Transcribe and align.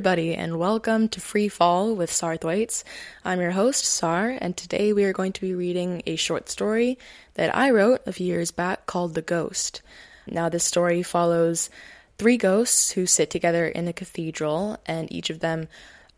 Everybody, 0.00 0.34
and 0.34 0.58
welcome 0.58 1.08
to 1.10 1.20
Free 1.20 1.48
Fall 1.48 1.94
with 1.94 2.10
Sar 2.10 2.38
Thwaites. 2.38 2.84
I'm 3.22 3.38
your 3.38 3.50
host, 3.50 3.84
Sar, 3.84 4.34
and 4.40 4.56
today 4.56 4.94
we 4.94 5.04
are 5.04 5.12
going 5.12 5.34
to 5.34 5.42
be 5.42 5.52
reading 5.52 6.02
a 6.06 6.16
short 6.16 6.48
story 6.48 6.96
that 7.34 7.54
I 7.54 7.68
wrote 7.68 8.00
a 8.06 8.12
few 8.14 8.26
years 8.26 8.50
back 8.50 8.86
called 8.86 9.12
The 9.12 9.20
Ghost. 9.20 9.82
Now, 10.26 10.48
this 10.48 10.64
story 10.64 11.02
follows 11.02 11.68
three 12.16 12.38
ghosts 12.38 12.92
who 12.92 13.04
sit 13.04 13.28
together 13.28 13.68
in 13.68 13.88
a 13.88 13.92
cathedral, 13.92 14.78
and 14.86 15.12
each 15.12 15.28
of 15.28 15.40
them 15.40 15.68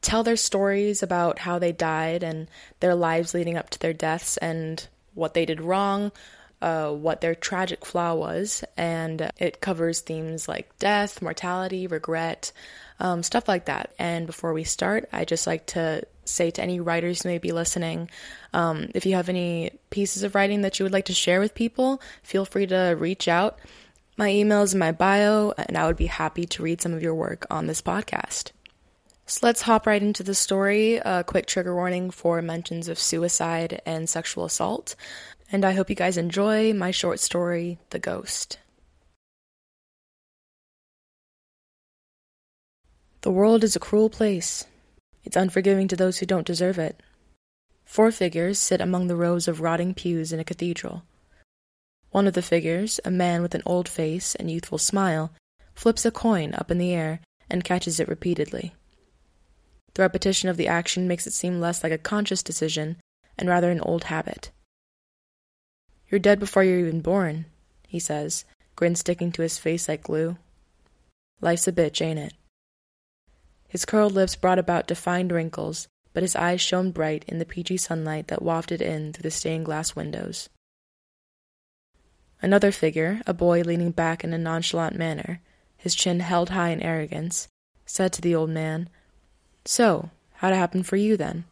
tell 0.01 0.23
their 0.23 0.37
stories 0.37 1.03
about 1.03 1.41
how 1.41 1.59
they 1.59 1.73
died 1.73 2.23
and 2.23 2.47
their 2.79 2.95
lives 2.95 3.35
leading 3.35 3.57
up 3.57 3.69
to 3.71 3.81
their 3.81 3.93
deaths 3.93 4.37
and 4.37 4.87
what 5.15 5.35
they 5.35 5.45
did 5.45 5.61
wrong, 5.61 6.13
uh, 6.61 6.93
what 6.93 7.21
their 7.21 7.35
tragic 7.35 7.85
flaw 7.85 8.15
was, 8.15 8.63
and 8.77 9.33
it 9.39 9.61
covers 9.61 10.01
themes 10.01 10.47
like 10.47 10.79
death, 10.79 11.21
mortality, 11.21 11.89
regret, 11.89 12.53
um, 13.03 13.23
stuff 13.23 13.49
like 13.49 13.67
that. 13.67 13.93
And 13.99 14.27
before 14.27 14.55
we 14.55 14.65
start, 14.65 15.09
I 15.13 15.27
just 15.27 15.47
like 15.47 15.67
to 15.67 16.03
say 16.25 16.51
to 16.53 16.63
any 16.63 16.81
writers 16.81 17.23
who 17.23 17.29
may 17.29 17.39
be 17.39 17.53
listening, 17.53 18.09
um, 18.55 18.89
if 18.95 19.05
you 19.05 19.17
have 19.17 19.29
any 19.29 19.73
pieces 19.91 20.23
of 20.23 20.35
writing 20.35 20.63
that 20.63 20.79
you 20.79 20.85
would 20.85 20.93
like 20.93 21.05
to 21.07 21.15
share 21.15 21.41
with 21.41 21.55
people, 21.55 22.01
feel 22.23 22.47
free 22.47 22.67
to 22.67 22.97
reach 22.99 23.29
out. 23.29 23.59
My 24.17 24.31
email 24.31 24.63
is 24.63 24.73
in 24.73 24.79
my 24.79 24.93
bio, 24.93 25.53
and 25.59 25.77
I 25.77 25.87
would 25.87 25.97
be 25.97 26.07
happy 26.07 26.47
to 26.47 26.63
read 26.63 26.81
some 26.81 26.95
of 26.95 27.03
your 27.03 27.15
work 27.15 27.47
on 27.51 27.67
this 27.67 27.83
podcast. 27.83 28.53
So 29.27 29.41
let's 29.43 29.63
hop 29.63 29.87
right 29.87 30.03
into 30.03 30.23
the 30.23 30.35
story. 30.35 30.97
A 30.97 31.25
quick 31.25 31.47
trigger 31.47 31.75
warning 31.75 32.11
for 32.11 32.41
mentions 32.41 32.89
of 32.89 32.99
suicide 32.99 33.83
and 33.85 34.09
sexual 34.09 34.45
assault 34.45 34.95
and 35.53 35.67
I 35.67 35.73
hope 35.73 35.91
you 35.91 35.97
guys 35.97 36.17
enjoy 36.17 36.73
my 36.73 36.91
short 36.91 37.21
story, 37.21 37.79
The 37.91 37.99
Ghost. 37.99 38.59
The 43.23 43.31
world 43.31 43.63
is 43.63 43.77
a 43.77 43.81
cruel 43.81 44.11
place. 44.11 44.67
It's 45.23 45.37
unforgiving 45.37 45.87
to 45.87 45.95
those 45.95 46.19
who 46.19 46.27
don't 46.27 46.47
deserve 46.47 46.77
it. 46.77 47.01
Four 47.85 48.11
figures 48.11 48.59
sit 48.59 48.81
among 48.81 49.07
the 49.07 49.15
rows 49.15 49.47
of 49.47 49.61
rotting 49.61 49.95
pews 49.95 50.33
in 50.33 50.41
a 50.41 50.45
cathedral. 50.45 51.05
One 52.11 52.27
of 52.27 52.35
the 52.35 52.43
figures, 52.43 52.99
a 53.05 53.13
man 53.13 53.41
with 53.41 53.55
an 53.55 53.63
old 53.65 53.89
face 53.89 54.35
and 54.35 54.51
youthful 54.51 54.79
smile, 54.79 55.31
flips 55.73 56.05
a 56.05 56.11
coin 56.11 56.53
up 56.55 56.69
in 56.69 56.79
the 56.79 56.93
air 56.93 57.21
and 57.49 57.63
catches 57.63 58.01
it 58.01 58.09
repeatedly. 58.09 58.75
The 59.95 60.03
repetition 60.03 60.49
of 60.49 60.57
the 60.57 60.67
action 60.67 61.07
makes 61.07 61.25
it 61.29 61.33
seem 61.33 61.61
less 61.61 61.85
like 61.85 61.93
a 61.93 61.99
conscious 61.99 62.43
decision 62.43 62.97
and 63.39 63.49
rather 63.49 63.71
an 63.71 63.81
old 63.83 64.05
habit. 64.05 64.51
You're 66.11 66.19
dead 66.19 66.41
before 66.41 66.65
you're 66.65 66.81
even 66.81 67.01
born, 67.01 67.45
he 67.87 68.01
says, 68.01 68.45
grin 68.75 68.97
sticking 68.97 69.31
to 69.33 69.43
his 69.43 69.59
face 69.59 69.89
like 69.89 70.03
glue. 70.03 70.39
Life's 71.41 71.69
a 71.69 71.73
bitch, 71.73 72.03
ain't 72.03 72.19
it? 72.19 72.33
His 73.73 73.87
curled 73.87 74.13
lips 74.13 74.37
brought 74.37 74.59
about 74.59 74.87
defined 74.87 75.33
wrinkles, 75.33 75.89
but 76.13 76.23
his 76.23 76.37
eyes 76.37 76.61
shone 76.61 76.91
bright 76.91 77.25
in 77.27 77.39
the 77.39 77.47
peachy 77.47 77.79
sunlight 77.79 78.27
that 78.27 78.43
wafted 78.43 78.83
in 78.83 79.15
through 79.15 79.23
the 79.23 79.31
stained 79.31 79.65
glass 79.65 79.97
windows. 79.97 80.51
Another 82.43 82.71
figure, 82.71 83.23
a 83.27 83.33
boy 83.33 83.63
leaning 83.63 83.91
back 83.91 84.25
in 84.25 84.35
a 84.35 84.37
nonchalant 84.37 84.95
manner, 84.95 85.41
his 85.79 85.95
chin 85.95 86.21
held 86.21 86.51
high 86.51 86.69
in 86.69 86.83
arrogance, 86.83 87.49
said 87.87 88.13
to 88.13 88.21
the 88.21 88.35
old 88.35 88.51
man, 88.51 88.91
So, 89.65 90.11
how'd 90.35 90.53
it 90.53 90.57
happen 90.57 90.83
for 90.83 90.97
you 90.97 91.17
then? 91.17 91.45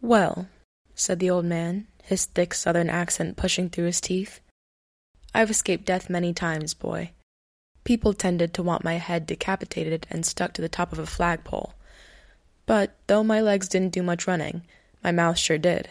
Well, 0.00 0.48
said 0.96 1.20
the 1.20 1.30
old 1.30 1.44
man, 1.44 1.86
his 2.02 2.24
thick 2.24 2.52
southern 2.52 2.90
accent 2.90 3.36
pushing 3.36 3.70
through 3.70 3.84
his 3.84 4.00
teeth. 4.00 4.40
I've 5.32 5.52
escaped 5.52 5.84
death 5.84 6.10
many 6.10 6.34
times, 6.34 6.74
boy. 6.74 7.12
People 7.84 8.14
tended 8.14 8.54
to 8.54 8.62
want 8.62 8.84
my 8.84 8.94
head 8.94 9.26
decapitated 9.26 10.06
and 10.10 10.24
stuck 10.24 10.52
to 10.54 10.62
the 10.62 10.68
top 10.68 10.92
of 10.92 10.98
a 10.98 11.06
flagpole. 11.06 11.74
But 12.66 12.96
though 13.08 13.24
my 13.24 13.40
legs 13.40 13.68
didn't 13.68 13.92
do 13.92 14.02
much 14.02 14.26
running, 14.26 14.62
my 15.02 15.10
mouth 15.10 15.38
sure 15.38 15.58
did. 15.58 15.90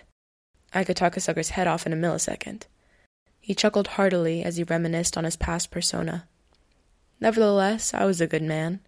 I 0.74 0.84
could 0.84 0.96
talk 0.96 1.18
a 1.18 1.20
sucker's 1.20 1.50
head 1.50 1.68
off 1.68 1.86
in 1.86 1.92
a 1.92 1.98
millisecond. 1.98 2.64
He 3.42 3.54
chuckled 3.54 3.88
heartily 3.88 4.44
as 4.44 4.56
he 4.56 4.64
reminisced 4.64 5.18
on 5.18 5.26
his 5.26 5.36
past 5.36 5.70
persona. 5.70 6.28
Nevertheless, 7.20 7.94
I 7.94 8.06
was 8.06 8.22
a 8.22 8.28
good 8.28 8.44
man. 8.44 8.80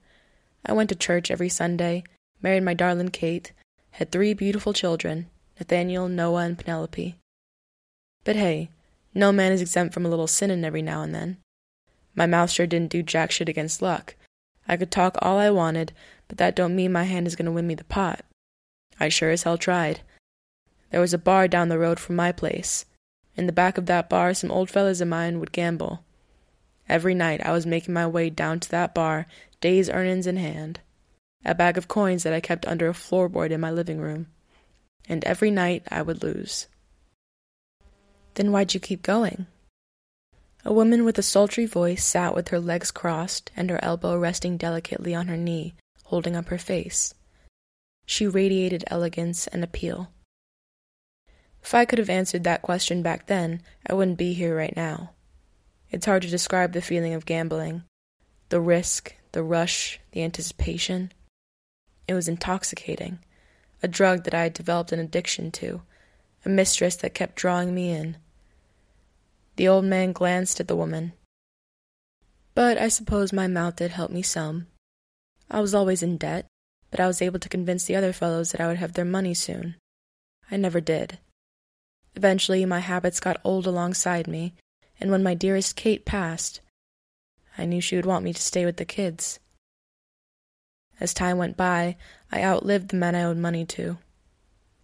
I 0.65 0.71
went 0.71 0.89
to 0.89 0.95
church 0.95 1.29
every 1.29 1.49
Sunday, 1.49 2.03
married 2.41 2.63
my 2.63 2.73
darling 2.73 3.09
Kate, 3.09 3.51
had 3.91 4.11
three 4.11 4.33
beautiful 4.33 4.71
children, 4.71 5.27
Nathaniel, 5.59 6.07
Noah, 6.07 6.45
and 6.45 6.57
Penelope. 6.57 7.15
But 8.23 8.35
hey, 8.37 8.69
no 9.13 9.31
man 9.31 9.51
is 9.51 9.61
exempt 9.61 9.93
from 9.93 10.05
a 10.05 10.09
little 10.09 10.27
sinning 10.27 10.63
every 10.63 10.81
now 10.81 11.01
and 11.01 11.13
then. 11.13 11.37
My 12.15 12.25
mouth 12.25 12.51
sure 12.51 12.67
didn't 12.67 12.91
do 12.91 13.03
jack 13.03 13.31
shit 13.31 13.49
against 13.49 13.81
luck. 13.81 14.15
I 14.67 14.77
could 14.77 14.91
talk 14.91 15.17
all 15.21 15.39
I 15.39 15.49
wanted, 15.49 15.93
but 16.27 16.37
that 16.37 16.55
don't 16.55 16.75
mean 16.75 16.91
my 16.91 17.03
hand 17.03 17.27
is 17.27 17.35
going 17.35 17.45
to 17.45 17.51
win 17.51 17.67
me 17.67 17.75
the 17.75 17.83
pot. 17.83 18.23
I 18.99 19.09
sure 19.09 19.31
as 19.31 19.43
hell 19.43 19.57
tried. 19.57 20.01
There 20.91 21.01
was 21.01 21.13
a 21.13 21.17
bar 21.17 21.47
down 21.47 21.69
the 21.69 21.79
road 21.79 21.99
from 21.99 22.15
my 22.15 22.31
place. 22.31 22.85
In 23.35 23.47
the 23.47 23.51
back 23.51 23.77
of 23.77 23.87
that 23.87 24.09
bar, 24.09 24.33
some 24.33 24.51
old 24.51 24.69
fellows 24.69 25.01
of 25.01 25.07
mine 25.07 25.39
would 25.39 25.51
gamble. 25.51 26.03
Every 26.87 27.15
night 27.15 27.45
I 27.45 27.51
was 27.51 27.65
making 27.65 27.93
my 27.93 28.05
way 28.05 28.29
down 28.29 28.59
to 28.59 28.69
that 28.71 28.93
bar, 28.93 29.25
day's 29.59 29.89
earnings 29.89 30.27
in 30.27 30.37
hand. 30.37 30.79
A 31.43 31.55
bag 31.55 31.77
of 31.77 31.87
coins 31.87 32.23
that 32.23 32.33
I 32.33 32.39
kept 32.39 32.67
under 32.67 32.87
a 32.87 32.93
floorboard 32.93 33.51
in 33.51 33.59
my 33.59 33.71
living 33.71 33.99
room 33.99 34.27
and 35.07 35.23
every 35.25 35.51
night 35.51 35.83
I 35.89 36.01
would 36.01 36.23
lose. 36.23 36.67
Then 38.35 38.51
why'd 38.51 38.73
you 38.73 38.79
keep 38.79 39.03
going? 39.03 39.47
A 40.65 40.71
woman 40.71 41.03
with 41.03 41.17
a 41.17 41.23
sultry 41.23 41.65
voice 41.65 42.05
sat 42.05 42.33
with 42.33 42.47
her 42.49 42.59
legs 42.59 42.89
crossed 42.89 43.51
and 43.55 43.69
her 43.69 43.83
elbow 43.83 44.17
resting 44.17 44.57
delicately 44.57 45.13
on 45.13 45.27
her 45.27 45.35
knee, 45.35 45.73
holding 46.05 46.35
up 46.35 46.47
her 46.47 46.57
face. 46.57 47.13
She 48.05 48.27
radiated 48.27 48.83
elegance 48.87 49.47
and 49.47 49.63
appeal. 49.63 50.09
If 51.61 51.73
I 51.73 51.85
could 51.85 51.99
have 51.99 52.09
answered 52.09 52.43
that 52.43 52.61
question 52.61 53.01
back 53.01 53.27
then, 53.27 53.61
I 53.87 53.93
wouldn't 53.93 54.17
be 54.17 54.33
here 54.33 54.55
right 54.55 54.75
now. 54.75 55.11
It's 55.91 56.05
hard 56.05 56.21
to 56.23 56.29
describe 56.29 56.73
the 56.73 56.81
feeling 56.81 57.13
of 57.13 57.25
gambling 57.25 57.83
the 58.49 58.61
risk, 58.61 59.15
the 59.31 59.43
rush, 59.43 59.99
the 60.11 60.23
anticipation. 60.23 61.11
It 62.07 62.13
was 62.13 62.27
intoxicating 62.27 63.19
a 63.81 63.87
drug 63.87 64.23
that 64.23 64.33
I 64.33 64.43
had 64.43 64.53
developed 64.53 64.91
an 64.91 64.99
addiction 64.99 65.51
to, 65.51 65.81
a 66.45 66.49
mistress 66.49 66.95
that 66.97 67.13
kept 67.13 67.35
drawing 67.35 67.75
me 67.75 67.89
in. 67.91 68.17
The 69.55 69.67
old 69.67 69.85
man 69.85 70.11
glanced 70.11 70.59
at 70.59 70.67
the 70.67 70.75
woman. 70.75 71.13
But 72.55 72.77
I 72.77 72.87
suppose 72.87 73.33
my 73.33 73.47
mouth 73.47 73.75
did 73.75 73.91
help 73.91 74.11
me 74.11 74.21
some. 74.21 74.67
I 75.49 75.59
was 75.61 75.75
always 75.75 76.01
in 76.03 76.17
debt, 76.17 76.45
but 76.91 76.99
I 76.99 77.07
was 77.07 77.21
able 77.21 77.39
to 77.39 77.49
convince 77.49 77.85
the 77.85 77.95
other 77.95 78.13
fellows 78.13 78.51
that 78.51 78.61
I 78.61 78.67
would 78.67 78.77
have 78.77 78.93
their 78.93 79.05
money 79.05 79.33
soon. 79.33 79.75
I 80.49 80.57
never 80.57 80.81
did. 80.81 81.19
Eventually, 82.15 82.65
my 82.65 82.79
habits 82.79 83.19
got 83.19 83.41
old 83.43 83.65
alongside 83.65 84.27
me, 84.27 84.53
and 84.99 85.09
when 85.09 85.23
my 85.23 85.33
dearest 85.33 85.75
Kate 85.75 86.05
passed, 86.05 86.61
I 87.57 87.65
knew 87.65 87.81
she 87.81 87.95
would 87.95 88.05
want 88.05 88.23
me 88.23 88.33
to 88.33 88.41
stay 88.41 88.65
with 88.65 88.77
the 88.77 88.85
kids. 88.85 89.39
As 90.99 91.13
time 91.13 91.37
went 91.37 91.57
by, 91.57 91.97
I 92.31 92.43
outlived 92.43 92.89
the 92.89 92.97
men 92.97 93.15
I 93.15 93.23
owed 93.23 93.37
money 93.37 93.65
to. 93.65 93.97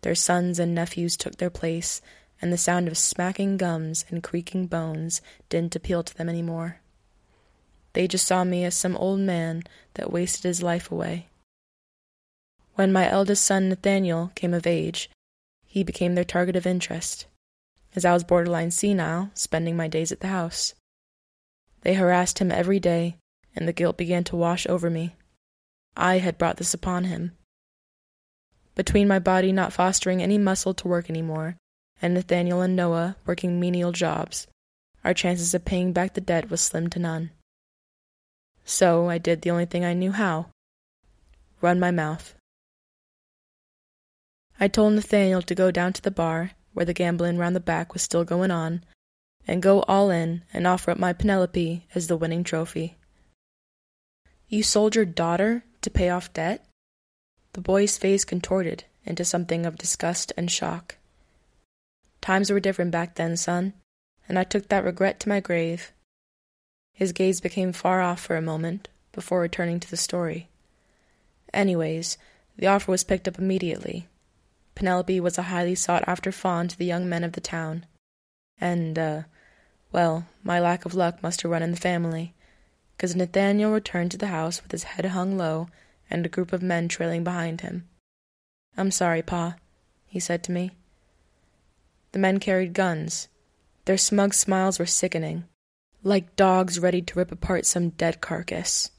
Their 0.02 0.16
sons 0.16 0.60
and 0.60 0.74
nephews 0.74 1.16
took 1.18 1.38
their 1.38 1.50
place, 1.50 2.02
and 2.42 2.54
the 2.54 2.58
sound 2.58 2.88
of 2.88 2.98
smacking 2.98 3.58
gums 3.58 4.06
and 4.10 4.24
creaking 4.24 4.68
bones 4.68 5.22
didn't 5.50 5.76
appeal 5.76 6.04
to 6.04 6.16
them 6.16 6.30
any 6.30 6.42
more. 6.42 6.80
They 7.94 8.08
just 8.08 8.28
saw 8.28 8.44
me 8.44 8.64
as 8.64 8.76
some 8.76 8.96
old 8.98 9.20
man 9.20 9.64
that 9.96 10.12
wasted 10.12 10.44
his 10.44 10.64
life 10.64 10.92
away. 10.92 11.28
When 12.76 12.94
my 12.94 13.10
eldest 13.10 13.44
son 13.44 13.68
Nathaniel 13.68 14.32
came 14.36 14.54
of 14.54 14.68
age, 14.68 15.10
he 15.66 15.84
became 15.84 16.16
their 16.16 16.24
target 16.24 16.56
of 16.56 16.66
interest, 16.66 17.26
as 17.96 18.06
I 18.06 18.14
was 18.14 18.24
borderline 18.24 18.72
senile, 18.72 19.32
spending 19.34 19.76
my 19.76 19.88
days 19.88 20.12
at 20.12 20.22
the 20.22 20.28
house. 20.28 20.74
They 21.82 21.96
harassed 21.96 22.40
him 22.40 22.52
every 22.52 22.80
day, 22.80 23.18
and 23.56 23.68
the 23.68 23.74
guilt 23.74 23.98
began 23.98 24.24
to 24.26 24.36
wash 24.36 24.66
over 24.68 24.90
me. 24.90 25.16
I 25.98 26.20
had 26.20 26.38
brought 26.38 26.58
this 26.58 26.74
upon 26.74 27.06
him. 27.06 27.34
Between 28.76 29.08
my 29.08 29.20
body 29.20 29.52
not 29.52 29.74
fostering 29.74 30.22
any 30.22 30.38
muscle 30.38 30.74
to 30.76 30.88
work 30.88 31.10
any 31.10 31.22
more, 31.22 31.58
and 32.02 32.14
Nathaniel 32.14 32.62
and 32.62 32.76
Noah 32.76 33.16
working 33.26 33.60
menial 33.60 33.92
jobs, 33.92 34.48
our 35.04 35.14
chances 35.14 35.54
of 35.54 35.66
paying 35.66 35.94
back 35.94 36.14
the 36.14 36.22
debt 36.22 36.50
was 36.50 36.62
slim 36.62 36.90
to 36.92 37.00
none. 37.00 37.32
So 38.66 39.10
I 39.10 39.18
did 39.18 39.42
the 39.42 39.52
only 39.52 39.66
thing 39.66 39.84
I 39.84 39.94
knew 39.94 40.12
how 40.12 40.48
run 41.62 41.80
my 41.80 41.92
mouth. 41.92 42.36
I 44.60 44.68
told 44.68 44.94
Nathaniel 44.94 45.42
to 45.42 45.56
go 45.56 45.72
down 45.72 45.94
to 45.94 46.02
the 46.02 46.12
bar, 46.12 46.52
where 46.74 46.86
the 46.86 46.94
gambling 46.94 47.38
round 47.38 47.56
the 47.56 47.62
back 47.62 47.94
was 47.94 48.02
still 48.02 48.24
going 48.24 48.52
on, 48.52 48.84
and 49.48 49.62
go 49.62 49.82
all 49.84 50.10
in 50.10 50.44
and 50.54 50.68
offer 50.68 50.92
up 50.92 51.00
my 51.00 51.14
Penelope 51.14 51.86
as 51.96 52.08
the 52.08 52.18
winning 52.18 52.44
trophy. 52.44 52.98
You 54.48 54.64
sold 54.64 54.96
your 54.96 55.06
daughter? 55.06 55.64
To 55.84 55.90
pay 55.90 56.10
off 56.10 56.34
debt? 56.34 56.66
The 57.54 57.62
boy's 57.62 57.98
face 57.98 58.26
contorted 58.26 58.84
into 59.06 59.24
something 59.24 59.66
of 59.66 59.78
disgust 59.78 60.34
and 60.36 60.52
shock. 60.52 60.98
Times 62.30 62.52
were 62.52 62.60
different 62.60 62.92
back 62.92 63.16
then, 63.16 63.36
son, 63.36 63.74
and 64.28 64.38
I 64.38 64.44
took 64.44 64.70
that 64.70 64.84
regret 64.84 65.20
to 65.22 65.30
my 65.30 65.40
grave. 65.40 65.92
His 66.94 67.12
gaze 67.12 67.42
became 67.42 67.74
far 67.74 68.02
off 68.02 68.20
for 68.20 68.36
a 68.38 68.40
moment 68.40 68.88
before 69.12 69.42
returning 69.42 69.80
to 69.80 69.90
the 69.90 69.98
story. 69.98 70.48
Anyways, 71.56 72.20
the 72.56 72.68
offer 72.68 72.92
was 72.92 73.04
picked 73.04 73.28
up 73.28 73.40
immediately. 73.40 74.08
Penelope 74.76 75.20
was 75.20 75.40
a 75.40 75.50
highly 75.50 75.74
sought 75.74 76.08
after 76.08 76.32
fawn 76.32 76.68
to 76.68 76.78
the 76.78 76.86
young 76.86 77.10
men 77.10 77.24
of 77.24 77.32
the 77.32 77.42
town. 77.42 77.88
And, 78.62 79.00
uh, 79.00 79.24
well, 79.92 80.28
my 80.44 80.60
lack 80.60 80.86
of 80.86 80.94
luck 80.94 81.24
must 81.24 81.42
have 81.42 81.50
run 81.50 81.64
in 81.64 81.72
the 81.72 81.78
family, 81.78 82.36
'cause 83.00 83.16
Nathaniel 83.16 83.72
returned 83.72 84.12
to 84.12 84.18
the 84.18 84.28
house 84.28 84.62
with 84.62 84.72
his 84.72 84.84
head 84.84 85.06
hung 85.06 85.36
low 85.36 85.70
and 86.12 86.28
a 86.28 86.30
group 86.30 86.54
of 86.54 86.62
men 86.62 86.90
trailing 86.90 87.24
behind 87.24 87.62
him. 87.62 87.90
I'm 88.78 88.92
sorry, 88.92 89.24
Pa, 89.24 89.56
he 90.06 90.20
said 90.20 90.44
to 90.44 90.52
me. 90.52 90.70
The 92.12 92.20
men 92.20 92.40
carried 92.40 92.74
guns. 92.74 93.28
Their 93.86 93.98
smug 93.98 94.34
smiles 94.34 94.80
were 94.80 94.86
sickening, 94.86 95.46
like 96.04 96.36
dogs 96.36 96.80
ready 96.80 97.02
to 97.02 97.20
rip 97.20 97.32
apart 97.32 97.66
some 97.66 97.90
dead 97.90 98.22
carcass. 98.22 98.92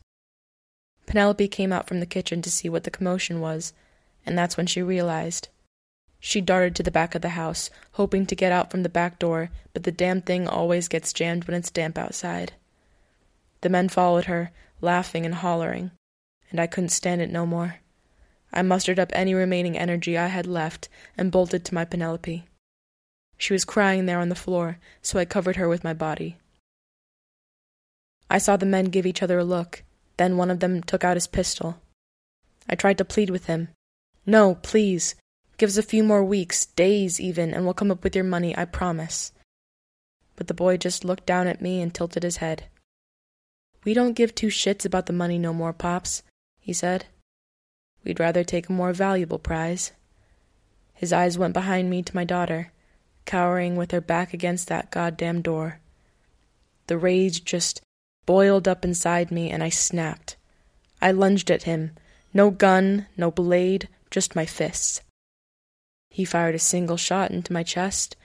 Penelope 1.06 1.48
came 1.48 1.72
out 1.72 1.88
from 1.88 2.00
the 2.00 2.06
kitchen 2.06 2.40
to 2.42 2.50
see 2.50 2.68
what 2.68 2.84
the 2.84 2.90
commotion 2.90 3.40
was, 3.40 3.72
and 4.24 4.38
that's 4.38 4.56
when 4.56 4.66
she 4.66 4.82
realized. 4.82 5.48
She 6.20 6.40
darted 6.40 6.76
to 6.76 6.82
the 6.82 6.90
back 6.90 7.14
of 7.14 7.22
the 7.22 7.30
house, 7.30 7.70
hoping 7.92 8.26
to 8.26 8.36
get 8.36 8.52
out 8.52 8.70
from 8.70 8.82
the 8.82 8.88
back 8.88 9.18
door, 9.18 9.50
but 9.72 9.84
the 9.84 9.92
damn 9.92 10.20
thing 10.20 10.46
always 10.46 10.86
gets 10.86 11.12
jammed 11.12 11.46
when 11.46 11.56
it's 11.56 11.70
damp 11.70 11.98
outside. 11.98 12.52
The 13.62 13.70
men 13.70 13.88
followed 13.88 14.26
her, 14.26 14.52
laughing 14.80 15.24
and 15.24 15.36
hollering, 15.36 15.90
and 16.50 16.60
I 16.60 16.66
couldn't 16.66 16.90
stand 16.90 17.22
it 17.22 17.30
no 17.30 17.46
more. 17.46 17.76
I 18.52 18.62
mustered 18.62 18.98
up 18.98 19.10
any 19.14 19.34
remaining 19.34 19.78
energy 19.78 20.18
I 20.18 20.26
had 20.26 20.46
left 20.46 20.88
and 21.16 21.32
bolted 21.32 21.64
to 21.64 21.74
my 21.74 21.84
Penelope. 21.84 22.44
She 23.40 23.54
was 23.54 23.64
crying 23.64 24.04
there 24.04 24.20
on 24.20 24.28
the 24.28 24.34
floor, 24.34 24.78
so 25.00 25.18
I 25.18 25.24
covered 25.24 25.56
her 25.56 25.66
with 25.66 25.82
my 25.82 25.94
body. 25.94 26.36
I 28.28 28.36
saw 28.36 28.58
the 28.58 28.66
men 28.66 28.84
give 28.92 29.06
each 29.06 29.22
other 29.22 29.38
a 29.38 29.44
look, 29.44 29.82
then 30.18 30.36
one 30.36 30.50
of 30.50 30.60
them 30.60 30.82
took 30.82 31.04
out 31.04 31.16
his 31.16 31.26
pistol. 31.26 31.80
I 32.68 32.74
tried 32.74 32.98
to 32.98 33.04
plead 33.06 33.30
with 33.30 33.46
him. 33.46 33.68
No, 34.26 34.56
please. 34.56 35.14
Give 35.56 35.70
us 35.70 35.78
a 35.78 35.82
few 35.82 36.04
more 36.04 36.22
weeks, 36.22 36.66
days 36.66 37.18
even, 37.18 37.54
and 37.54 37.64
we'll 37.64 37.72
come 37.72 37.90
up 37.90 38.04
with 38.04 38.14
your 38.14 38.26
money, 38.26 38.54
I 38.58 38.66
promise. 38.66 39.32
But 40.36 40.46
the 40.46 40.52
boy 40.52 40.76
just 40.76 41.06
looked 41.06 41.24
down 41.24 41.46
at 41.46 41.62
me 41.62 41.80
and 41.80 41.94
tilted 41.94 42.24
his 42.24 42.36
head. 42.36 42.64
We 43.84 43.94
don't 43.94 44.12
give 44.12 44.34
two 44.34 44.48
shits 44.48 44.84
about 44.84 45.06
the 45.06 45.14
money 45.14 45.38
no 45.38 45.54
more, 45.54 45.72
Pops, 45.72 46.22
he 46.58 46.74
said. 46.74 47.06
We'd 48.04 48.20
rather 48.20 48.44
take 48.44 48.68
a 48.68 48.72
more 48.72 48.92
valuable 48.92 49.38
prize. 49.38 49.92
His 50.92 51.10
eyes 51.10 51.38
went 51.38 51.54
behind 51.54 51.88
me 51.88 52.02
to 52.02 52.14
my 52.14 52.24
daughter, 52.24 52.72
cowering 53.30 53.76
with 53.76 53.92
her 53.92 54.00
back 54.00 54.34
against 54.34 54.66
that 54.66 54.90
goddamn 54.90 55.40
door. 55.40 55.78
The 56.88 56.98
rage 56.98 57.44
just 57.44 57.80
boiled 58.26 58.66
up 58.66 58.84
inside 58.84 59.30
me, 59.30 59.50
and 59.50 59.62
I 59.62 59.68
snapped. 59.68 60.36
I 61.00 61.12
lunged 61.12 61.48
at 61.48 61.62
him. 61.62 61.92
No 62.34 62.50
gun, 62.50 63.06
no 63.16 63.30
blade, 63.30 63.88
just 64.10 64.34
my 64.34 64.46
fists. 64.46 65.02
He 66.08 66.24
fired 66.24 66.56
a 66.56 66.58
single 66.58 66.96
shot 66.96 67.30
into 67.30 67.52
my 67.52 67.62
chest, 67.62 68.16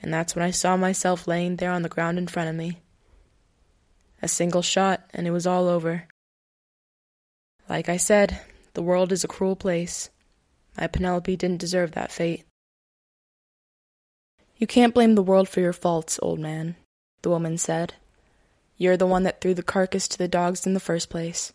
and 0.00 0.14
that's 0.14 0.34
when 0.34 0.42
I 0.42 0.50
saw 0.50 0.78
myself 0.78 1.28
laying 1.28 1.56
there 1.56 1.70
on 1.70 1.82
the 1.82 1.90
ground 1.90 2.16
in 2.16 2.26
front 2.26 2.48
of 2.48 2.56
me. 2.56 2.78
A 4.22 4.28
single 4.28 4.62
shot, 4.62 5.04
and 5.12 5.26
it 5.26 5.30
was 5.30 5.46
all 5.46 5.68
over. 5.68 6.08
Like 7.68 7.90
I 7.90 7.98
said, 7.98 8.40
the 8.72 8.82
world 8.82 9.12
is 9.12 9.24
a 9.24 9.28
cruel 9.28 9.56
place. 9.56 10.08
My 10.78 10.86
Penelope 10.86 11.36
didn't 11.36 11.60
deserve 11.60 11.92
that 11.92 12.10
fate. 12.10 12.46
You 14.56 14.66
can't 14.66 14.94
blame 14.94 15.14
the 15.14 15.22
world 15.22 15.48
for 15.48 15.60
your 15.60 15.72
faults, 15.72 16.18
old 16.22 16.38
man, 16.38 16.76
the 17.22 17.30
woman 17.30 17.58
said. 17.58 17.94
You're 18.76 18.96
the 18.96 19.06
one 19.06 19.24
that 19.24 19.40
threw 19.40 19.54
the 19.54 19.62
carcass 19.62 20.08
to 20.08 20.18
the 20.18 20.28
dogs 20.28 20.66
in 20.66 20.74
the 20.74 20.80
first 20.80 21.10
place. 21.10 21.52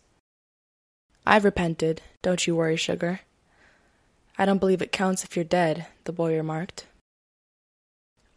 I've 1.25 1.45
repented, 1.45 2.01
don't 2.21 2.45
you 2.45 2.55
worry, 2.55 2.75
sugar. 2.75 3.21
I 4.37 4.45
don't 4.45 4.59
believe 4.59 4.81
it 4.81 4.91
counts 4.91 5.23
if 5.23 5.35
you're 5.35 5.45
dead, 5.45 5.87
the 6.05 6.11
boy 6.11 6.33
remarked. 6.35 6.85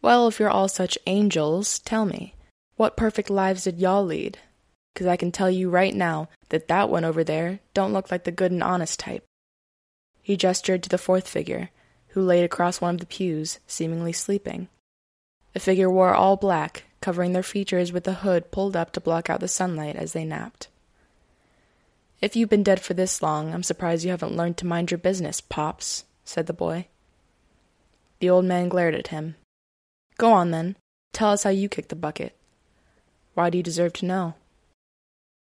Well, 0.01 0.27
if 0.27 0.39
you're 0.39 0.49
all 0.49 0.67
such 0.67 0.97
angels, 1.07 1.79
tell 1.79 2.05
me, 2.05 2.35
what 2.75 2.97
perfect 2.97 3.29
lives 3.29 3.63
did 3.63 3.79
y'all 3.79 4.05
lead? 4.05 4.37
'Cause 4.95 5.07
I 5.07 5.17
can 5.17 5.31
tell 5.31 5.49
you 5.49 5.69
right 5.69 5.95
now 5.95 6.29
that 6.49 6.67
that 6.67 6.89
one 6.89 7.03
over 7.03 7.23
there 7.23 7.59
don't 7.73 7.93
look 7.93 8.11
like 8.11 8.25
the 8.25 8.31
good 8.31 8.51
and 8.51 8.61
honest 8.61 8.99
type. 8.99 9.25
He 10.21 10.37
gestured 10.37 10.83
to 10.83 10.89
the 10.89 10.97
fourth 10.97 11.27
figure, 11.27 11.71
who 12.13 12.21
lay 12.21 12.43
across 12.43 12.79
one 12.79 12.95
of 12.95 12.99
the 12.99 13.05
pews, 13.05 13.59
seemingly 13.67 14.13
sleeping. 14.13 14.67
The 15.53 15.59
figure 15.59 15.89
wore 15.89 16.13
all 16.13 16.35
black, 16.35 16.83
covering 17.01 17.33
their 17.33 17.43
features 17.43 17.91
with 17.91 18.05
the 18.05 18.13
hood 18.13 18.51
pulled 18.51 18.75
up 18.75 18.91
to 18.93 19.01
block 19.01 19.29
out 19.29 19.39
the 19.39 19.47
sunlight 19.47 19.95
as 19.95 20.13
they 20.13 20.25
napped. 20.25 20.67
If 22.21 22.35
you've 22.35 22.49
been 22.49 22.63
dead 22.63 22.79
for 22.79 22.93
this 22.93 23.21
long, 23.21 23.53
I'm 23.53 23.63
surprised 23.63 24.05
you 24.05 24.11
haven't 24.11 24.35
learned 24.35 24.57
to 24.57 24.65
mind 24.65 24.91
your 24.91 24.97
business, 24.97 25.41
Pops, 25.41 26.05
said 26.23 26.47
the 26.47 26.53
boy. 26.53 26.87
The 28.19 28.29
old 28.29 28.45
man 28.45 28.69
glared 28.69 28.95
at 28.95 29.07
him. 29.07 29.35
Go 30.17 30.31
on, 30.31 30.51
then. 30.51 30.77
Tell 31.11 31.31
us 31.31 31.43
how 31.43 31.49
you 31.49 31.67
kicked 31.67 31.89
the 31.89 31.95
bucket. 31.95 32.35
Why 33.33 33.49
do 33.49 33.57
you 33.57 33.63
deserve 33.63 33.93
to 33.93 34.05
know? 34.05 34.35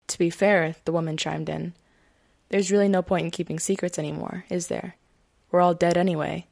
To 0.08 0.18
be 0.18 0.30
fair, 0.30 0.76
the 0.84 0.92
woman 0.92 1.16
chimed 1.16 1.48
in, 1.48 1.72
there's 2.48 2.70
really 2.70 2.88
no 2.88 3.02
point 3.02 3.24
in 3.24 3.30
keeping 3.30 3.58
secrets 3.58 3.98
anymore, 3.98 4.44
is 4.48 4.68
there? 4.68 4.96
We're 5.50 5.60
all 5.60 5.74
dead 5.74 5.96
anyway. 5.96 6.46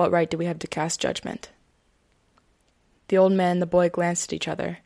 What 0.00 0.12
right 0.12 0.30
do 0.30 0.38
we 0.38 0.46
have 0.46 0.58
to 0.60 0.66
cast 0.66 0.98
judgment? 0.98 1.50
The 3.08 3.18
old 3.18 3.32
man 3.32 3.56
and 3.56 3.62
the 3.62 3.66
boy 3.66 3.90
glanced 3.90 4.32
at 4.32 4.34
each 4.34 4.48
other. 4.48 4.78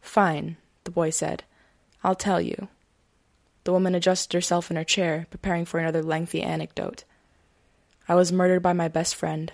Fine, 0.00 0.56
the 0.84 0.90
boy 0.90 1.10
said. 1.10 1.44
I'll 2.02 2.14
tell 2.14 2.40
you. 2.40 2.68
The 3.64 3.72
woman 3.72 3.94
adjusted 3.94 4.32
herself 4.32 4.70
in 4.70 4.78
her 4.78 4.82
chair, 4.82 5.26
preparing 5.28 5.66
for 5.66 5.78
another 5.78 6.02
lengthy 6.02 6.40
anecdote. 6.40 7.04
I 8.08 8.14
was 8.14 8.32
murdered 8.32 8.62
by 8.62 8.72
my 8.72 8.88
best 8.88 9.14
friend. 9.14 9.52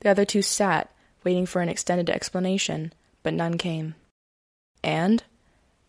The 0.00 0.10
other 0.10 0.26
two 0.26 0.42
sat, 0.42 0.94
waiting 1.24 1.46
for 1.46 1.62
an 1.62 1.70
extended 1.70 2.10
explanation, 2.10 2.92
but 3.22 3.32
none 3.32 3.56
came. 3.56 3.94
And? 4.84 5.24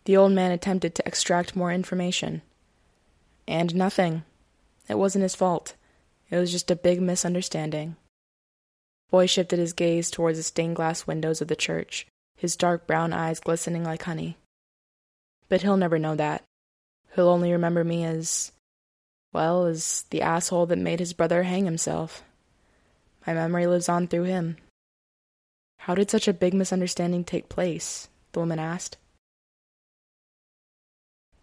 The 0.06 0.16
old 0.16 0.32
man 0.32 0.50
attempted 0.50 0.94
to 0.94 1.06
extract 1.06 1.54
more 1.54 1.72
information. 1.72 2.40
And 3.46 3.74
nothing. 3.74 4.22
It 4.88 4.94
wasn't 4.96 5.24
his 5.24 5.34
fault. 5.34 5.74
It 6.32 6.38
was 6.38 6.50
just 6.50 6.70
a 6.70 6.76
big 6.76 7.02
misunderstanding. 7.02 7.96
Boy 9.10 9.26
shifted 9.26 9.58
his 9.58 9.74
gaze 9.74 10.10
towards 10.10 10.38
the 10.38 10.42
stained 10.42 10.76
glass 10.76 11.06
windows 11.06 11.42
of 11.42 11.48
the 11.48 11.54
church, 11.54 12.06
his 12.34 12.56
dark 12.56 12.86
brown 12.86 13.12
eyes 13.12 13.38
glistening 13.38 13.84
like 13.84 14.04
honey. 14.04 14.38
But 15.50 15.60
he'll 15.60 15.76
never 15.76 15.98
know 15.98 16.16
that. 16.16 16.42
He'll 17.14 17.28
only 17.28 17.52
remember 17.52 17.84
me 17.84 18.04
as, 18.04 18.50
well, 19.34 19.66
as 19.66 20.06
the 20.08 20.22
asshole 20.22 20.64
that 20.66 20.78
made 20.78 21.00
his 21.00 21.12
brother 21.12 21.42
hang 21.42 21.66
himself. 21.66 22.22
My 23.26 23.34
memory 23.34 23.66
lives 23.66 23.90
on 23.90 24.08
through 24.08 24.24
him. 24.24 24.56
How 25.80 25.94
did 25.94 26.10
such 26.10 26.28
a 26.28 26.32
big 26.32 26.54
misunderstanding 26.54 27.24
take 27.24 27.50
place? 27.50 28.08
the 28.32 28.40
woman 28.40 28.58
asked. 28.58 28.96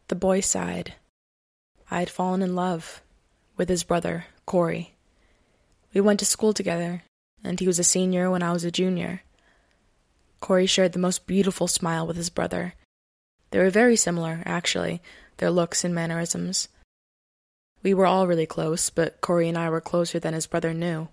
The 0.08 0.15
boy 0.15 0.39
sighed. 0.39 0.96
I 1.91 2.00
had 2.00 2.10
fallen 2.10 2.41
in 2.41 2.55
love 2.55 3.03
with 3.55 3.69
his 3.69 3.84
brother, 3.84 4.25
Corey. 4.50 4.96
We 5.94 6.01
went 6.01 6.18
to 6.22 6.25
school 6.25 6.53
together, 6.53 7.03
and 7.44 7.60
he 7.60 7.68
was 7.68 7.77
a 7.77 7.84
senior 7.84 8.32
when 8.32 8.41
I 8.41 8.51
was 8.51 8.63
a 8.63 8.72
junior. 8.72 9.22
Corey 10.39 10.65
shared 10.65 10.94
the 10.94 10.98
most 10.98 11.27
beautiful 11.27 11.68
smile 11.68 12.08
with 12.08 12.18
his 12.18 12.32
brother. 12.32 12.74
They 13.51 13.60
were 13.60 13.70
very 13.70 13.96
similar, 13.96 14.41
actually, 14.48 15.03
their 15.38 15.51
looks 15.51 15.84
and 15.84 15.94
mannerisms. 15.94 16.68
We 17.84 17.94
were 17.94 18.08
all 18.08 18.25
really 18.25 18.48
close, 18.48 18.89
but 18.89 19.22
Corey 19.22 19.48
and 19.48 19.56
I 19.56 19.70
were 19.70 19.82
closer 19.82 20.18
than 20.20 20.34
his 20.34 20.48
brother 20.48 20.74
knew. 20.74 21.10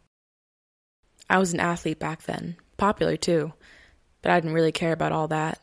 I 1.28 1.36
was 1.36 1.52
an 1.52 1.60
athlete 1.60 1.98
back 1.98 2.22
then, 2.22 2.56
popular 2.78 3.18
too, 3.18 3.52
but 4.22 4.32
I 4.32 4.40
didn't 4.40 4.54
really 4.54 4.72
care 4.72 4.94
about 4.94 5.12
all 5.12 5.28
that. 5.28 5.60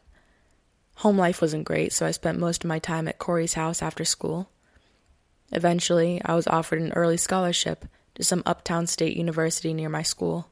Home 0.97 1.17
life 1.17 1.41
wasn't 1.41 1.65
great, 1.65 1.91
so 1.91 2.05
I 2.05 2.11
spent 2.11 2.37
most 2.37 2.63
of 2.63 2.67
my 2.67 2.77
time 2.77 3.07
at 3.07 3.17
Corey's 3.17 3.55
house 3.55 3.81
after 3.81 4.05
school. 4.05 4.51
Eventually, 5.53 6.19
I 6.25 6.33
was 6.33 6.47
offered 6.47 6.81
an 6.81 6.93
early 6.93 7.15
scholarship 7.15 7.85
to 8.15 8.23
some 8.23 8.41
uptown 8.45 8.87
state 8.87 9.15
university 9.15 9.71
near 9.71 9.87
my 9.87 10.01
school. 10.01 10.49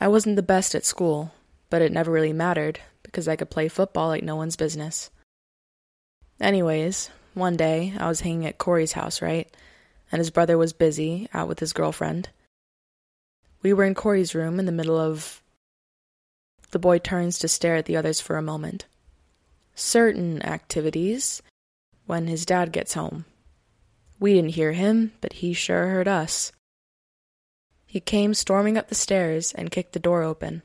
I 0.00 0.06
wasn't 0.06 0.36
the 0.36 0.42
best 0.42 0.76
at 0.76 0.86
school, 0.86 1.32
but 1.68 1.82
it 1.82 1.92
never 1.92 2.12
really 2.12 2.32
mattered 2.32 2.80
because 3.02 3.26
I 3.26 3.34
could 3.34 3.50
play 3.50 3.66
football 3.66 4.08
like 4.08 4.22
no 4.22 4.36
one's 4.36 4.54
business. 4.54 5.10
Anyways, 6.40 7.10
one 7.34 7.56
day 7.56 7.92
I 7.98 8.06
was 8.06 8.20
hanging 8.20 8.46
at 8.46 8.58
Corey's 8.58 8.92
house, 8.92 9.20
right? 9.20 9.52
And 10.12 10.20
his 10.20 10.30
brother 10.30 10.56
was 10.56 10.72
busy 10.72 11.28
out 11.34 11.48
with 11.48 11.58
his 11.58 11.72
girlfriend. 11.72 12.28
We 13.62 13.72
were 13.72 13.84
in 13.84 13.94
Corey's 13.94 14.34
room 14.34 14.60
in 14.60 14.66
the 14.66 14.72
middle 14.72 14.98
of. 14.98 15.42
The 16.70 16.78
boy 16.78 16.98
turns 16.98 17.40
to 17.40 17.48
stare 17.48 17.74
at 17.74 17.86
the 17.86 17.96
others 17.96 18.20
for 18.20 18.36
a 18.36 18.42
moment. 18.42 18.86
Certain 19.74 20.40
activities 20.42 21.42
when 22.06 22.28
his 22.28 22.46
dad 22.46 22.70
gets 22.70 22.94
home. 22.94 23.24
We 24.20 24.34
didn't 24.34 24.50
hear 24.50 24.72
him, 24.72 25.12
but 25.22 25.32
he 25.32 25.54
sure 25.54 25.88
heard 25.88 26.06
us. 26.06 26.52
He 27.86 28.00
came 28.00 28.34
storming 28.34 28.76
up 28.76 28.88
the 28.88 28.94
stairs 28.94 29.52
and 29.52 29.70
kicked 29.70 29.94
the 29.94 29.98
door 29.98 30.22
open. 30.22 30.62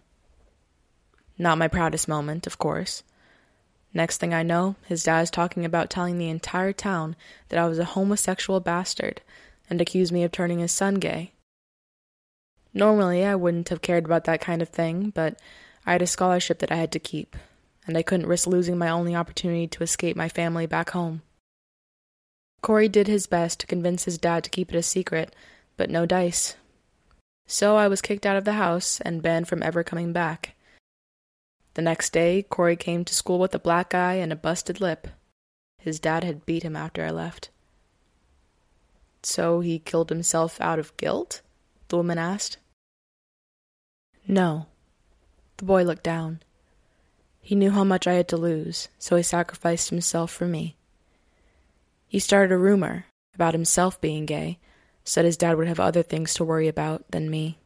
Not 1.38 1.58
my 1.58 1.70
proudest 1.70 2.08
moment, 2.08 2.46
of 2.46 2.60
course. 2.60 3.02
Next 3.94 4.18
thing 4.18 4.34
I 4.34 4.44
know, 4.44 4.76
his 4.86 5.04
dad 5.04 5.22
is 5.22 5.32
talking 5.32 5.64
about 5.64 5.90
telling 5.90 6.18
the 6.18 6.30
entire 6.30 6.74
town 6.74 7.16
that 7.48 7.58
I 7.58 7.66
was 7.66 7.80
a 7.80 7.86
homosexual 7.86 8.60
bastard 8.60 9.22
and 9.70 9.80
accused 9.80 10.12
me 10.12 10.26
of 10.26 10.34
turning 10.34 10.60
his 10.60 10.74
son 10.74 10.96
gay. 10.96 11.32
Normally, 12.74 13.24
I 13.24 13.36
wouldn't 13.36 13.70
have 13.70 13.82
cared 13.82 14.04
about 14.04 14.26
that 14.26 14.42
kind 14.42 14.62
of 14.62 14.68
thing, 14.68 15.12
but 15.12 15.40
I 15.86 15.94
had 15.94 16.02
a 16.02 16.08
scholarship 16.08 16.60
that 16.60 16.74
I 16.74 16.76
had 16.76 16.92
to 16.92 17.00
keep, 17.00 17.38
and 17.88 17.98
I 17.98 18.04
couldn't 18.04 18.28
risk 18.28 18.48
losing 18.48 18.78
my 18.78 18.90
only 18.90 19.16
opportunity 19.16 19.66
to 19.68 19.84
escape 19.84 20.18
my 20.18 20.28
family 20.28 20.66
back 20.66 20.90
home. 20.90 21.22
Corey 22.66 22.90
did 22.90 23.06
his 23.06 23.28
best 23.28 23.60
to 23.60 23.68
convince 23.68 24.06
his 24.06 24.18
dad 24.18 24.44
to 24.44 24.50
keep 24.50 24.74
it 24.74 24.76
a 24.76 24.82
secret, 24.82 25.36
but 25.78 25.88
no 25.88 26.08
dice. 26.08 26.56
So 27.46 27.76
I 27.76 27.88
was 27.88 28.02
kicked 28.02 28.26
out 28.26 28.38
of 28.38 28.44
the 28.44 28.54
house 28.54 29.00
and 29.02 29.22
banned 29.22 29.48
from 29.48 29.62
ever 29.62 29.84
coming 29.84 30.12
back. 30.12 30.56
The 31.76 31.84
next 31.84 32.12
day, 32.12 32.42
Corey 32.42 32.76
came 32.76 33.06
to 33.06 33.14
school 33.14 33.38
with 33.38 33.54
a 33.54 33.60
black 33.60 33.94
eye 33.94 34.16
and 34.16 34.34
a 34.34 34.36
busted 34.36 34.82
lip. 34.82 35.10
His 35.78 36.00
dad 36.00 36.24
had 36.24 36.48
beat 36.48 36.64
him 36.64 36.76
after 36.76 37.06
I 37.06 37.12
left. 37.12 37.52
So 39.22 39.60
he 39.60 39.78
killed 39.78 40.10
himself 40.10 40.60
out 40.60 40.80
of 40.80 40.98
guilt? 40.98 41.42
The 41.90 41.98
woman 41.98 42.18
asked. 42.18 42.58
No. 44.28 44.66
The 45.58 45.66
boy 45.66 45.84
looked 45.84 46.04
down. 46.04 46.42
He 47.42 47.54
knew 47.54 47.70
how 47.70 47.84
much 47.84 48.08
I 48.08 48.14
had 48.14 48.28
to 48.30 48.38
lose, 48.38 48.88
so 48.98 49.18
he 49.18 49.22
sacrificed 49.22 49.92
himself 49.92 50.32
for 50.32 50.48
me. 50.48 50.78
He 52.08 52.20
started 52.20 52.54
a 52.54 52.58
rumor 52.58 53.06
about 53.34 53.54
himself 53.54 54.00
being 54.00 54.26
gay, 54.26 54.60
said 55.04 55.26
his 55.26 55.38
dad 55.38 55.58
would 55.58 55.68
have 55.68 55.80
other 55.80 56.04
things 56.04 56.34
to 56.36 56.46
worry 56.46 56.68
about 56.68 57.10
than 57.12 57.30
me. 57.30 57.58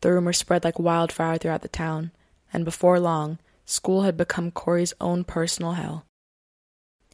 The 0.00 0.12
rumor 0.12 0.32
spread 0.32 0.64
like 0.64 0.78
wildfire 0.78 1.38
throughout 1.38 1.62
the 1.62 1.68
town 1.68 2.12
and 2.52 2.64
before 2.64 3.00
long, 3.00 3.38
school 3.64 4.02
had 4.02 4.16
become 4.16 4.50
Corey's 4.50 4.94
own 5.00 5.24
personal 5.24 5.72
hell. 5.72 6.04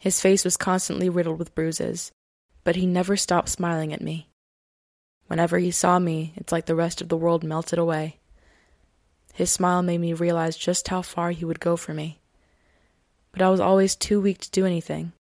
His 0.01 0.21
face 0.21 0.45
was 0.45 0.57
constantly 0.57 1.09
riddled 1.09 1.39
with 1.39 1.55
bruises, 1.55 2.13
but 2.65 2.77
he 2.77 2.87
never 2.87 3.17
stopped 3.17 3.49
smiling 3.49 3.93
at 3.93 4.03
me. 4.03 4.29
Whenever 5.27 5.59
he 5.59 5.71
saw 5.71 5.99
me, 5.99 6.33
it's 6.37 6.53
like 6.53 6.67
the 6.67 6.75
rest 6.75 7.01
of 7.01 7.09
the 7.09 7.17
world 7.17 7.45
melted 7.45 7.79
away. 7.79 8.19
His 9.35 9.51
smile 9.51 9.83
made 9.83 9.99
me 9.99 10.13
realize 10.13 10.57
just 10.57 10.89
how 10.89 11.03
far 11.03 11.31
he 11.31 11.45
would 11.45 11.61
go 11.61 11.77
for 11.77 11.95
me. 11.95 12.19
But 13.33 13.43
I 13.43 13.51
was 13.51 13.61
always 13.61 13.95
too 13.95 14.21
weak 14.21 14.39
to 14.39 14.51
do 14.51 14.67
anything. 14.67 15.13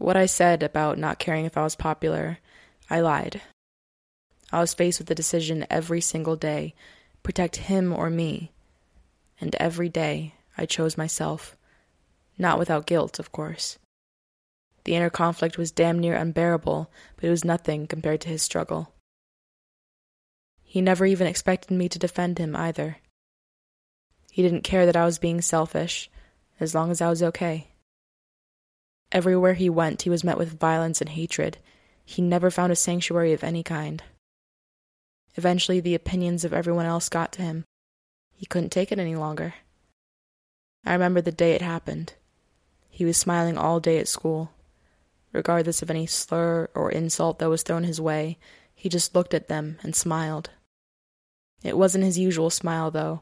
What 0.00 0.16
I 0.16 0.24
said 0.24 0.62
about 0.62 0.96
not 0.96 1.18
caring 1.18 1.44
if 1.44 1.58
I 1.58 1.62
was 1.62 1.76
popular, 1.76 2.38
I 2.88 3.00
lied. 3.00 3.42
I 4.50 4.60
was 4.60 4.72
faced 4.72 4.98
with 4.98 5.08
the 5.08 5.14
decision 5.14 5.66
every 5.68 6.00
single 6.00 6.36
day 6.36 6.74
protect 7.22 7.56
him 7.56 7.92
or 7.92 8.08
me 8.08 8.50
and 9.42 9.54
every 9.56 9.90
day 9.90 10.32
I 10.56 10.64
chose 10.64 10.96
myself. 10.96 11.54
Not 12.38 12.58
without 12.58 12.86
guilt, 12.86 13.18
of 13.18 13.30
course. 13.30 13.78
The 14.84 14.94
inner 14.94 15.10
conflict 15.10 15.58
was 15.58 15.70
damn 15.70 15.98
near 15.98 16.14
unbearable, 16.14 16.90
but 17.16 17.24
it 17.24 17.30
was 17.30 17.44
nothing 17.44 17.86
compared 17.86 18.22
to 18.22 18.30
his 18.30 18.40
struggle. 18.40 18.94
He 20.62 20.80
never 20.80 21.04
even 21.04 21.26
expected 21.26 21.76
me 21.76 21.90
to 21.90 21.98
defend 21.98 22.38
him 22.38 22.56
either. 22.56 22.96
He 24.30 24.40
didn't 24.40 24.64
care 24.64 24.86
that 24.86 24.96
I 24.96 25.04
was 25.04 25.18
being 25.18 25.42
selfish, 25.42 26.10
as 26.58 26.74
long 26.74 26.90
as 26.90 27.02
I 27.02 27.10
was 27.10 27.22
okay. 27.22 27.66
Everywhere 29.12 29.54
he 29.54 29.68
went, 29.68 30.02
he 30.02 30.10
was 30.10 30.24
met 30.24 30.38
with 30.38 30.58
violence 30.58 31.00
and 31.00 31.10
hatred. 31.10 31.58
He 32.04 32.22
never 32.22 32.50
found 32.50 32.72
a 32.72 32.76
sanctuary 32.76 33.32
of 33.32 33.42
any 33.42 33.62
kind. 33.62 34.02
Eventually, 35.36 35.80
the 35.80 35.94
opinions 35.94 36.44
of 36.44 36.52
everyone 36.52 36.86
else 36.86 37.08
got 37.08 37.32
to 37.32 37.42
him, 37.42 37.64
he 38.40 38.46
couldn't 38.46 38.70
take 38.70 38.90
it 38.90 38.98
any 38.98 39.14
longer. 39.16 39.52
I 40.86 40.94
remember 40.94 41.20
the 41.20 41.30
day 41.30 41.52
it 41.52 41.60
happened. 41.60 42.14
He 42.88 43.04
was 43.04 43.18
smiling 43.18 43.58
all 43.58 43.80
day 43.80 43.98
at 43.98 44.08
school. 44.08 44.52
Regardless 45.32 45.82
of 45.82 45.90
any 45.90 46.06
slur 46.06 46.70
or 46.74 46.90
insult 46.90 47.38
that 47.38 47.50
was 47.50 47.62
thrown 47.62 47.84
his 47.84 48.00
way, 48.00 48.38
he 48.74 48.88
just 48.88 49.14
looked 49.14 49.34
at 49.34 49.48
them 49.48 49.78
and 49.82 49.94
smiled. 49.94 50.48
It 51.62 51.76
wasn't 51.76 52.04
his 52.04 52.18
usual 52.18 52.48
smile, 52.48 52.90
though. 52.90 53.20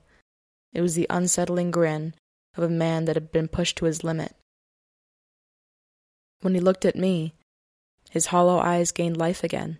It 0.72 0.82
was 0.82 0.94
the 0.94 1.08
unsettling 1.10 1.72
grin 1.72 2.14
of 2.56 2.62
a 2.62 2.68
man 2.68 3.06
that 3.06 3.16
had 3.16 3.32
been 3.32 3.48
pushed 3.48 3.76
to 3.78 3.86
his 3.86 4.04
limit. 4.04 4.36
When 6.40 6.54
he 6.54 6.60
looked 6.60 6.84
at 6.84 6.96
me, 6.96 7.34
his 8.10 8.26
hollow 8.26 8.58
eyes 8.58 8.92
gained 8.92 9.16
life 9.16 9.42
again. 9.42 9.78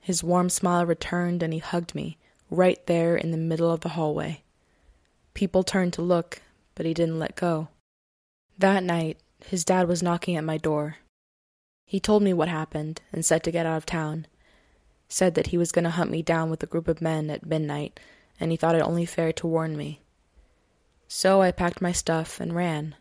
His 0.00 0.22
warm 0.22 0.50
smile 0.50 0.84
returned 0.84 1.42
and 1.42 1.52
he 1.52 1.58
hugged 1.58 1.94
me, 1.94 2.18
right 2.50 2.84
there 2.86 3.16
in 3.16 3.30
the 3.30 3.38
middle 3.38 3.70
of 3.70 3.80
the 3.80 3.90
hallway. 3.90 4.42
People 5.32 5.62
turned 5.62 5.92
to 5.94 6.02
look, 6.02 6.42
but 6.74 6.86
he 6.86 6.94
didn't 6.94 7.18
let 7.18 7.36
go. 7.36 7.68
That 8.58 8.84
night, 8.84 9.18
his 9.46 9.64
dad 9.64 9.88
was 9.88 10.02
knocking 10.02 10.36
at 10.36 10.44
my 10.44 10.58
door. 10.58 10.98
He 11.86 12.00
told 12.00 12.22
me 12.22 12.32
what 12.32 12.48
happened 12.48 13.02
and 13.12 13.24
said 13.24 13.42
to 13.44 13.50
get 13.50 13.66
out 13.66 13.76
of 13.76 13.86
town. 13.86 14.26
Said 15.08 15.34
that 15.34 15.48
he 15.48 15.58
was 15.58 15.72
going 15.72 15.84
to 15.84 15.90
hunt 15.90 16.10
me 16.10 16.22
down 16.22 16.50
with 16.50 16.62
a 16.62 16.66
group 16.66 16.88
of 16.88 17.02
men 17.02 17.30
at 17.30 17.46
midnight, 17.46 17.98
and 18.38 18.50
he 18.50 18.56
thought 18.56 18.74
it 18.74 18.82
only 18.82 19.06
fair 19.06 19.32
to 19.32 19.46
warn 19.46 19.76
me. 19.76 20.02
So 21.08 21.42
I 21.42 21.50
packed 21.50 21.82
my 21.82 21.92
stuff 21.92 22.40
and 22.40 22.54
ran. 22.54 22.94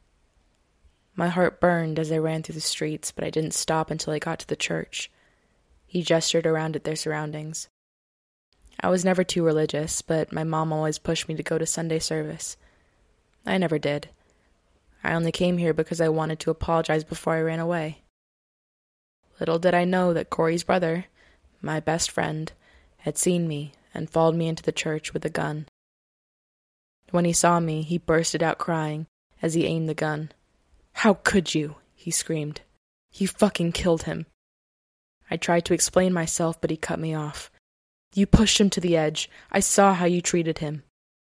My 1.15 1.29
heart 1.29 1.59
burned 1.59 1.99
as 1.99 2.11
I 2.11 2.17
ran 2.17 2.41
through 2.41 2.55
the 2.55 2.61
streets, 2.61 3.11
but 3.11 3.23
I 3.23 3.29
didn't 3.29 3.53
stop 3.53 3.91
until 3.91 4.13
I 4.13 4.19
got 4.19 4.39
to 4.39 4.47
the 4.47 4.55
church. 4.55 5.11
He 5.85 6.01
gestured 6.01 6.47
around 6.47 6.75
at 6.75 6.85
their 6.85 6.95
surroundings. 6.95 7.69
I 8.79 8.89
was 8.89 9.05
never 9.05 9.23
too 9.23 9.45
religious, 9.45 10.01
but 10.01 10.33
my 10.33 10.43
mom 10.43 10.73
always 10.73 10.97
pushed 10.97 11.27
me 11.27 11.35
to 11.35 11.43
go 11.43 11.57
to 11.57 11.65
Sunday 11.65 11.99
service. 11.99 12.57
I 13.45 13.57
never 13.59 13.77
did. 13.77 14.09
I 15.03 15.13
only 15.13 15.31
came 15.31 15.57
here 15.59 15.73
because 15.73 16.01
I 16.01 16.09
wanted 16.09 16.39
to 16.39 16.49
apologize 16.49 17.03
before 17.03 17.33
I 17.33 17.41
ran 17.41 17.59
away. 17.59 18.01
Little 19.39 19.59
did 19.59 19.73
I 19.73 19.85
know 19.85 20.13
that 20.13 20.29
Corey's 20.29 20.63
brother, 20.63 21.05
my 21.61 21.79
best 21.79 22.09
friend, 22.09 22.51
had 22.99 23.17
seen 23.17 23.47
me 23.47 23.73
and 23.93 24.09
followed 24.09 24.35
me 24.35 24.47
into 24.47 24.63
the 24.63 24.71
church 24.71 25.13
with 25.13 25.25
a 25.25 25.29
gun. 25.29 25.67
When 27.11 27.25
he 27.25 27.33
saw 27.33 27.59
me, 27.59 27.83
he 27.83 27.97
bursted 27.97 28.41
out 28.41 28.57
crying 28.57 29.05
as 29.41 29.53
he 29.53 29.65
aimed 29.65 29.87
the 29.87 29.93
gun. 29.93 30.31
How 30.93 31.15
could 31.15 31.53
you? 31.53 31.75
he 31.95 32.11
screamed. 32.11 32.61
You 33.11 33.27
fucking 33.27 33.73
killed 33.73 34.03
him. 34.03 34.25
I 35.29 35.37
tried 35.37 35.65
to 35.65 35.73
explain 35.73 36.13
myself, 36.13 36.59
but 36.59 36.69
he 36.69 36.77
cut 36.77 36.99
me 36.99 37.13
off. 37.13 37.51
You 38.13 38.25
pushed 38.25 38.59
him 38.59 38.69
to 38.71 38.81
the 38.81 38.95
edge. 38.95 39.29
I 39.51 39.59
saw 39.59 39.93
how 39.93 40.05
you 40.05 40.21
treated 40.21 40.59
him. 40.59 40.83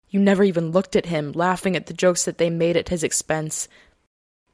You 0.09 0.19
never 0.19 0.43
even 0.43 0.71
looked 0.71 0.95
at 0.95 1.07
him, 1.07 1.31
laughing 1.33 1.75
at 1.75 1.88
the 1.88 1.93
jokes 1.93 2.25
that 2.25 2.38
they 2.38 2.50
made 2.50 2.77
at 2.77 2.89
his 2.89 3.03
expense. 3.03 3.67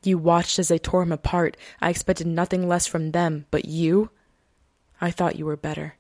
You 0.02 0.18
watched 0.18 0.60
as 0.60 0.68
they 0.68 0.80
tore 0.80 1.04
him 1.04 1.12
apart. 1.12 1.56
I 1.80 1.90
expected 1.90 2.28
nothing 2.28 2.68
less 2.68 2.88
from 2.88 3.12
them, 3.12 3.46
but 3.52 3.66
you? 3.66 4.10
I 5.00 5.12
thought 5.12 5.38
you 5.38 5.46
were 5.46 5.58
better. 5.58 5.96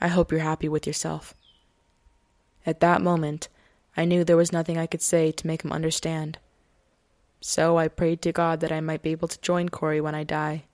I 0.00 0.08
hope 0.08 0.32
you're 0.32 0.40
happy 0.40 0.68
with 0.68 0.86
yourself. 0.86 1.34
At 2.66 2.80
that 2.80 3.02
moment, 3.02 3.48
I 3.96 4.04
knew 4.04 4.24
there 4.24 4.36
was 4.36 4.52
nothing 4.52 4.78
I 4.78 4.86
could 4.86 5.02
say 5.02 5.30
to 5.30 5.46
make 5.46 5.62
him 5.64 5.72
understand. 5.72 6.38
So 7.42 7.76
I 7.76 7.88
prayed 7.88 8.22
to 8.22 8.32
God 8.32 8.60
that 8.60 8.72
I 8.72 8.80
might 8.80 9.02
be 9.02 9.10
able 9.10 9.28
to 9.28 9.40
join 9.40 9.68
Corey 9.68 10.00
when 10.00 10.14
I 10.14 10.24
die. 10.24 10.64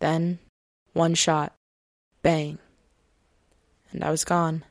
Then, 0.00 0.40
one 0.92 1.14
shot. 1.14 1.52
Bang 2.22 2.58
and 3.92 4.02
I 4.02 4.10
was 4.10 4.24
gone. 4.24 4.64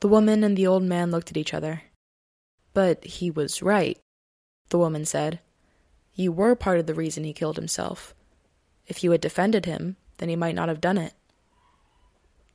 The 0.00 0.08
woman 0.08 0.42
and 0.42 0.56
the 0.56 0.66
old 0.66 0.82
man 0.82 1.10
looked 1.10 1.30
at 1.30 1.36
each 1.36 1.54
other. 1.54 1.82
But 2.72 3.04
he 3.04 3.30
was 3.30 3.62
right, 3.62 3.98
the 4.70 4.78
woman 4.78 5.04
said. 5.04 5.38
You 6.14 6.32
were 6.32 6.54
part 6.54 6.78
of 6.78 6.86
the 6.86 6.94
reason 6.94 7.24
he 7.24 7.32
killed 7.32 7.56
himself. 7.56 8.14
If 8.86 9.04
you 9.04 9.10
had 9.12 9.20
defended 9.20 9.66
him, 9.66 9.96
then 10.18 10.28
he 10.28 10.36
might 10.36 10.54
not 10.54 10.68
have 10.68 10.80
done 10.80 10.98
it. 10.98 11.14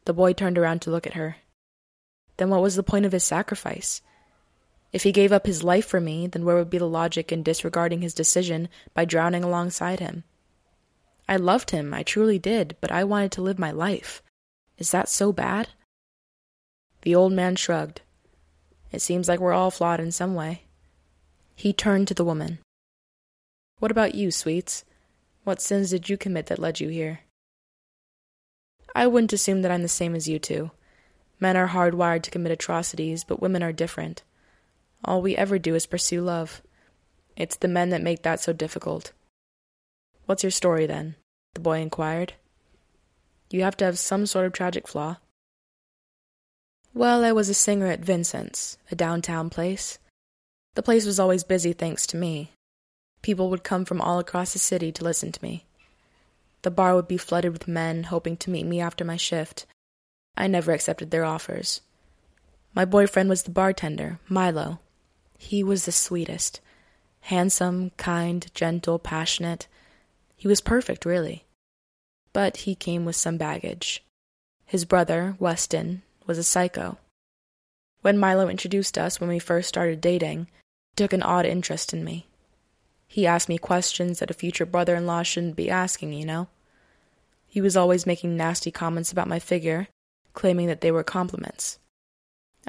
The 0.06 0.14
boy 0.14 0.34
turned 0.34 0.58
around 0.58 0.82
to 0.84 0.92
look 0.92 1.08
at 1.08 1.14
her. 1.14 1.38
Then 2.38 2.50
what 2.50 2.62
was 2.62 2.76
the 2.76 2.84
point 2.84 3.06
of 3.06 3.12
his 3.12 3.24
sacrifice? 3.24 4.02
If 4.92 5.04
he 5.04 5.12
gave 5.12 5.32
up 5.32 5.46
his 5.46 5.64
life 5.64 5.86
for 5.86 6.02
me, 6.02 6.28
then 6.28 6.46
where 6.46 6.56
would 6.56 6.70
be 6.70 6.80
the 6.80 6.88
logic 6.88 7.32
in 7.32 7.44
disregarding 7.44 8.02
his 8.02 8.14
decision 8.14 8.70
by 8.94 9.06
drowning 9.06 9.44
alongside 9.44 10.00
him? 10.00 10.24
I 11.28 11.36
loved 11.36 11.70
him, 11.70 11.94
I 11.94 12.02
truly 12.02 12.40
did, 12.40 12.76
but 12.82 12.92
I 12.92 13.04
wanted 13.04 13.32
to 13.34 13.42
live 13.42 13.60
my 13.60 13.70
life. 13.70 14.24
Is 14.80 14.90
that 14.92 15.10
so 15.10 15.32
bad? 15.32 15.70
The 17.04 17.14
old 17.14 17.34
man 17.34 17.56
shrugged. 17.56 18.02
It 18.92 19.02
seems 19.02 19.28
like 19.28 19.40
we're 19.40 19.54
all 19.54 19.70
flawed 19.70 20.00
in 20.00 20.12
some 20.12 20.34
way. 20.34 20.64
He 21.56 21.72
turned 21.72 22.08
to 22.08 22.14
the 22.16 22.26
woman. 22.26 22.60
What 23.78 23.92
about 23.92 24.16
you, 24.16 24.32
sweets? 24.32 24.84
What 25.44 25.62
sins 25.62 25.92
did 25.92 26.10
you 26.10 26.18
commit 26.18 26.48
that 26.48 26.60
led 26.60 26.80
you 26.80 26.90
here? 26.90 27.22
I 28.96 29.06
wouldn't 29.06 29.34
assume 29.34 29.62
that 29.62 29.72
I'm 29.72 29.84
the 29.84 29.88
same 29.88 30.16
as 30.16 30.28
you 30.28 30.40
two. 30.40 30.72
Men 31.40 31.56
are 31.56 31.68
hardwired 31.68 32.24
to 32.24 32.32
commit 32.32 32.52
atrocities, 32.52 33.24
but 33.24 33.42
women 33.42 33.62
are 33.62 33.72
different. 33.72 34.24
All 35.04 35.22
we 35.22 35.36
ever 35.36 35.58
do 35.58 35.76
is 35.76 35.86
pursue 35.86 36.22
love. 36.22 36.62
It's 37.36 37.56
the 37.56 37.68
men 37.68 37.90
that 37.90 38.02
make 38.02 38.24
that 38.24 38.40
so 38.40 38.54
difficult. 38.54 39.14
What's 40.26 40.44
your 40.44 40.52
story, 40.52 40.86
then? 40.86 41.16
the 41.54 41.64
boy 41.64 41.80
inquired. 41.80 42.34
You 43.50 43.64
have 43.64 43.78
to 43.78 43.86
have 43.86 44.00
some 44.00 44.26
sort 44.26 44.46
of 44.46 44.54
tragic 44.54 44.88
flaw. 44.88 45.18
Well, 46.94 47.24
I 47.24 47.32
was 47.32 47.50
a 47.50 47.54
singer 47.54 47.88
at 47.88 48.06
Vincent's, 48.06 48.78
a 48.92 48.96
downtown 48.96 49.50
place. 49.50 50.00
The 50.76 50.84
place 50.84 51.06
was 51.06 51.20
always 51.20 51.44
busy 51.44 51.74
thanks 51.74 52.08
to 52.08 52.18
me. 52.18 52.52
People 53.22 53.50
would 53.50 53.64
come 53.64 53.86
from 53.86 54.02
all 54.02 54.20
across 54.20 54.54
the 54.54 54.60
city 54.60 54.92
to 54.94 55.04
listen 55.04 55.32
to 55.32 55.44
me. 55.44 55.66
The 56.62 56.72
bar 56.72 56.96
would 56.96 57.08
be 57.08 57.18
flooded 57.18 57.52
with 57.52 57.68
men 57.68 58.04
hoping 58.04 58.38
to 58.38 58.50
meet 58.50 58.66
me 58.66 58.80
after 58.80 59.04
my 59.04 59.18
shift. 59.18 59.66
I 60.38 60.48
never 60.48 60.72
accepted 60.72 61.12
their 61.12 61.26
offers. 61.26 61.82
My 62.74 62.86
boyfriend 62.86 63.30
was 63.30 63.44
the 63.44 63.52
bartender, 63.52 64.20
Milo. 64.30 64.80
He 65.42 65.64
was 65.64 65.86
the 65.86 65.92
sweetest. 65.92 66.60
Handsome, 67.22 67.92
kind, 67.98 68.46
gentle, 68.54 69.00
passionate. 69.00 69.68
He 70.36 70.48
was 70.48 70.62
perfect, 70.62 71.06
really. 71.06 71.46
But 72.34 72.58
he 72.58 72.76
came 72.76 73.06
with 73.06 73.16
some 73.16 73.38
baggage. 73.38 74.04
His 74.66 74.86
brother, 74.86 75.36
Weston, 75.40 76.04
was 76.28 76.38
a 76.38 76.44
psycho. 76.44 76.98
When 78.02 78.20
Milo 78.20 78.50
introduced 78.50 78.98
us 78.98 79.20
when 79.20 79.30
we 79.30 79.40
first 79.40 79.70
started 79.70 80.02
dating, 80.02 80.48
he 80.92 80.96
took 80.98 81.14
an 81.14 81.24
odd 81.24 81.46
interest 81.46 81.94
in 81.94 82.04
me. 82.04 82.28
He 83.08 83.26
asked 83.26 83.50
me 83.50 83.58
questions 83.58 84.20
that 84.20 84.30
a 84.30 84.36
future 84.36 84.66
brother 84.66 84.96
in 84.96 85.08
law 85.08 85.24
shouldn't 85.24 85.56
be 85.56 85.70
asking, 85.70 86.14
you 86.14 86.26
know? 86.26 86.50
He 87.48 87.62
was 87.62 87.76
always 87.76 88.06
making 88.06 88.38
nasty 88.38 88.72
comments 88.72 89.12
about 89.12 89.28
my 89.28 89.40
figure, 89.40 89.88
claiming 90.34 90.68
that 90.68 90.82
they 90.82 90.92
were 90.92 91.04
compliments. 91.04 91.79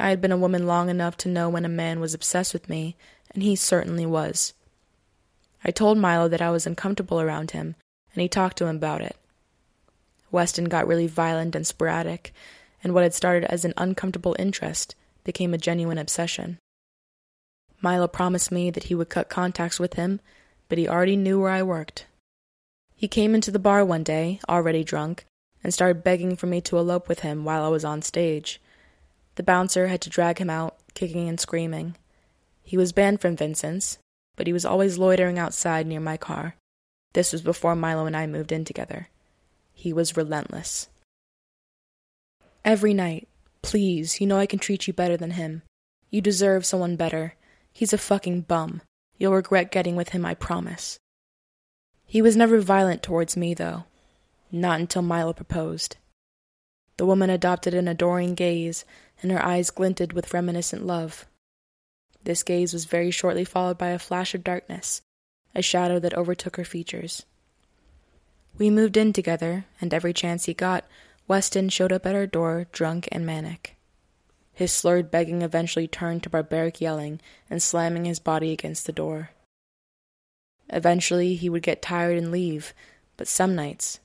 I 0.00 0.08
had 0.08 0.20
been 0.20 0.32
a 0.32 0.38
woman 0.38 0.66
long 0.66 0.88
enough 0.88 1.16
to 1.18 1.28
know 1.28 1.48
when 1.48 1.64
a 1.64 1.68
man 1.68 2.00
was 2.00 2.14
obsessed 2.14 2.54
with 2.54 2.68
me, 2.68 2.96
and 3.32 3.42
he 3.42 3.54
certainly 3.54 4.06
was. 4.06 4.54
I 5.62 5.70
told 5.70 5.98
Milo 5.98 6.26
that 6.28 6.40
I 6.40 6.50
was 6.50 6.66
uncomfortable 6.66 7.20
around 7.20 7.50
him, 7.50 7.74
and 8.14 8.22
he 8.22 8.28
talked 8.28 8.56
to 8.58 8.66
him 8.66 8.76
about 8.76 9.02
it. 9.02 9.16
Weston 10.30 10.64
got 10.64 10.86
really 10.86 11.06
violent 11.06 11.54
and 11.54 11.66
sporadic, 11.66 12.32
and 12.82 12.94
what 12.94 13.02
had 13.02 13.12
started 13.12 13.44
as 13.52 13.64
an 13.64 13.74
uncomfortable 13.76 14.34
interest 14.38 14.94
became 15.22 15.52
a 15.52 15.58
genuine 15.58 15.98
obsession. 15.98 16.58
Milo 17.82 18.08
promised 18.08 18.50
me 18.50 18.70
that 18.70 18.84
he 18.84 18.94
would 18.94 19.10
cut 19.10 19.28
contacts 19.28 19.78
with 19.78 19.94
him, 19.94 20.20
but 20.68 20.78
he 20.78 20.88
already 20.88 21.16
knew 21.16 21.40
where 21.40 21.50
I 21.50 21.62
worked. 21.62 22.06
He 22.94 23.08
came 23.08 23.34
into 23.34 23.50
the 23.50 23.58
bar 23.58 23.84
one 23.84 24.02
day, 24.02 24.40
already 24.48 24.82
drunk, 24.82 25.26
and 25.62 25.74
started 25.74 26.04
begging 26.04 26.36
for 26.36 26.46
me 26.46 26.60
to 26.62 26.78
elope 26.78 27.08
with 27.08 27.20
him 27.20 27.44
while 27.44 27.64
I 27.64 27.68
was 27.68 27.84
on 27.84 28.00
stage. 28.00 28.60
The 29.40 29.44
bouncer 29.44 29.86
had 29.86 30.02
to 30.02 30.10
drag 30.10 30.36
him 30.36 30.50
out, 30.50 30.76
kicking 30.92 31.26
and 31.26 31.40
screaming. 31.40 31.96
He 32.62 32.76
was 32.76 32.92
banned 32.92 33.22
from 33.22 33.38
Vincent's, 33.38 33.96
but 34.36 34.46
he 34.46 34.52
was 34.52 34.66
always 34.66 34.98
loitering 34.98 35.38
outside 35.38 35.86
near 35.86 35.98
my 35.98 36.18
car. 36.18 36.56
This 37.14 37.32
was 37.32 37.40
before 37.40 37.74
Milo 37.74 38.04
and 38.04 38.14
I 38.14 38.26
moved 38.26 38.52
in 38.52 38.66
together. 38.66 39.08
He 39.72 39.94
was 39.94 40.14
relentless. 40.14 40.90
Every 42.66 42.92
night, 42.92 43.28
please, 43.62 44.20
you 44.20 44.26
know 44.26 44.36
I 44.36 44.44
can 44.44 44.58
treat 44.58 44.86
you 44.86 44.92
better 44.92 45.16
than 45.16 45.30
him. 45.30 45.62
You 46.10 46.20
deserve 46.20 46.66
someone 46.66 46.96
better. 46.96 47.32
He's 47.72 47.94
a 47.94 47.96
fucking 47.96 48.42
bum. 48.42 48.82
You'll 49.16 49.32
regret 49.32 49.72
getting 49.72 49.96
with 49.96 50.10
him, 50.10 50.26
I 50.26 50.34
promise. 50.34 50.98
He 52.04 52.20
was 52.20 52.36
never 52.36 52.60
violent 52.60 53.02
towards 53.02 53.38
me, 53.38 53.54
though. 53.54 53.84
Not 54.52 54.80
until 54.80 55.00
Milo 55.00 55.32
proposed. 55.32 55.96
The 56.98 57.06
woman 57.06 57.30
adopted 57.30 57.72
an 57.72 57.88
adoring 57.88 58.34
gaze, 58.34 58.84
and 59.22 59.30
her 59.30 59.44
eyes 59.44 59.70
glinted 59.70 60.12
with 60.12 60.32
reminiscent 60.32 60.86
love. 60.86 61.26
This 62.24 62.42
gaze 62.42 62.72
was 62.72 62.84
very 62.84 63.10
shortly 63.10 63.44
followed 63.44 63.78
by 63.78 63.88
a 63.88 63.98
flash 63.98 64.34
of 64.34 64.44
darkness, 64.44 65.02
a 65.54 65.62
shadow 65.62 65.98
that 65.98 66.14
overtook 66.14 66.56
her 66.56 66.64
features. 66.64 67.24
We 68.58 68.70
moved 68.70 68.96
in 68.96 69.12
together, 69.12 69.64
and 69.80 69.94
every 69.94 70.12
chance 70.12 70.44
he 70.44 70.54
got, 70.54 70.84
Weston 71.26 71.68
showed 71.68 71.92
up 71.92 72.06
at 72.06 72.14
our 72.14 72.26
door, 72.26 72.66
drunk 72.72 73.08
and 73.10 73.24
manic. 73.24 73.76
His 74.52 74.72
slurred 74.72 75.10
begging 75.10 75.42
eventually 75.42 75.88
turned 75.88 76.22
to 76.24 76.30
barbaric 76.30 76.80
yelling 76.80 77.20
and 77.48 77.62
slamming 77.62 78.04
his 78.04 78.18
body 78.18 78.52
against 78.52 78.86
the 78.86 78.92
door. 78.92 79.30
Eventually, 80.68 81.36
he 81.36 81.48
would 81.48 81.62
get 81.62 81.80
tired 81.80 82.18
and 82.18 82.30
leave, 82.30 82.74
but 83.16 83.28
some 83.28 83.54
nights, 83.54 84.00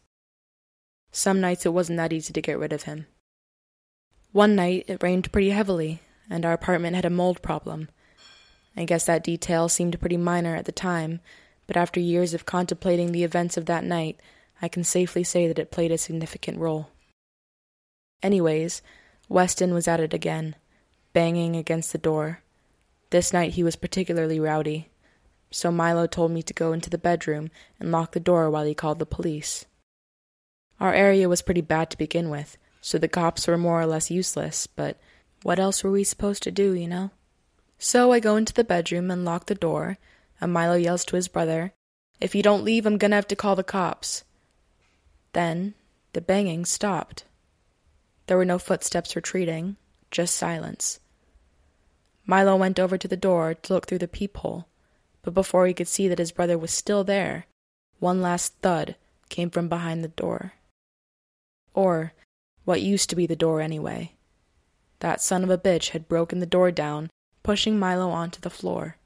some 1.15 1.39
nights 1.39 1.65
it 1.65 1.69
wasn't 1.69 1.95
that 1.95 2.12
easy 2.12 2.34
to 2.34 2.41
get 2.41 2.60
rid 2.60 2.73
of 2.73 2.84
him. 2.84 3.08
One 4.36 4.54
night 4.54 4.84
it 4.89 5.02
rained 5.02 5.32
pretty 5.32 5.52
heavily, 5.52 6.02
and 6.30 6.45
our 6.45 6.52
apartment 6.52 6.93
had 6.93 7.06
a 7.06 7.10
mold 7.10 7.41
problem. 7.41 7.88
I 8.76 8.84
guess 8.84 9.06
that 9.06 9.24
detail 9.24 9.69
seemed 9.69 9.98
pretty 10.02 10.17
minor 10.17 10.58
at 10.58 10.65
the 10.65 10.74
time, 10.74 11.21
but 11.67 11.78
after 11.78 12.02
years 12.02 12.34
of 12.34 12.45
contemplating 12.45 13.13
the 13.13 13.24
events 13.24 13.56
of 13.56 13.65
that 13.67 13.86
night, 13.86 14.19
I 14.62 14.67
can 14.67 14.84
safely 14.84 15.24
say 15.24 15.48
that 15.48 15.58
it 15.58 15.71
played 15.71 15.93
a 15.93 15.98
significant 15.98 16.60
role. 16.60 16.89
Anyways, 18.21 18.82
Weston 19.30 19.74
was 19.74 19.88
at 19.88 20.02
it 20.02 20.13
again, 20.13 20.58
banging 21.13 21.56
against 21.56 21.93
the 21.93 21.98
door. 21.98 22.41
This 23.12 23.32
night 23.32 23.54
he 23.54 23.63
was 23.63 23.78
particularly 23.78 24.41
rowdy, 24.41 24.89
so 25.50 25.71
Milo 25.71 26.08
told 26.08 26.32
me 26.32 26.43
to 26.43 26.54
go 26.54 26.74
into 26.74 26.89
the 26.89 26.98
bedroom 26.98 27.52
and 27.80 27.89
lock 27.89 28.12
the 28.12 28.19
door 28.19 28.50
while 28.50 28.65
he 28.65 28.76
called 28.76 29.00
the 29.00 29.06
police. 29.06 29.63
Our 30.82 30.93
area 30.93 31.30
was 31.30 31.41
pretty 31.41 31.62
bad 31.62 31.89
to 31.91 31.98
begin 31.98 32.30
with, 32.30 32.58
so 32.86 33.00
the 33.00 33.08
cops 33.08 33.48
were 33.48 33.58
more 33.58 33.82
or 33.82 33.88
less 33.88 34.12
useless, 34.12 34.67
but 34.67 35.00
what 35.41 35.58
else 35.58 35.84
were 35.84 35.89
we 35.89 36.04
supposed 36.04 36.43
to 36.43 36.52
do, 36.52 36.74
you 36.74 36.88
know? 36.88 37.10
So 37.80 38.12
I 38.12 38.19
go 38.19 38.36
into 38.36 38.54
the 38.54 38.63
bedroom 38.63 39.10
and 39.10 39.26
lock 39.26 39.48
the 39.48 39.56
door, 39.56 39.98
and 40.39 40.54
Milo 40.54 40.76
yells 40.76 41.04
to 41.06 41.15
his 41.15 41.28
brother, 41.28 41.74
If 42.21 42.36
you 42.36 42.43
don't 42.43 42.63
leave, 42.63 42.86
I'm 42.86 43.00
gonna 43.00 43.15
have 43.15 43.28
to 43.30 43.36
call 43.36 43.56
the 43.56 43.63
cops. 43.63 44.24
Then 45.34 45.74
the 46.13 46.21
banging 46.21 46.63
stopped. 46.63 47.26
There 48.28 48.38
were 48.38 48.45
no 48.45 48.60
footsteps 48.60 49.15
retreating, 49.15 49.78
just 50.12 50.36
silence. 50.36 51.00
Milo 52.28 52.56
went 52.56 52.80
over 52.80 53.00
to 53.00 53.08
the 53.08 53.17
door 53.17 53.56
to 53.56 53.74
look 53.74 53.88
through 53.88 53.98
the 53.98 54.08
peephole, 54.08 54.67
but 55.24 55.34
before 55.34 55.65
he 55.65 55.74
could 55.74 55.88
see 55.88 56.08
that 56.08 56.19
his 56.19 56.32
brother 56.32 56.56
was 56.56 56.69
still 56.69 57.04
there, 57.04 57.48
one 57.98 58.21
last 58.21 58.54
thud 58.62 58.95
came 59.30 59.50
from 59.50 59.69
behind 59.69 60.04
the 60.04 60.10
door. 60.10 60.54
Or 61.74 62.13
what 62.65 62.82
used 62.82 63.10
to 63.10 63.15
be 63.15 63.25
the 63.25 63.36
door 63.36 63.62
anyway. 63.62 64.12
That 64.99 65.21
son 65.21 65.43
of 65.43 65.49
a 65.49 65.58
bitch 65.58 65.89
had 65.89 66.08
broken 66.08 66.39
the 66.39 66.45
door 66.45 66.71
down, 66.71 67.10
pushing 67.43 67.80
Milo 67.80 68.10
onto 68.10 68.41
the 68.41 68.49
floor. 68.49 68.97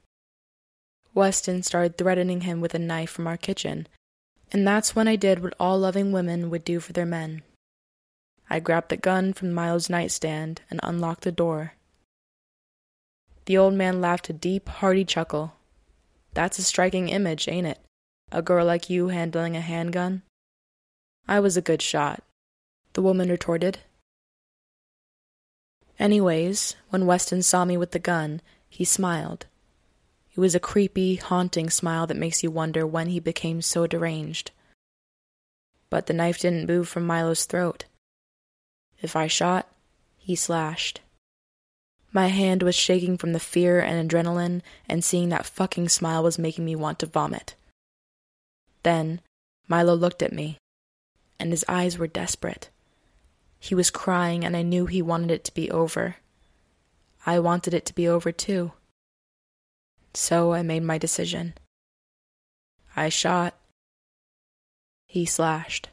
Weston 1.14 1.62
started 1.62 1.96
threatening 1.96 2.42
him 2.42 2.60
with 2.60 2.74
a 2.74 2.78
knife 2.78 3.10
from 3.10 3.26
our 3.26 3.36
kitchen, 3.36 3.86
and 4.52 4.66
that's 4.66 4.96
when 4.96 5.06
I 5.06 5.16
did 5.16 5.42
what 5.42 5.54
all 5.60 5.78
loving 5.78 6.12
women 6.12 6.50
would 6.50 6.64
do 6.64 6.80
for 6.80 6.92
their 6.92 7.06
men. 7.06 7.42
I 8.48 8.60
grabbed 8.60 8.88
the 8.88 8.96
gun 8.96 9.32
from 9.32 9.52
Milo's 9.52 9.90
nightstand 9.90 10.62
and 10.70 10.80
unlocked 10.82 11.22
the 11.22 11.32
door. 11.32 11.74
The 13.44 13.58
old 13.58 13.74
man 13.74 14.00
laughed 14.00 14.30
a 14.30 14.32
deep, 14.32 14.68
hearty 14.68 15.04
chuckle. 15.04 15.54
That's 16.34 16.58
a 16.58 16.62
striking 16.62 17.08
image, 17.08 17.48
ain't 17.48 17.66
it? 17.66 17.78
A 18.32 18.42
girl 18.42 18.64
like 18.64 18.88
you 18.88 19.08
handling 19.08 19.56
a 19.56 19.60
handgun? 19.60 20.22
I 21.28 21.40
was 21.40 21.56
a 21.56 21.62
good 21.62 21.82
shot, 21.82 22.22
the 22.92 23.02
woman 23.02 23.28
retorted. 23.28 23.78
Anyways, 25.98 26.76
when 26.88 27.06
Weston 27.06 27.42
saw 27.42 27.64
me 27.64 27.76
with 27.76 27.90
the 27.92 27.98
gun, 27.98 28.40
he 28.68 28.84
smiled. 28.84 29.46
It 30.34 30.40
was 30.40 30.54
a 30.54 30.60
creepy, 30.60 31.16
haunting 31.16 31.68
smile 31.70 32.06
that 32.06 32.16
makes 32.16 32.42
you 32.42 32.50
wonder 32.50 32.86
when 32.86 33.08
he 33.08 33.20
became 33.20 33.60
so 33.60 33.86
deranged. 33.86 34.50
But 35.90 36.06
the 36.06 36.14
knife 36.14 36.38
didn't 36.38 36.68
move 36.68 36.88
from 36.88 37.06
Milo's 37.06 37.44
throat. 37.44 37.84
If 39.02 39.16
I 39.16 39.26
shot, 39.26 39.68
he 40.16 40.36
slashed. 40.36 41.00
My 42.12 42.28
hand 42.28 42.62
was 42.62 42.74
shaking 42.74 43.18
from 43.18 43.32
the 43.32 43.40
fear 43.40 43.80
and 43.80 44.10
adrenaline, 44.10 44.62
and 44.88 45.04
seeing 45.04 45.28
that 45.28 45.46
fucking 45.46 45.88
smile 45.88 46.22
was 46.22 46.38
making 46.38 46.64
me 46.64 46.74
want 46.74 46.98
to 47.00 47.06
vomit. 47.06 47.54
Then, 48.82 49.20
Milo 49.68 49.94
looked 49.94 50.22
at 50.22 50.32
me, 50.32 50.58
and 51.38 51.50
his 51.52 51.64
eyes 51.68 51.98
were 51.98 52.06
desperate. 52.06 52.70
He 53.60 53.74
was 53.74 53.90
crying, 53.90 54.44
and 54.44 54.56
I 54.56 54.62
knew 54.62 54.86
he 54.86 55.02
wanted 55.02 55.30
it 55.30 55.44
to 55.44 55.54
be 55.54 55.70
over. 55.70 56.16
I 57.26 57.38
wanted 57.38 57.74
it 57.74 57.84
to 57.86 57.94
be 57.94 58.08
over 58.08 58.32
too. 58.32 58.72
So 60.14 60.52
I 60.52 60.62
made 60.62 60.82
my 60.82 60.96
decision. 60.96 61.54
I 62.96 63.10
shot. 63.10 63.54
He 65.06 65.26
slashed. 65.26 65.90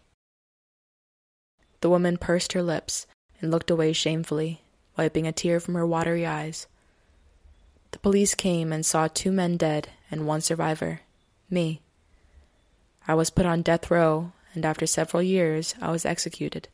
The 1.82 1.90
woman 1.90 2.18
pursed 2.18 2.54
her 2.54 2.64
lips 2.64 3.06
and 3.42 3.52
looked 3.52 3.70
away 3.70 3.94
shamefully, 3.94 4.62
wiping 4.98 5.28
a 5.28 5.32
tear 5.32 5.60
from 5.60 5.76
her 5.76 5.86
watery 5.86 6.26
eyes. 6.26 6.66
The 7.92 8.00
police 8.00 8.34
came 8.34 8.72
and 8.72 8.86
saw 8.86 9.08
two 9.08 9.32
men 9.32 9.58
dead 9.58 9.90
and 10.10 10.26
one 10.26 10.42
survivor 10.42 11.02
me. 11.50 11.82
I 13.08 13.14
was 13.14 13.30
put 13.30 13.46
on 13.46 13.62
death 13.62 13.92
row, 13.92 14.32
and 14.54 14.66
after 14.66 14.86
several 14.86 15.22
years, 15.22 15.76
I 15.82 15.92
was 15.92 16.06
executed. 16.06 16.68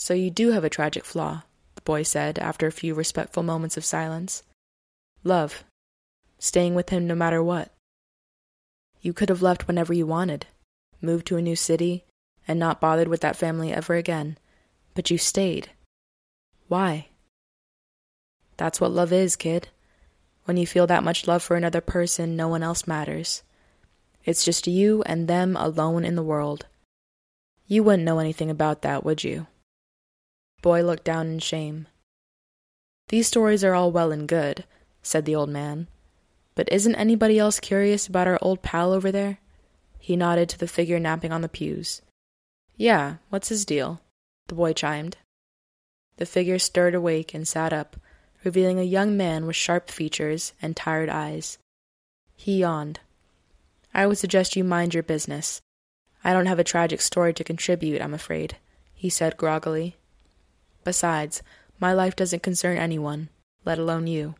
So 0.00 0.14
you 0.14 0.30
do 0.30 0.52
have 0.52 0.64
a 0.64 0.70
tragic 0.70 1.04
flaw, 1.04 1.42
the 1.74 1.82
boy 1.82 2.04
said 2.04 2.38
after 2.38 2.66
a 2.66 2.72
few 2.72 2.94
respectful 2.94 3.42
moments 3.42 3.76
of 3.76 3.84
silence. 3.84 4.42
Love. 5.24 5.62
Staying 6.38 6.74
with 6.74 6.88
him 6.88 7.06
no 7.06 7.14
matter 7.14 7.42
what. 7.42 7.70
You 9.02 9.12
could 9.12 9.28
have 9.28 9.42
left 9.42 9.68
whenever 9.68 9.92
you 9.92 10.06
wanted, 10.06 10.46
moved 11.02 11.26
to 11.26 11.36
a 11.36 11.42
new 11.42 11.54
city, 11.54 12.06
and 12.48 12.58
not 12.58 12.80
bothered 12.80 13.08
with 13.08 13.20
that 13.20 13.36
family 13.36 13.74
ever 13.74 13.94
again, 13.94 14.38
but 14.94 15.10
you 15.10 15.18
stayed. 15.18 15.68
Why? 16.66 17.08
That's 18.56 18.80
what 18.80 18.92
love 18.92 19.12
is, 19.12 19.36
kid. 19.36 19.68
When 20.46 20.56
you 20.56 20.66
feel 20.66 20.86
that 20.86 21.04
much 21.04 21.28
love 21.28 21.42
for 21.42 21.56
another 21.56 21.82
person, 21.82 22.36
no 22.36 22.48
one 22.48 22.62
else 22.62 22.86
matters. 22.86 23.42
It's 24.24 24.46
just 24.46 24.66
you 24.66 25.02
and 25.04 25.28
them 25.28 25.56
alone 25.56 26.06
in 26.06 26.16
the 26.16 26.22
world. 26.22 26.64
You 27.66 27.82
wouldn't 27.82 28.04
know 28.04 28.18
anything 28.18 28.48
about 28.48 28.80
that, 28.80 29.04
would 29.04 29.22
you? 29.22 29.46
Boy 30.62 30.82
looked 30.82 31.04
down 31.04 31.26
in 31.28 31.38
shame. 31.38 31.86
These 33.08 33.26
stories 33.26 33.64
are 33.64 33.74
all 33.74 33.90
well 33.90 34.12
and 34.12 34.28
good, 34.28 34.64
said 35.02 35.24
the 35.24 35.34
old 35.34 35.48
man. 35.48 35.88
But 36.54 36.70
isn't 36.70 36.94
anybody 36.94 37.38
else 37.38 37.58
curious 37.58 38.06
about 38.06 38.26
our 38.26 38.38
old 38.42 38.62
pal 38.62 38.92
over 38.92 39.10
there? 39.10 39.38
He 39.98 40.16
nodded 40.16 40.48
to 40.50 40.58
the 40.58 40.68
figure 40.68 40.98
napping 40.98 41.32
on 41.32 41.40
the 41.40 41.48
pews. 41.48 42.02
Yeah, 42.76 43.16
what's 43.28 43.48
his 43.48 43.64
deal? 43.64 44.00
The 44.48 44.54
boy 44.54 44.72
chimed. 44.72 45.16
The 46.16 46.26
figure 46.26 46.58
stirred 46.58 46.94
awake 46.94 47.34
and 47.34 47.46
sat 47.48 47.72
up, 47.72 47.96
revealing 48.44 48.78
a 48.78 48.84
young 48.84 49.16
man 49.16 49.46
with 49.46 49.56
sharp 49.56 49.90
features 49.90 50.52
and 50.60 50.76
tired 50.76 51.08
eyes. 51.08 51.58
He 52.36 52.58
yawned. 52.58 53.00
I 53.92 54.06
would 54.06 54.18
suggest 54.18 54.56
you 54.56 54.64
mind 54.64 54.94
your 54.94 55.02
business. 55.02 55.60
I 56.22 56.32
don't 56.32 56.46
have 56.46 56.58
a 56.58 56.64
tragic 56.64 57.00
story 57.00 57.32
to 57.34 57.44
contribute, 57.44 58.00
I'm 58.00 58.14
afraid, 58.14 58.56
he 58.94 59.08
said 59.08 59.36
groggily. 59.36 59.96
Besides, 60.84 61.42
my 61.78 61.92
life 61.92 62.16
doesn't 62.16 62.42
concern 62.42 62.76
anyone, 62.76 63.28
let 63.64 63.78
alone 63.78 64.06
you. 64.06 64.34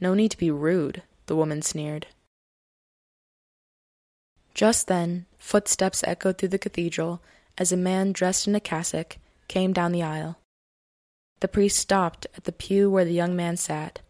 No 0.00 0.14
need 0.14 0.30
to 0.30 0.38
be 0.38 0.50
rude, 0.50 1.02
the 1.26 1.36
woman 1.36 1.62
sneered. 1.62 2.06
Just 4.54 4.88
then, 4.88 5.26
footsteps 5.38 6.02
echoed 6.04 6.38
through 6.38 6.48
the 6.48 6.58
cathedral 6.58 7.22
as 7.56 7.72
a 7.72 7.76
man 7.76 8.12
dressed 8.12 8.46
in 8.46 8.54
a 8.54 8.60
cassock 8.60 9.18
came 9.48 9.72
down 9.72 9.92
the 9.92 10.02
aisle. 10.02 10.38
The 11.40 11.48
priest 11.48 11.78
stopped 11.78 12.26
at 12.36 12.44
the 12.44 12.52
pew 12.52 12.90
where 12.90 13.04
the 13.04 13.12
young 13.12 13.34
man 13.34 13.56
sat. 13.56 14.00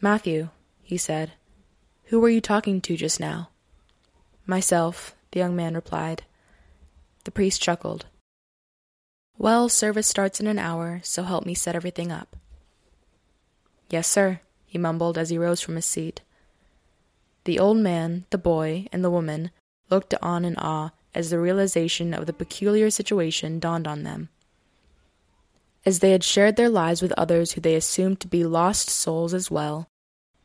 Matthew, 0.00 0.48
he 0.82 0.96
said, 0.96 1.32
who 2.08 2.20
were 2.20 2.28
you 2.28 2.40
talking 2.40 2.80
to 2.82 2.96
just 2.96 3.18
now? 3.18 3.48
Myself, 4.46 5.14
the 5.30 5.40
young 5.40 5.56
man 5.56 5.74
replied. 5.74 6.22
The 7.24 7.30
priest 7.30 7.62
chuckled. 7.62 8.06
Well, 9.36 9.68
service 9.68 10.06
starts 10.06 10.40
in 10.40 10.46
an 10.46 10.58
hour, 10.58 11.00
so 11.02 11.22
help 11.22 11.44
me 11.44 11.54
set 11.54 11.74
everything 11.74 12.12
up. 12.12 12.36
Yes, 13.90 14.08
sir, 14.08 14.40
he 14.64 14.78
mumbled 14.78 15.18
as 15.18 15.30
he 15.30 15.38
rose 15.38 15.60
from 15.60 15.76
his 15.76 15.86
seat. 15.86 16.20
The 17.44 17.58
old 17.58 17.76
man, 17.76 18.24
the 18.30 18.38
boy, 18.38 18.86
and 18.92 19.04
the 19.04 19.10
woman 19.10 19.50
looked 19.90 20.14
on 20.22 20.44
in 20.44 20.56
awe 20.56 20.90
as 21.14 21.30
the 21.30 21.38
realization 21.38 22.14
of 22.14 22.26
the 22.26 22.32
peculiar 22.32 22.90
situation 22.90 23.58
dawned 23.58 23.86
on 23.86 24.02
them. 24.02 24.30
As 25.84 25.98
they 25.98 26.12
had 26.12 26.24
shared 26.24 26.56
their 26.56 26.70
lives 26.70 27.02
with 27.02 27.12
others 27.12 27.52
who 27.52 27.60
they 27.60 27.74
assumed 27.74 28.20
to 28.20 28.28
be 28.28 28.44
lost 28.44 28.88
souls 28.88 29.34
as 29.34 29.50
well, 29.50 29.88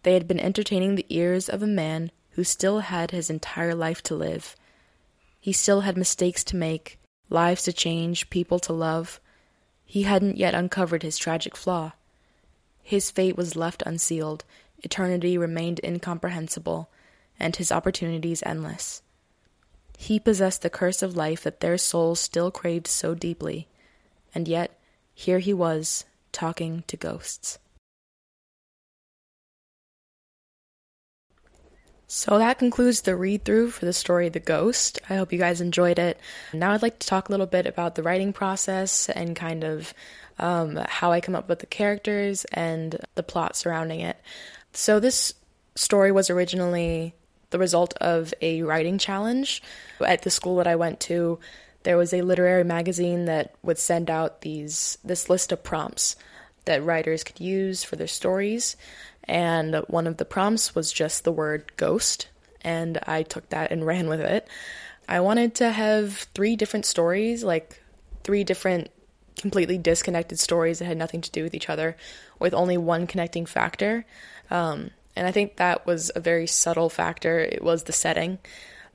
they 0.04 0.14
had 0.14 0.28
been 0.28 0.40
entertaining 0.40 0.96
the 0.96 1.06
ears 1.10 1.48
of 1.48 1.64
a 1.64 1.68
man 1.68 2.12
who 2.32 2.44
still 2.44 2.80
had 2.80 3.12
his 3.12 3.30
entire 3.30 3.74
life 3.74 4.04
to 4.04 4.16
live. 4.16 4.56
He 5.40 5.54
still 5.54 5.82
had 5.82 5.98
mistakes 5.98 6.44
to 6.46 6.58
make, 6.58 6.99
lives 7.30 7.64
to 7.64 7.74
change, 7.74 8.30
people 8.30 8.60
to 8.60 8.74
love. 8.74 9.20
He 9.86 10.04
hadn't 10.04 10.38
yet 10.38 10.54
uncovered 10.54 11.04
his 11.04 11.18
tragic 11.18 11.56
flaw. 11.56 11.94
His 12.82 13.12
fate 13.12 13.38
was 13.38 13.56
left 13.56 13.84
unsealed, 13.86 14.44
eternity 14.84 15.38
remained 15.38 15.80
incomprehensible, 15.84 16.90
and 17.40 17.56
his 17.56 17.72
opportunities 17.72 18.44
endless. 18.44 19.02
He 19.98 20.20
possessed 20.20 20.62
the 20.62 20.70
curse 20.70 21.02
of 21.04 21.18
life 21.18 21.44
that 21.44 21.60
their 21.60 21.78
souls 21.78 22.20
still 22.20 22.52
craved 22.52 22.88
so 22.88 23.14
deeply, 23.14 23.68
and 24.34 24.48
yet 24.48 24.80
here 25.14 25.40
he 25.40 25.54
was, 25.54 26.06
talking 26.32 26.84
to 26.88 26.96
ghosts. 26.96 27.60
So 32.12 32.40
that 32.40 32.58
concludes 32.58 33.02
the 33.02 33.16
read 33.16 33.46
through 33.46 33.70
for 33.70 33.86
the 33.86 33.94
story 33.94 34.30
The 34.30 34.40
Ghost. 34.40 35.00
I 35.12 35.16
hope 35.18 35.32
you 35.32 35.38
guys 35.38 35.62
enjoyed 35.62 36.00
it. 36.00 36.20
Now 36.52 36.72
I'd 36.72 36.82
like 36.82 36.98
to 36.98 37.08
talk 37.08 37.30
a 37.30 37.32
little 37.32 37.46
bit 37.46 37.68
about 37.68 37.94
the 37.94 38.02
writing 38.02 38.34
process 38.34 39.10
and 39.10 39.36
kind 39.36 39.64
of 39.64 39.94
um, 40.40 40.80
how 40.88 41.12
I 41.12 41.22
come 41.22 41.36
up 41.36 41.48
with 41.48 41.60
the 41.60 41.68
characters 41.68 42.46
and 42.46 43.00
the 43.14 43.22
plot 43.22 43.56
surrounding 43.56 44.00
it. 44.00 44.18
So 44.74 45.00
this 45.00 45.36
story 45.76 46.12
was 46.12 46.32
originally 46.32 47.14
the 47.52 47.60
result 47.60 47.94
of 48.02 48.34
a 48.42 48.64
writing 48.64 48.98
challenge 48.98 49.62
at 50.04 50.24
the 50.24 50.32
school 50.32 50.56
that 50.56 50.68
I 50.68 50.78
went 50.78 51.00
to 51.02 51.38
there 51.84 51.98
was 51.98 52.14
a 52.14 52.22
literary 52.22 52.64
magazine 52.64 53.26
that 53.26 53.54
would 53.64 53.78
send 53.78 54.10
out 54.10 54.42
these 54.42 54.98
this 55.04 55.30
list 55.30 55.52
of 55.52 55.64
prompts 55.64 56.16
that 56.66 56.84
writers 56.84 57.24
could 57.24 57.40
use 57.40 57.84
for 57.84 57.96
their 57.96 58.08
stories 58.08 58.76
and 59.30 59.76
one 59.88 60.08
of 60.08 60.18
the 60.18 60.26
prompts 60.26 60.74
was 60.74 60.92
just 60.92 61.24
the 61.24 61.32
word 61.32 61.72
ghost 61.78 62.30
and 62.62 62.98
I 63.06 63.22
took 63.22 63.48
that 63.50 63.72
and 63.72 63.86
ran 63.86 64.10
with 64.10 64.20
it. 64.20 64.48
I 65.08 65.20
wanted 65.22 65.56
to 65.56 65.72
have 65.72 66.14
three 66.34 66.56
different 66.56 66.86
stories, 66.86 67.44
like 67.44 67.82
three 68.24 68.44
different 68.44 68.90
completely 69.38 69.78
disconnected 69.78 70.40
stories 70.40 70.80
that 70.80 70.86
had 70.86 70.98
nothing 70.98 71.22
to 71.22 71.32
do 71.32 71.44
with 71.44 71.54
each 71.54 71.70
other, 71.70 71.96
with 72.40 72.54
only 72.54 72.78
one 72.78 73.08
connecting 73.08 73.46
factor. 73.46 74.04
Um, 74.50 74.90
and 75.16 75.28
I 75.28 75.32
think 75.32 75.58
that 75.58 75.86
was 75.86 76.12
a 76.16 76.20
very 76.20 76.48
subtle 76.48 76.90
factor. 76.90 77.40
It 77.40 77.64
was 77.64 77.84
the 77.84 77.94
setting. 77.94 78.40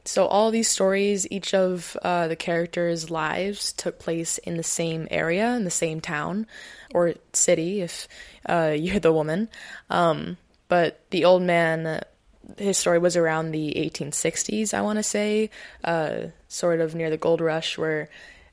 So, 0.07 0.27
all 0.27 0.51
these 0.51 0.69
stories, 0.69 1.27
each 1.31 1.55
of 1.55 1.97
uh, 2.03 2.29
the 2.29 2.37
characters' 2.37 3.11
lives 3.11 3.73
took 3.73 3.99
place 3.99 4.37
in 4.39 4.59
the 4.59 4.63
same 4.63 5.09
area, 5.11 5.55
in 5.55 5.65
the 5.65 5.71
same 5.71 6.03
town 6.03 6.47
or 6.93 7.15
city, 7.33 7.81
if 7.81 8.07
uh, 8.47 8.75
you're 8.79 9.01
the 9.01 9.13
woman. 9.13 9.49
Um, 9.89 10.37
but 10.69 11.01
the 11.11 11.25
old 11.25 11.43
man, 11.43 12.03
his 12.59 12.77
story 12.77 12.99
was 12.99 13.17
around 13.17 13.53
the 13.53 13.73
1860s, 13.77 14.75
I 14.75 14.83
want 14.83 14.99
to 14.99 15.03
say, 15.03 15.51
uh, 15.83 16.27
sort 16.49 16.81
of 16.81 16.95
near 16.95 17.09
the 17.09 17.17
gold 17.17 17.41
rush, 17.41 17.79
where 17.79 18.11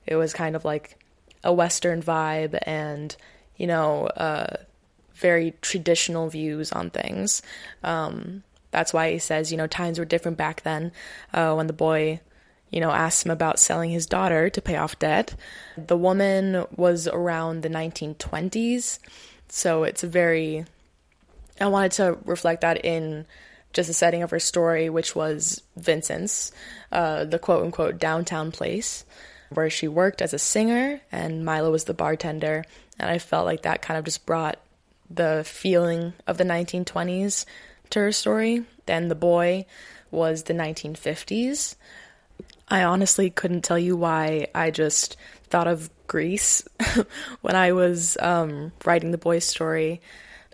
it 0.08 0.16
was 0.16 0.34
kind 0.34 0.56
of 0.56 0.64
like 0.64 0.98
a 1.44 1.52
Western 1.52 2.02
vibe 2.02 2.58
and, 2.64 3.16
you 3.58 3.68
know, 3.68 4.06
uh, 4.08 4.56
very 5.16 5.54
traditional 5.62 6.30
views 6.30 6.72
on 6.72 6.90
things. 6.90 7.42
Um, 7.84 8.44
that's 8.72 8.94
why 8.94 9.12
he 9.12 9.20
says, 9.20 9.52
you 9.52 9.58
know, 9.58 9.68
times 9.68 10.00
were 10.00 10.06
different 10.06 10.38
back 10.38 10.64
then 10.64 10.92
uh, 11.34 11.54
when 11.54 11.68
the 11.68 11.74
boy, 11.74 12.20
you 12.70 12.80
know, 12.80 12.92
asked 12.92 13.26
him 13.26 13.32
about 13.32 13.60
selling 13.60 13.90
his 13.92 14.06
daughter 14.06 14.50
to 14.50 14.62
pay 14.62 14.78
off 14.78 14.98
debt. 15.00 15.36
The 15.78 15.98
woman 15.98 16.66
was 16.76 17.08
around 17.08 17.62
the 17.62 17.70
1920s, 17.70 19.00
so 19.50 19.84
it's 19.84 20.04
very. 20.04 20.66
I 21.60 21.68
wanted 21.68 21.92
to 21.94 22.18
reflect 22.26 22.62
that 22.62 22.84
in 22.84 23.26
just 23.74 23.88
the 23.88 23.94
setting 23.94 24.24
of 24.24 24.32
her 24.32 24.40
story, 24.40 24.90
which 24.90 25.16
was 25.16 25.62
Vincent's, 25.78 26.52
uh, 26.92 27.26
the 27.26 27.40
quote 27.40 27.64
unquote 27.64 28.00
downtown 28.00 28.52
place 28.52 29.06
where 29.50 29.70
she 29.70 29.88
worked 29.88 30.22
as 30.22 30.34
a 30.34 30.40
singer 30.40 31.02
and 31.12 31.46
Milo 31.46 31.72
was 31.72 31.84
the 31.84 31.94
bartender. 31.94 32.64
And 32.98 33.10
I 33.10 33.20
felt 33.20 33.46
like 33.46 33.64
that 33.64 33.82
kind 33.82 33.98
of 33.98 34.06
just 34.06 34.26
brought 34.26 34.60
the 35.10 35.44
feeling 35.46 36.14
of 36.26 36.38
the 36.38 36.46
1920s 36.46 37.46
to 37.46 37.46
her 38.00 38.12
story. 38.12 38.66
Then 38.86 39.08
the 39.08 39.16
boy 39.16 39.66
was 40.10 40.44
the 40.44 40.54
1950s. 40.54 41.76
I 42.68 42.84
honestly 42.84 43.30
couldn't 43.30 43.64
tell 43.64 43.80
you 43.80 43.98
why 43.98 44.48
I 44.56 44.72
just 44.72 45.18
thought 45.50 45.68
of 45.68 45.90
Grease 46.08 46.64
when 47.42 47.56
I 47.56 47.74
was 47.74 48.18
um, 48.20 48.72
writing 48.86 49.12
the 49.12 49.18
boy's 49.18 49.46
story. 49.46 50.02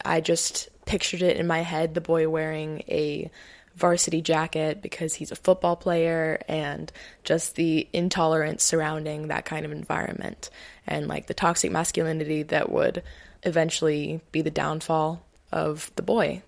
I 0.04 0.22
just 0.22 0.70
pictured 0.86 1.22
it 1.22 1.38
in 1.38 1.48
my 1.48 1.62
head 1.62 1.94
the 1.94 2.02
boy 2.02 2.30
wearing 2.30 2.82
a 2.88 3.30
varsity 3.76 4.22
jacket 4.22 4.82
because 4.82 5.14
he's 5.14 5.32
a 5.32 5.36
football 5.36 5.76
player 5.76 6.42
and 6.48 6.92
just 7.24 7.56
the 7.56 7.88
intolerance 7.94 8.64
surrounding 8.64 9.28
that 9.28 9.46
kind 9.46 9.66
of 9.66 9.72
environment 9.72 10.50
and 10.88 11.08
like 11.08 11.28
the 11.28 11.34
toxic 11.34 11.72
masculinity 11.72 12.42
that 12.42 12.72
would 12.72 13.04
eventually 13.44 14.20
be 14.32 14.42
the 14.42 14.50
downfall 14.50 15.22
of 15.52 15.92
the 15.96 16.02
boy. 16.02 16.42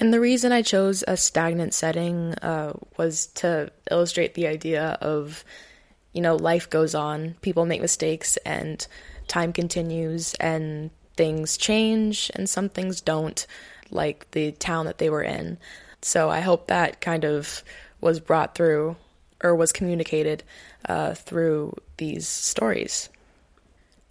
And 0.00 0.12
the 0.12 0.20
reason 0.20 0.50
I 0.52 0.62
chose 0.62 1.04
a 1.06 1.16
stagnant 1.16 1.72
setting 1.72 2.34
uh, 2.42 2.72
was 2.96 3.26
to 3.26 3.70
illustrate 3.90 4.34
the 4.34 4.46
idea 4.46 4.98
of, 5.00 5.44
you 6.12 6.20
know, 6.20 6.36
life 6.36 6.68
goes 6.68 6.94
on, 6.94 7.36
people 7.42 7.64
make 7.64 7.80
mistakes, 7.80 8.36
and 8.38 8.84
time 9.28 9.52
continues, 9.52 10.34
and 10.34 10.90
things 11.16 11.56
change, 11.56 12.30
and 12.34 12.48
some 12.48 12.68
things 12.68 13.00
don't, 13.00 13.46
like 13.90 14.28
the 14.32 14.52
town 14.52 14.86
that 14.86 14.98
they 14.98 15.10
were 15.10 15.22
in. 15.22 15.58
So 16.02 16.28
I 16.28 16.40
hope 16.40 16.66
that 16.66 17.00
kind 17.00 17.24
of 17.24 17.62
was 18.00 18.18
brought 18.18 18.54
through 18.54 18.96
or 19.42 19.54
was 19.54 19.72
communicated 19.72 20.42
uh, 20.88 21.14
through 21.14 21.74
these 21.98 22.26
stories. 22.26 23.08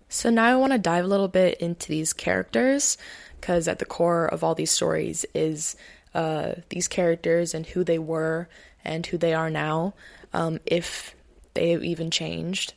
So 0.07 0.29
now 0.29 0.45
I 0.45 0.55
want 0.55 0.73
to 0.73 0.79
dive 0.79 1.05
a 1.05 1.07
little 1.07 1.27
bit 1.27 1.59
into 1.59 1.89
these 1.89 2.13
characters 2.13 2.97
because 3.43 3.67
at 3.67 3.77
the 3.79 3.85
core 3.85 4.25
of 4.25 4.41
all 4.41 4.55
these 4.55 4.71
stories 4.71 5.25
is 5.33 5.75
uh, 6.13 6.53
these 6.69 6.87
characters 6.87 7.53
and 7.53 7.65
who 7.65 7.83
they 7.83 7.99
were 7.99 8.47
and 8.85 9.05
who 9.05 9.17
they 9.17 9.33
are 9.33 9.49
now, 9.49 9.93
um, 10.31 10.61
if 10.65 11.13
they 11.53 11.71
have 11.71 11.83
even 11.83 12.09
changed. 12.09 12.73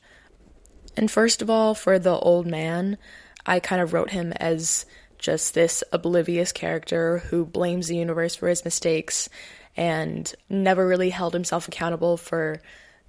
And 0.96 1.08
first 1.08 1.40
of 1.40 1.48
all, 1.48 1.76
for 1.76 2.00
the 2.00 2.18
old 2.18 2.48
man, 2.48 2.98
I 3.46 3.60
kind 3.60 3.80
of 3.80 3.92
wrote 3.92 4.10
him 4.10 4.32
as 4.32 4.86
just 5.18 5.54
this 5.54 5.84
oblivious 5.92 6.50
character 6.50 7.18
who 7.18 7.46
blames 7.46 7.86
the 7.86 7.96
universe 7.96 8.34
for 8.34 8.48
his 8.48 8.64
mistakes 8.64 9.28
and 9.76 10.34
never 10.50 10.84
really 10.84 11.10
held 11.10 11.32
himself 11.32 11.68
accountable 11.68 12.16
for 12.16 12.60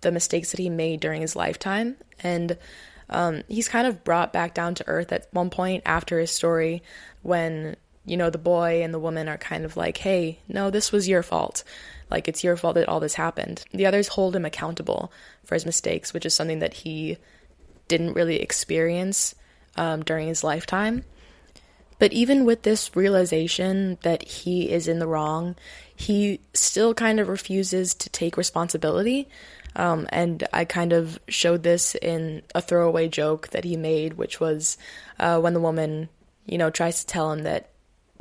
the 0.02 0.12
mistakes 0.12 0.52
that 0.52 0.60
he 0.60 0.70
made 0.70 1.00
during 1.00 1.22
his 1.22 1.36
lifetime. 1.36 1.96
And 2.22 2.56
um, 3.10 3.44
he's 3.48 3.70
kind 3.70 3.88
of 3.88 4.04
brought 4.04 4.34
back 4.34 4.54
down 4.54 4.76
to 4.76 4.88
earth 4.88 5.12
at 5.12 5.28
one 5.32 5.50
point 5.50 5.84
after 5.86 6.20
his 6.20 6.32
story 6.32 6.84
when, 7.22 7.76
you 8.06 8.18
know, 8.18 8.30
the 8.30 8.38
boy 8.38 8.84
and 8.84 8.94
the 8.94 9.00
woman 9.00 9.28
are 9.28 9.38
kind 9.38 9.66
of 9.66 9.78
like, 9.78 9.98
hey, 9.98 10.40
no, 10.48 10.70
this 10.70 10.92
was 10.92 11.08
your 11.08 11.24
fault. 11.24 11.64
Like, 12.10 12.28
it's 12.28 12.44
your 12.44 12.58
fault 12.58 12.76
that 12.76 12.88
all 12.88 13.00
this 13.00 13.16
happened. 13.16 13.64
The 13.72 13.86
others 13.86 14.10
hold 14.10 14.36
him 14.36 14.46
accountable 14.46 15.12
for 15.44 15.56
his 15.56 15.66
mistakes, 15.66 16.14
which 16.14 16.26
is 16.26 16.34
something 16.34 16.60
that 16.60 16.74
he 16.74 17.18
didn't 17.88 18.14
really 18.14 18.42
experience 18.42 19.36
um, 19.76 20.04
during 20.04 20.28
his 20.28 20.44
lifetime. 20.44 21.04
But 22.00 22.14
even 22.14 22.46
with 22.46 22.62
this 22.62 22.96
realization 22.96 23.98
that 24.04 24.22
he 24.22 24.70
is 24.70 24.88
in 24.88 25.00
the 25.00 25.08
wrong, 25.08 25.56
he 25.96 26.40
still 26.54 26.94
kind 26.94 27.20
of 27.20 27.28
refuses 27.28 27.96
to 27.96 28.10
take 28.10 28.38
responsibility. 28.38 29.28
Um, 29.78 30.08
and 30.10 30.46
I 30.52 30.66
kind 30.66 30.92
of 30.92 31.20
showed 31.28 31.62
this 31.62 31.94
in 31.96 32.42
a 32.56 32.62
throwaway 32.62 33.08
joke 33.08 33.50
that 33.50 33.64
he 33.64 33.78
made, 33.78 34.16
which 34.16 34.40
was 34.40 34.78
uh, 35.20 35.40
when 35.40 35.54
the 35.54 35.60
woman, 35.62 36.10
you 36.48 36.58
know, 36.58 36.72
tries 36.72 37.00
to 37.00 37.08
tell 37.08 37.32
him 37.32 37.44
that, 37.44 37.70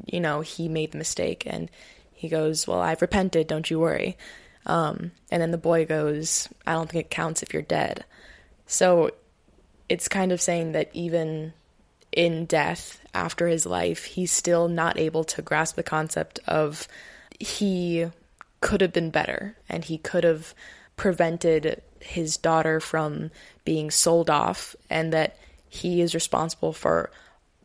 you 0.05 0.21
know, 0.21 0.43
he 0.43 0.69
made 0.69 0.93
the 0.93 0.99
mistake. 0.99 1.45
And 1.47 1.71
he 2.13 2.29
goes, 2.29 2.69
Well, 2.69 2.81
I've 2.81 3.01
repented, 3.01 3.47
don't 3.47 3.71
you 3.71 3.81
worry. 3.81 4.19
Um, 4.67 5.13
and 5.31 5.41
then 5.41 5.51
the 5.51 5.59
boy 5.59 5.87
goes, 5.87 6.49
I 6.67 6.73
don't 6.73 6.91
think 6.91 7.07
it 7.07 7.11
counts 7.11 7.43
if 7.43 7.55
you're 7.55 7.63
dead. 7.63 8.05
So 8.67 9.13
it's 9.89 10.09
kind 10.09 10.33
of 10.33 10.43
saying 10.43 10.73
that 10.73 10.91
even 10.93 11.55
in 12.13 12.45
death 12.45 13.01
after 13.15 13.47
his 13.47 13.65
life, 13.65 14.05
he's 14.05 14.33
still 14.33 14.69
not 14.69 14.99
able 14.99 15.25
to 15.25 15.43
grasp 15.43 15.77
the 15.77 15.83
concept 15.83 16.39
of 16.47 16.87
he 17.41 18.07
could 18.61 18.81
have 18.81 18.93
been 18.93 19.11
better 19.11 19.57
and 19.69 19.85
he 19.85 19.97
could 19.97 20.25
have 20.25 20.55
prevented 20.97 21.83
his 22.01 22.37
daughter 22.37 22.81
from 22.81 23.31
being 23.65 23.91
sold 23.91 24.31
off 24.31 24.75
and 24.91 25.13
that 25.13 25.37
he 25.69 26.01
is 26.01 26.15
responsible 26.15 26.73
for 26.73 27.11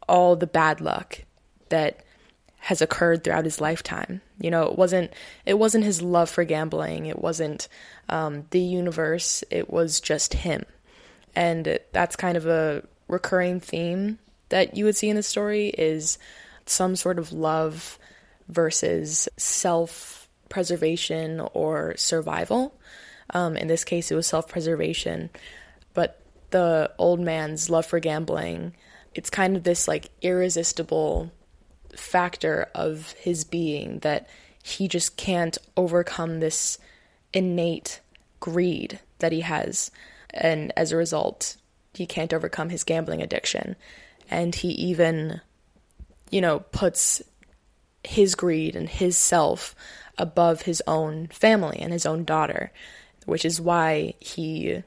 all 0.08 0.36
the 0.36 0.48
bad 0.48 0.82
luck 0.82 1.24
that 1.70 2.04
has 2.58 2.82
occurred 2.82 3.24
throughout 3.24 3.46
his 3.46 3.60
lifetime. 3.60 4.22
You 4.40 4.52
know, 4.52 4.64
it 4.64 4.78
wasn't 4.78 5.12
it 5.46 5.58
wasn't 5.58 5.84
his 5.84 6.02
love 6.02 6.30
for 6.30 6.44
gambling. 6.44 7.08
It 7.08 7.20
wasn't 7.20 7.68
um, 8.10 8.46
the 8.52 8.60
universe. 8.60 9.44
It 9.50 9.70
was 9.70 10.00
just 10.00 10.34
him, 10.34 10.66
and 11.36 11.80
that's 11.92 12.16
kind 12.16 12.38
of 12.38 12.46
a 12.46 12.84
recurring 13.08 13.60
theme 13.60 14.20
that 14.50 14.78
you 14.78 14.86
would 14.86 14.96
see 14.96 15.10
in 15.10 15.16
the 15.16 15.24
story 15.24 15.70
is 15.70 16.18
some 16.66 16.96
sort 16.96 17.18
of 17.18 17.32
love 17.32 17.98
versus 18.48 19.28
self 19.38 20.30
preservation 20.50 21.42
or 21.54 21.96
survival. 21.98 22.76
Um, 23.32 23.56
in 23.56 23.68
this 23.68 23.84
case, 23.84 24.12
it 24.12 24.16
was 24.16 24.28
self 24.28 24.48
preservation, 24.48 25.30
but 25.94 26.22
the 26.52 26.92
old 26.98 27.20
man's 27.20 27.70
love 27.70 27.86
for 27.86 28.00
gambling, 28.00 28.74
it's 29.16 29.30
kind 29.30 29.56
of 29.56 29.64
this 29.64 29.88
like 29.88 30.10
irresistible 30.22 31.32
factor 31.96 32.70
of 32.76 33.14
his 33.14 33.44
being 33.44 34.00
that 34.00 34.28
he 34.64 34.88
just 34.88 35.18
can't 35.18 35.58
overcome 35.76 36.40
this 36.40 36.78
innate 37.34 38.00
greed 38.40 39.00
that 39.20 39.32
he 39.32 39.42
has. 39.42 39.92
And 40.32 40.72
as 40.78 40.92
a 40.92 40.98
result, 40.98 41.58
he 41.94 42.06
can't 42.06 42.34
overcome 42.34 42.70
his 42.70 42.84
gambling 42.84 43.22
addiction. 43.22 43.76
And 44.30 44.56
he 44.56 44.70
even, 44.70 45.42
you 46.30 46.42
know, 46.42 46.60
puts 46.72 47.22
his 48.04 48.36
greed 48.36 48.76
and 48.76 48.90
his 48.90 49.18
self 49.18 49.76
above 50.18 50.64
his 50.64 50.82
own 50.88 51.28
family 51.28 51.80
and 51.80 51.92
his 51.92 52.06
own 52.06 52.24
daughter, 52.24 52.72
which 53.26 53.46
is 53.46 53.62
why 53.62 54.14
he 54.20 54.84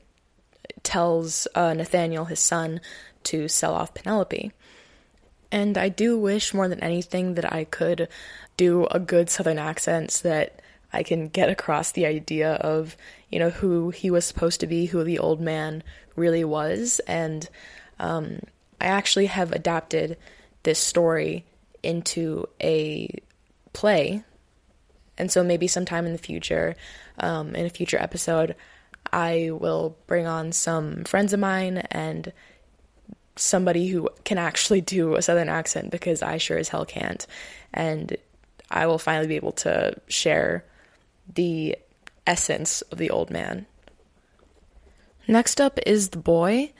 tells 0.82 1.48
uh, 1.54 1.74
Nathaniel, 1.74 2.26
his 2.26 2.40
son, 2.40 2.80
to 3.24 3.48
sell 3.48 3.74
off 3.74 3.94
Penelope. 3.94 4.52
And 5.50 5.78
I 5.78 5.88
do 5.88 6.18
wish 6.18 6.52
more 6.52 6.68
than 6.68 6.80
anything 6.80 7.34
that 7.34 7.52
I 7.52 7.64
could 7.64 8.08
do 8.56 8.86
a 8.86 8.98
good 8.98 9.30
southern 9.30 9.58
accent 9.58 10.10
so 10.10 10.28
that 10.28 10.60
I 10.92 11.02
can 11.02 11.28
get 11.28 11.48
across 11.48 11.92
the 11.92 12.06
idea 12.06 12.54
of, 12.54 12.96
you 13.30 13.38
know, 13.38 13.50
who 13.50 13.90
he 13.90 14.10
was 14.10 14.24
supposed 14.24 14.60
to 14.60 14.66
be, 14.66 14.86
who 14.86 15.02
the 15.04 15.18
old 15.18 15.40
man 15.40 15.82
really 16.16 16.44
was. 16.44 17.00
And 17.06 17.48
um, 17.98 18.40
I 18.80 18.86
actually 18.86 19.26
have 19.26 19.52
adapted 19.52 20.16
this 20.62 20.78
story 20.78 21.44
into 21.82 22.48
a 22.62 23.16
play. 23.72 24.24
And 25.16 25.30
so 25.30 25.42
maybe 25.44 25.66
sometime 25.68 26.06
in 26.06 26.12
the 26.12 26.18
future, 26.18 26.74
um, 27.18 27.54
in 27.54 27.66
a 27.66 27.70
future 27.70 27.98
episode, 28.00 28.56
I 29.12 29.50
will 29.52 29.96
bring 30.06 30.26
on 30.26 30.52
some 30.52 31.04
friends 31.04 31.32
of 31.32 31.40
mine 31.40 31.78
and 31.90 32.32
somebody 33.36 33.88
who 33.88 34.08
can 34.24 34.38
actually 34.38 34.80
do 34.80 35.14
a 35.14 35.22
southern 35.22 35.48
accent 35.48 35.90
because 35.90 36.22
I 36.22 36.38
sure 36.38 36.58
as 36.58 36.68
hell 36.68 36.84
can't. 36.84 37.26
And 37.72 38.16
I 38.70 38.86
will 38.86 38.98
finally 38.98 39.26
be 39.26 39.36
able 39.36 39.52
to 39.52 39.94
share 40.08 40.64
the 41.32 41.76
essence 42.26 42.82
of 42.82 42.98
the 42.98 43.10
old 43.10 43.30
man. 43.30 43.66
Next 45.26 45.60
up 45.60 45.78
is 45.86 46.10
the 46.10 46.18
boy. 46.18 46.72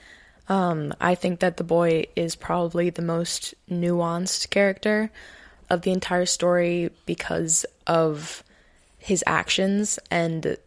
Um, 0.47 0.93
I 1.01 1.15
think 1.15 1.39
that 1.39 1.57
the 1.57 1.63
boy 1.63 2.05
is 2.15 2.35
probably 2.35 2.89
the 2.89 3.01
most 3.01 3.55
nuanced 3.69 4.49
character 4.49 5.11
of 5.69 5.81
the 5.81 5.91
entire 5.91 6.25
story 6.25 6.89
because 7.05 7.65
of 7.87 8.43
his 8.97 9.23
actions 9.27 9.99
and 10.09 10.57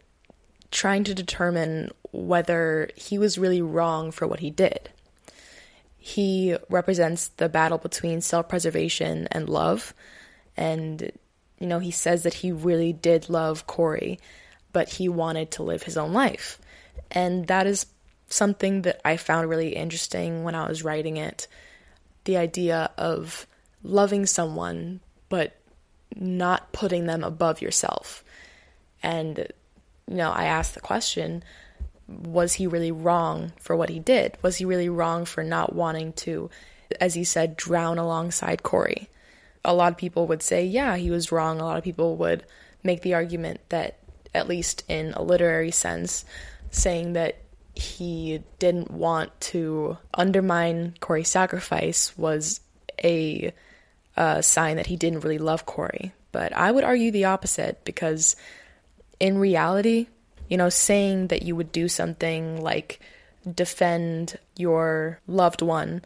trying 0.70 1.04
to 1.04 1.14
determine 1.14 1.90
whether 2.12 2.90
he 2.96 3.18
was 3.18 3.38
really 3.38 3.62
wrong 3.62 4.10
for 4.10 4.26
what 4.26 4.40
he 4.40 4.50
did. 4.50 4.90
He 5.98 6.56
represents 6.70 7.28
the 7.28 7.48
battle 7.48 7.78
between 7.78 8.20
self 8.20 8.48
preservation 8.48 9.28
and 9.30 9.48
love. 9.48 9.92
And, 10.56 11.12
you 11.58 11.66
know, 11.66 11.78
he 11.78 11.90
says 11.90 12.22
that 12.22 12.34
he 12.34 12.50
really 12.52 12.92
did 12.92 13.28
love 13.28 13.66
Corey, 13.66 14.18
but 14.72 14.88
he 14.88 15.08
wanted 15.08 15.50
to 15.52 15.62
live 15.62 15.82
his 15.82 15.96
own 15.96 16.12
life. 16.12 16.58
And 17.10 17.46
that 17.48 17.66
is 17.66 17.86
something 18.28 18.82
that 18.82 19.00
I 19.04 19.16
found 19.16 19.48
really 19.48 19.74
interesting 19.74 20.44
when 20.44 20.54
I 20.54 20.68
was 20.68 20.84
writing 20.84 21.16
it. 21.16 21.46
The 22.24 22.36
idea 22.36 22.90
of 22.96 23.46
loving 23.82 24.26
someone, 24.26 25.00
but 25.28 25.56
not 26.14 26.72
putting 26.72 27.06
them 27.06 27.22
above 27.22 27.60
yourself. 27.60 28.24
And, 29.02 29.38
you 30.08 30.16
know, 30.16 30.30
I 30.30 30.44
asked 30.44 30.74
the 30.74 30.80
question 30.80 31.42
was 32.08 32.54
he 32.54 32.66
really 32.66 32.90
wrong 32.90 33.52
for 33.60 33.76
what 33.76 33.90
he 33.90 33.98
did? 33.98 34.36
Was 34.42 34.56
he 34.56 34.64
really 34.64 34.88
wrong 34.88 35.26
for 35.26 35.44
not 35.44 35.74
wanting 35.74 36.14
to, 36.14 36.48
as 37.00 37.14
he 37.14 37.22
said, 37.22 37.56
drown 37.56 37.98
alongside 37.98 38.62
Corey? 38.62 39.08
A 39.64 39.74
lot 39.74 39.92
of 39.92 39.98
people 39.98 40.26
would 40.26 40.42
say, 40.42 40.64
yeah, 40.64 40.96
he 40.96 41.10
was 41.10 41.30
wrong. 41.30 41.60
A 41.60 41.64
lot 41.64 41.76
of 41.76 41.84
people 41.84 42.16
would 42.16 42.44
make 42.82 43.02
the 43.02 43.12
argument 43.14 43.60
that, 43.68 43.98
at 44.34 44.48
least 44.48 44.84
in 44.88 45.12
a 45.12 45.22
literary 45.22 45.70
sense, 45.70 46.24
saying 46.70 47.12
that 47.12 47.36
he 47.74 48.42
didn't 48.58 48.90
want 48.90 49.38
to 49.40 49.98
undermine 50.14 50.94
Corey's 51.00 51.28
sacrifice 51.28 52.16
was 52.16 52.60
a, 53.04 53.52
a 54.18 54.42
sign 54.42 54.76
that 54.76 54.86
he 54.86 54.96
didn't 54.96 55.20
really 55.20 55.38
love 55.38 55.64
Corey. 55.64 56.12
But 56.32 56.52
I 56.52 56.70
would 56.70 56.84
argue 56.84 57.10
the 57.10 57.26
opposite 57.26 57.84
because 57.84 58.36
in 59.20 59.38
reality, 59.38 60.08
you 60.48 60.56
know, 60.56 60.68
saying 60.68 61.28
that 61.28 61.42
you 61.42 61.54
would 61.54 61.70
do 61.70 61.88
something 61.88 62.60
like 62.60 63.00
defend 63.54 64.38
your 64.56 65.20
loved 65.26 65.62
one 65.62 66.02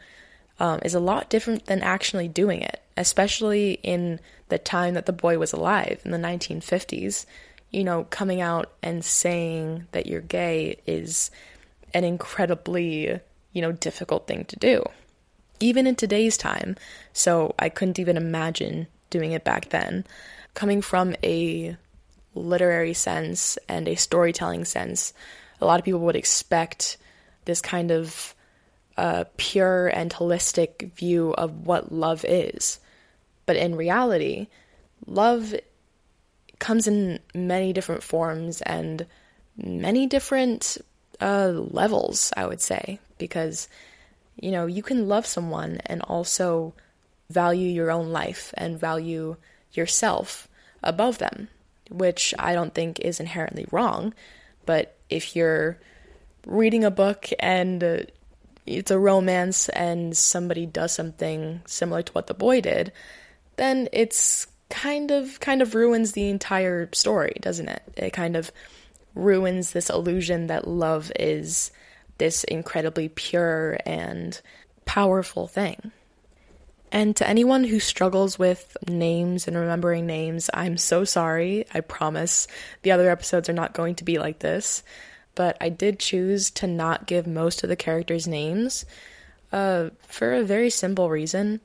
um, 0.60 0.80
is 0.84 0.94
a 0.94 1.00
lot 1.00 1.30
different 1.30 1.66
than 1.66 1.80
actually 1.80 2.28
doing 2.28 2.60
it, 2.60 2.82
especially 2.96 3.72
in 3.82 4.20
the 4.48 4.58
time 4.58 4.94
that 4.94 5.06
the 5.06 5.12
boy 5.12 5.38
was 5.38 5.54
alive 5.54 6.00
in 6.04 6.10
the 6.10 6.18
1950s. 6.18 7.24
You 7.70 7.84
know, 7.84 8.04
coming 8.10 8.42
out 8.42 8.70
and 8.82 9.02
saying 9.02 9.86
that 9.92 10.06
you're 10.06 10.20
gay 10.20 10.80
is 10.86 11.30
an 11.94 12.04
incredibly, 12.04 13.20
you 13.54 13.62
know, 13.62 13.72
difficult 13.72 14.26
thing 14.26 14.44
to 14.44 14.56
do. 14.56 14.84
Even 15.60 15.86
in 15.86 15.94
today's 15.94 16.36
time. 16.36 16.76
So 17.12 17.54
I 17.58 17.68
couldn't 17.68 17.98
even 17.98 18.16
imagine 18.16 18.86
doing 19.10 19.32
it 19.32 19.44
back 19.44 19.68
then. 19.68 20.04
Coming 20.54 20.82
from 20.82 21.14
a 21.22 21.76
literary 22.34 22.94
sense 22.94 23.58
and 23.68 23.88
a 23.88 23.94
storytelling 23.94 24.64
sense, 24.64 25.12
a 25.60 25.66
lot 25.66 25.78
of 25.78 25.84
people 25.84 26.00
would 26.00 26.16
expect 26.16 26.96
this 27.44 27.60
kind 27.60 27.90
of 27.90 28.34
uh, 28.96 29.24
pure 29.36 29.88
and 29.88 30.12
holistic 30.12 30.92
view 30.92 31.32
of 31.34 31.66
what 31.66 31.92
love 31.92 32.24
is. 32.28 32.78
But 33.46 33.56
in 33.56 33.76
reality, 33.76 34.48
love 35.06 35.54
comes 36.58 36.86
in 36.86 37.18
many 37.34 37.72
different 37.72 38.02
forms 38.02 38.62
and 38.62 39.06
many 39.56 40.06
different 40.06 40.78
uh, 41.20 41.48
levels, 41.48 42.32
I 42.36 42.46
would 42.46 42.60
say, 42.60 43.00
because 43.18 43.68
you 44.40 44.50
know 44.50 44.66
you 44.66 44.82
can 44.82 45.08
love 45.08 45.26
someone 45.26 45.80
and 45.86 46.02
also 46.02 46.74
value 47.30 47.68
your 47.68 47.90
own 47.90 48.10
life 48.10 48.52
and 48.56 48.78
value 48.78 49.36
yourself 49.72 50.48
above 50.82 51.18
them, 51.18 51.48
which 51.90 52.34
I 52.38 52.52
don't 52.54 52.74
think 52.74 53.00
is 53.00 53.20
inherently 53.20 53.66
wrong. 53.70 54.14
But 54.66 54.96
if 55.08 55.34
you're 55.34 55.78
reading 56.46 56.84
a 56.84 56.90
book 56.90 57.28
and 57.38 57.82
uh, 57.82 57.98
it's 58.66 58.90
a 58.90 58.98
romance 58.98 59.68
and 59.70 60.16
somebody 60.16 60.66
does 60.66 60.92
something 60.92 61.62
similar 61.66 62.02
to 62.02 62.12
what 62.12 62.26
the 62.26 62.34
boy 62.34 62.60
did, 62.60 62.92
then 63.56 63.88
it's 63.92 64.46
kind 64.68 65.10
of 65.10 65.38
kind 65.40 65.60
of 65.60 65.74
ruins 65.74 66.12
the 66.12 66.28
entire 66.28 66.88
story, 66.92 67.36
doesn't 67.40 67.68
it? 67.68 67.82
It 67.96 68.12
kind 68.12 68.36
of 68.36 68.50
ruins 69.14 69.72
this 69.72 69.90
illusion 69.90 70.46
that 70.46 70.66
love 70.66 71.12
is 71.18 71.70
this 72.22 72.44
incredibly 72.44 73.08
pure 73.08 73.76
and 73.84 74.40
powerful 74.84 75.48
thing. 75.48 75.90
And 76.92 77.16
to 77.16 77.28
anyone 77.28 77.64
who 77.64 77.80
struggles 77.80 78.38
with 78.38 78.76
names 78.88 79.48
and 79.48 79.56
remembering 79.56 80.06
names, 80.06 80.48
I'm 80.54 80.76
so 80.76 81.02
sorry. 81.02 81.64
I 81.74 81.80
promise 81.80 82.46
the 82.82 82.92
other 82.92 83.10
episodes 83.10 83.48
are 83.48 83.54
not 83.54 83.74
going 83.74 83.96
to 83.96 84.04
be 84.04 84.20
like 84.20 84.38
this. 84.38 84.84
But 85.34 85.56
I 85.60 85.68
did 85.68 85.98
choose 85.98 86.48
to 86.52 86.68
not 86.68 87.08
give 87.08 87.26
most 87.26 87.64
of 87.64 87.68
the 87.68 87.74
characters 87.74 88.28
names 88.28 88.84
uh, 89.50 89.90
for 90.06 90.32
a 90.32 90.44
very 90.44 90.70
simple 90.70 91.10
reason. 91.10 91.60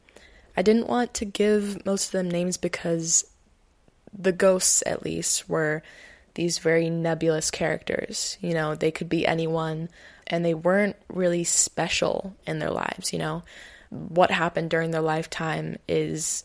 I 0.56 0.64
didn't 0.64 0.88
want 0.88 1.14
to 1.16 1.26
give 1.26 1.86
most 1.86 2.08
of 2.08 2.12
them 2.14 2.32
names 2.32 2.58
because 2.58 3.30
the 4.12 4.32
ghosts, 4.32 4.82
at 4.88 5.04
least, 5.04 5.48
were 5.48 5.84
these 6.34 6.58
very 6.58 6.90
nebulous 6.90 7.52
characters. 7.52 8.40
You 8.42 8.56
know, 8.56 8.74
they 8.74 8.90
could 8.90 9.10
be 9.10 9.28
anyone, 9.28 9.90
and 10.28 10.44
they 10.44 10.54
weren't 10.54 10.96
really 11.10 11.44
special 11.44 12.36
in 12.46 12.60
their 12.60 12.72
lives, 12.72 13.12
you 13.14 13.20
know. 13.20 13.44
What 13.90 14.32
happened 14.32 14.70
during 14.70 14.92
their 14.92 15.02
lifetime 15.02 15.78
is 15.88 16.44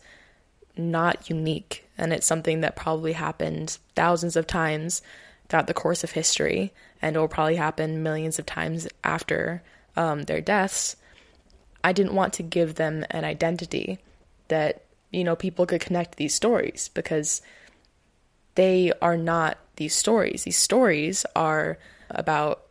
not 0.77 1.29
unique, 1.29 1.87
and 1.97 2.13
it's 2.13 2.25
something 2.25 2.61
that 2.61 2.75
probably 2.75 3.13
happened 3.13 3.77
thousands 3.95 4.35
of 4.35 4.47
times 4.47 5.01
throughout 5.49 5.67
the 5.67 5.73
course 5.73 6.03
of 6.03 6.11
history, 6.11 6.73
and 7.01 7.15
will 7.15 7.27
probably 7.27 7.57
happen 7.57 8.01
millions 8.01 8.39
of 8.39 8.45
times 8.45 8.87
after 9.03 9.61
um, 9.95 10.23
their 10.23 10.41
deaths. 10.41 10.95
I 11.83 11.91
didn't 11.91 12.15
want 12.15 12.33
to 12.33 12.43
give 12.43 12.75
them 12.75 13.05
an 13.11 13.25
identity 13.25 13.99
that, 14.47 14.85
you 15.11 15.23
know, 15.23 15.35
people 15.35 15.65
could 15.65 15.81
connect 15.81 16.15
these 16.15 16.33
stories 16.33 16.89
because 16.93 17.41
they 18.55 18.93
are 19.01 19.17
not 19.17 19.57
these 19.75 19.93
stories. 19.93 20.43
These 20.43 20.57
stories 20.57 21.25
are 21.35 21.77
about 22.09 22.62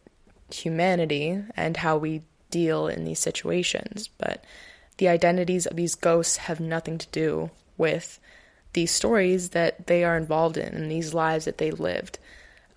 humanity 0.53 1.43
and 1.57 1.77
how 1.77 1.97
we 1.97 2.23
deal 2.51 2.87
in 2.87 3.05
these 3.05 3.19
situations, 3.19 4.09
but 4.19 4.45
the 4.99 5.09
identities 5.09 5.67
of 5.67 5.77
these 5.77 5.95
ghosts 5.95 6.37
have 6.37 6.61
nothing 6.61 6.99
to 6.99 7.09
do 7.09 7.51
with 7.77 8.21
these 8.75 8.91
stories 8.91 9.51
that 9.51 9.87
they 9.87 10.05
are 10.05 10.17
involved 10.17 10.57
in 10.57 10.75
and 10.75 10.91
these 10.91 11.15
lives 11.15 11.45
that 11.45 11.59
they 11.59 11.71
lived. 11.71 12.19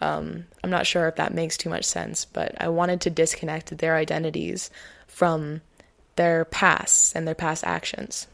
Um, 0.02 0.46
I'm 0.64 0.70
not 0.70 0.88
sure 0.88 1.08
if 1.08 1.16
that 1.16 1.34
makes 1.34 1.58
too 1.58 1.70
much 1.70 1.86
sense, 1.86 2.26
but 2.26 2.56
I 2.60 2.68
wanted 2.70 3.02
to 3.02 3.10
disconnect 3.10 3.78
their 3.78 3.96
identities 3.96 4.70
from 5.08 5.62
their 6.16 6.46
pasts 6.46 7.14
and 7.16 7.28
their 7.28 7.36
past 7.36 7.64
actions. 7.64 8.28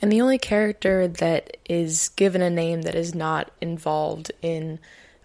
And 0.00 0.10
the 0.10 0.20
only 0.20 0.38
character 0.38 1.06
that 1.06 1.56
is 1.68 2.08
given 2.10 2.42
a 2.42 2.50
name 2.50 2.82
that 2.82 2.94
is 2.94 3.14
not 3.14 3.50
involved 3.60 4.32
in 4.42 4.80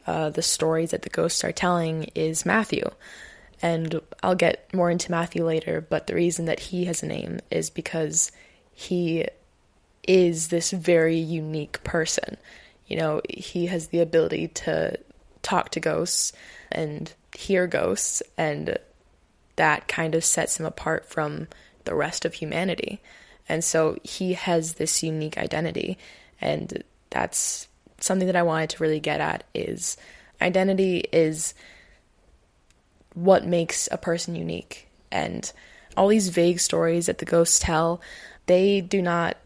uh, 0.07 0.29
the 0.29 0.41
stories 0.41 0.91
that 0.91 1.03
the 1.03 1.09
ghosts 1.09 1.43
are 1.43 1.51
telling 1.51 2.05
is 2.15 2.45
Matthew. 2.45 2.89
And 3.61 3.99
I'll 4.23 4.35
get 4.35 4.73
more 4.73 4.89
into 4.89 5.11
Matthew 5.11 5.45
later, 5.45 5.81
but 5.81 6.07
the 6.07 6.15
reason 6.15 6.45
that 6.45 6.59
he 6.59 6.85
has 6.85 7.03
a 7.03 7.07
name 7.07 7.39
is 7.51 7.69
because 7.69 8.31
he 8.73 9.25
is 10.07 10.47
this 10.47 10.71
very 10.71 11.17
unique 11.17 11.83
person. 11.83 12.37
You 12.85 12.97
know, 12.97 13.21
he 13.29 13.65
has 13.65 13.87
the 13.87 13.99
ability 13.99 14.47
to 14.49 14.97
talk 15.41 15.71
to 15.71 15.79
ghosts 15.79 16.33
and 16.71 17.13
hear 17.35 17.67
ghosts, 17.67 18.23
and 18.37 18.77
that 19.57 19.87
kind 19.87 20.15
of 20.15 20.23
sets 20.23 20.59
him 20.59 20.65
apart 20.65 21.05
from 21.05 21.47
the 21.85 21.95
rest 21.95 22.25
of 22.25 22.35
humanity. 22.35 23.01
And 23.49 23.63
so 23.63 23.97
he 24.03 24.33
has 24.33 24.73
this 24.73 25.03
unique 25.03 25.37
identity. 25.37 25.97
And 26.39 26.83
that's 27.09 27.66
something 27.99 28.27
that 28.27 28.35
I 28.35 28.43
wanted 28.43 28.71
to 28.71 28.83
really 28.83 28.99
get 28.99 29.21
at 29.21 29.43
is 29.53 29.97
identity 30.41 30.99
is 31.11 31.53
what 33.13 33.45
makes 33.45 33.89
a 33.91 33.97
person 33.97 34.35
unique. 34.35 34.87
And 35.11 35.51
all 35.95 36.07
these 36.07 36.29
vague 36.29 36.59
stories 36.59 37.07
that 37.07 37.17
the 37.17 37.25
ghosts 37.25 37.59
tell, 37.59 38.01
they 38.45 38.81
do 38.81 39.01
not 39.01 39.37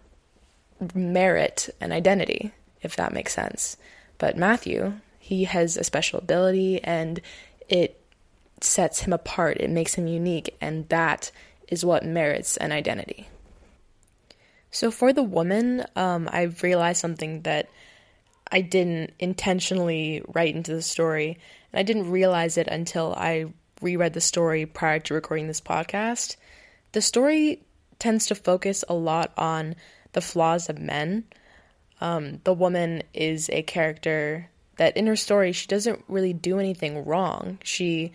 merit 0.93 1.69
an 1.79 1.91
identity, 1.91 2.51
if 2.81 2.95
that 2.97 3.13
makes 3.13 3.33
sense. 3.33 3.77
But 4.17 4.37
Matthew, 4.37 4.93
he 5.19 5.45
has 5.45 5.77
a 5.77 5.83
special 5.83 6.19
ability 6.19 6.83
and 6.83 7.21
it 7.69 8.01
sets 8.59 9.01
him 9.01 9.13
apart, 9.13 9.57
it 9.59 9.69
makes 9.69 9.95
him 9.95 10.07
unique, 10.07 10.55
and 10.59 10.87
that 10.89 11.31
is 11.67 11.85
what 11.85 12.05
merits 12.05 12.57
an 12.57 12.71
identity. 12.71 13.27
So 14.71 14.91
for 14.91 15.13
the 15.13 15.23
woman, 15.23 15.85
um, 15.95 16.29
I've 16.31 16.63
realized 16.63 16.99
something 16.99 17.41
that 17.41 17.69
I 18.51 18.61
didn't 18.61 19.13
intentionally 19.19 20.21
write 20.27 20.55
into 20.55 20.73
the 20.73 20.81
story, 20.81 21.37
and 21.71 21.79
I 21.79 21.83
didn't 21.83 22.11
realize 22.11 22.57
it 22.57 22.67
until 22.67 23.13
I 23.15 23.45
reread 23.81 24.13
the 24.13 24.21
story 24.21 24.65
prior 24.65 24.99
to 24.99 25.13
recording 25.13 25.47
this 25.47 25.61
podcast. 25.61 26.35
The 26.91 27.01
story 27.01 27.63
tends 27.97 28.27
to 28.27 28.35
focus 28.35 28.83
a 28.89 28.93
lot 28.93 29.31
on 29.37 29.75
the 30.13 30.21
flaws 30.21 30.69
of 30.69 30.79
men. 30.79 31.23
Um, 32.01 32.41
the 32.43 32.53
woman 32.53 33.03
is 33.13 33.49
a 33.49 33.61
character 33.61 34.49
that 34.77 34.97
in 34.97 35.07
her 35.07 35.15
story 35.15 35.51
she 35.51 35.67
doesn't 35.67 36.03
really 36.07 36.33
do 36.33 36.59
anything 36.59 37.05
wrong. 37.05 37.59
She 37.63 38.11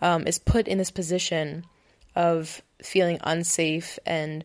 um, 0.00 0.26
is 0.26 0.38
put 0.38 0.68
in 0.68 0.78
this 0.78 0.90
position 0.90 1.64
of 2.16 2.62
feeling 2.82 3.18
unsafe 3.24 3.98
and, 4.06 4.44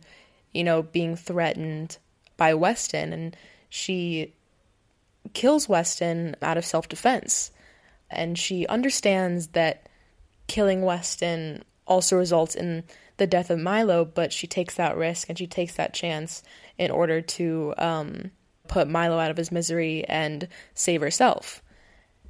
you 0.54 0.64
know, 0.64 0.82
being 0.82 1.16
threatened 1.16 1.98
by 2.36 2.54
Weston. 2.56 3.14
And 3.14 3.38
she 3.70 4.34
kills 5.34 5.70
Weston 5.70 6.36
out 6.42 6.58
of 6.58 6.66
self 6.66 6.90
defense. 6.90 7.52
And 8.10 8.38
she 8.38 8.66
understands 8.68 9.50
that 9.50 9.88
killing 10.48 10.82
Weston 10.82 11.64
also 11.86 12.18
results 12.18 12.56
in 12.56 12.84
the 13.18 13.28
death 13.28 13.50
of 13.50 13.60
Milo, 13.60 14.06
but 14.06 14.34
she 14.34 14.48
takes 14.48 14.76
that 14.76 14.98
risk 14.98 15.30
and 15.30 15.38
she 15.38 15.48
takes 15.48 15.76
that 15.76 15.94
chance 15.94 16.42
in 16.78 16.90
order 16.90 17.22
to 17.22 17.74
um, 17.78 18.32
put 18.68 18.88
Milo 18.88 19.20
out 19.20 19.32
of 19.32 19.38
his 19.38 19.52
misery 19.52 20.06
and 20.08 20.48
save 20.74 21.02
herself. 21.02 21.62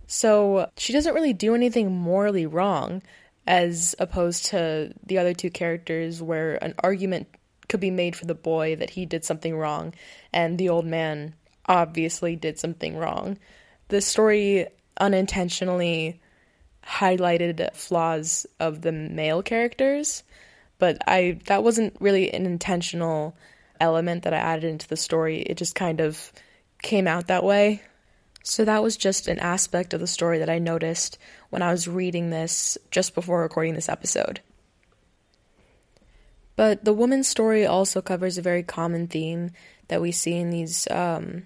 So 0.08 0.70
she 0.76 0.92
doesn't 0.92 1.14
really 1.14 1.34
do 1.34 1.54
anything 1.54 1.96
morally 1.96 2.48
wrong, 2.48 3.04
as 3.46 3.96
opposed 4.00 4.48
to 4.48 4.94
the 5.06 5.20
other 5.20 5.34
two 5.34 5.52
characters 5.52 6.22
where 6.22 6.62
an 6.64 6.74
argument 6.80 7.28
could 7.68 7.80
be 7.80 7.92
made 7.92 8.16
for 8.16 8.26
the 8.26 8.36
boy 8.36 8.76
that 8.76 8.90
he 8.90 9.06
did 9.06 9.24
something 9.24 9.56
wrong 9.56 9.94
and 10.34 10.58
the 10.58 10.70
old 10.70 10.86
man 10.86 11.36
obviously 11.70 12.36
did 12.36 12.60
something 12.60 12.98
wrong. 12.98 13.38
The 13.88 14.02
story 14.02 14.68
unintentionally 15.00 16.20
highlighted 16.84 17.74
flaws 17.76 18.46
of 18.60 18.82
the 18.82 18.92
male 18.92 19.44
characters, 19.44 20.24
but 20.80 20.98
I 21.08 21.40
that 21.46 21.64
wasn't 21.64 21.96
really 22.00 22.34
an 22.34 22.46
intentional 22.46 23.38
element 23.80 24.24
that 24.24 24.34
I 24.34 24.38
added 24.38 24.66
into 24.66 24.88
the 24.88 24.98
story. 24.98 25.42
It 25.42 25.56
just 25.56 25.76
kind 25.76 26.02
of 26.02 26.34
came 26.82 27.08
out 27.08 27.28
that 27.28 27.44
way. 27.44 27.82
So 28.44 28.66
that 28.66 28.82
was 28.82 28.98
just 28.98 29.28
an 29.28 29.40
aspect 29.40 29.94
of 29.94 30.00
the 30.00 30.08
story 30.08 30.40
that 30.40 30.50
I 30.50 30.60
noticed 30.60 31.18
when 31.50 31.62
I 31.62 31.72
was 31.72 31.88
reading 31.88 32.30
this 32.30 32.78
just 32.90 33.14
before 33.14 33.42
recording 33.42 33.76
this 33.76 33.90
episode. 33.90 34.42
But 36.56 36.84
the 36.84 36.94
woman's 36.94 37.28
story 37.28 37.66
also 37.66 38.02
covers 38.02 38.38
a 38.38 38.42
very 38.42 38.64
common 38.64 39.08
theme 39.08 39.52
that 39.88 40.02
we 40.02 40.12
see 40.12 40.34
in 40.34 40.50
these 40.50 40.90
um, 40.90 41.44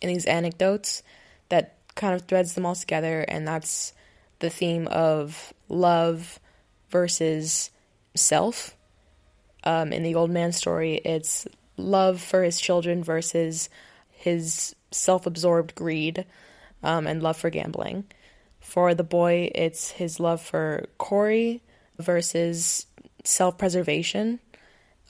in 0.00 0.08
these 0.08 0.26
anecdotes 0.26 1.02
that 1.48 1.76
kind 1.94 2.14
of 2.14 2.22
threads 2.22 2.54
them 2.54 2.66
all 2.66 2.74
together, 2.74 3.20
and 3.22 3.46
that's 3.46 3.92
the 4.38 4.50
theme 4.50 4.86
of 4.88 5.52
love 5.68 6.38
versus 6.90 7.70
self. 8.14 8.76
Um, 9.64 9.92
in 9.92 10.02
the 10.02 10.14
old 10.14 10.30
man's 10.30 10.56
story, 10.56 10.96
it's 11.04 11.46
love 11.76 12.20
for 12.20 12.42
his 12.42 12.60
children 12.60 13.02
versus 13.02 13.68
his 14.10 14.74
self 14.90 15.26
absorbed 15.26 15.74
greed 15.74 16.24
um, 16.82 17.06
and 17.06 17.22
love 17.22 17.36
for 17.36 17.50
gambling. 17.50 18.04
For 18.60 18.94
the 18.94 19.04
boy, 19.04 19.50
it's 19.54 19.90
his 19.90 20.20
love 20.20 20.42
for 20.42 20.86
Corey 20.98 21.62
versus 21.98 22.86
self 23.24 23.58
preservation. 23.58 24.40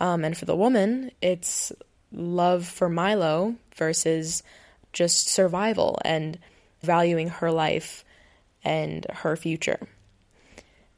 Um, 0.01 0.25
and 0.25 0.37
for 0.37 0.45
the 0.45 0.57
woman, 0.57 1.11
it's 1.21 1.73
love 2.13 2.67
for 2.67 2.89
Milo 2.89 3.57
versus 3.75 4.43
just 4.93 5.29
survival 5.29 5.99
and 6.05 6.39
valuing 6.83 7.29
her 7.29 7.51
life 7.51 8.05
and 8.65 9.07
her 9.11 9.37
future. 9.37 9.81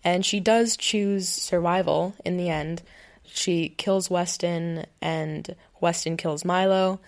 And 0.03 0.25
she 0.25 0.41
does 0.41 0.77
choose 0.77 1.29
survival 1.29 2.15
in 2.25 2.37
the 2.37 2.49
end. 2.49 2.83
She 3.25 3.69
kills 3.69 4.11
Weston 4.11 4.87
and 5.01 5.55
Weston 5.81 6.17
kills 6.17 6.45
Milo. 6.45 7.01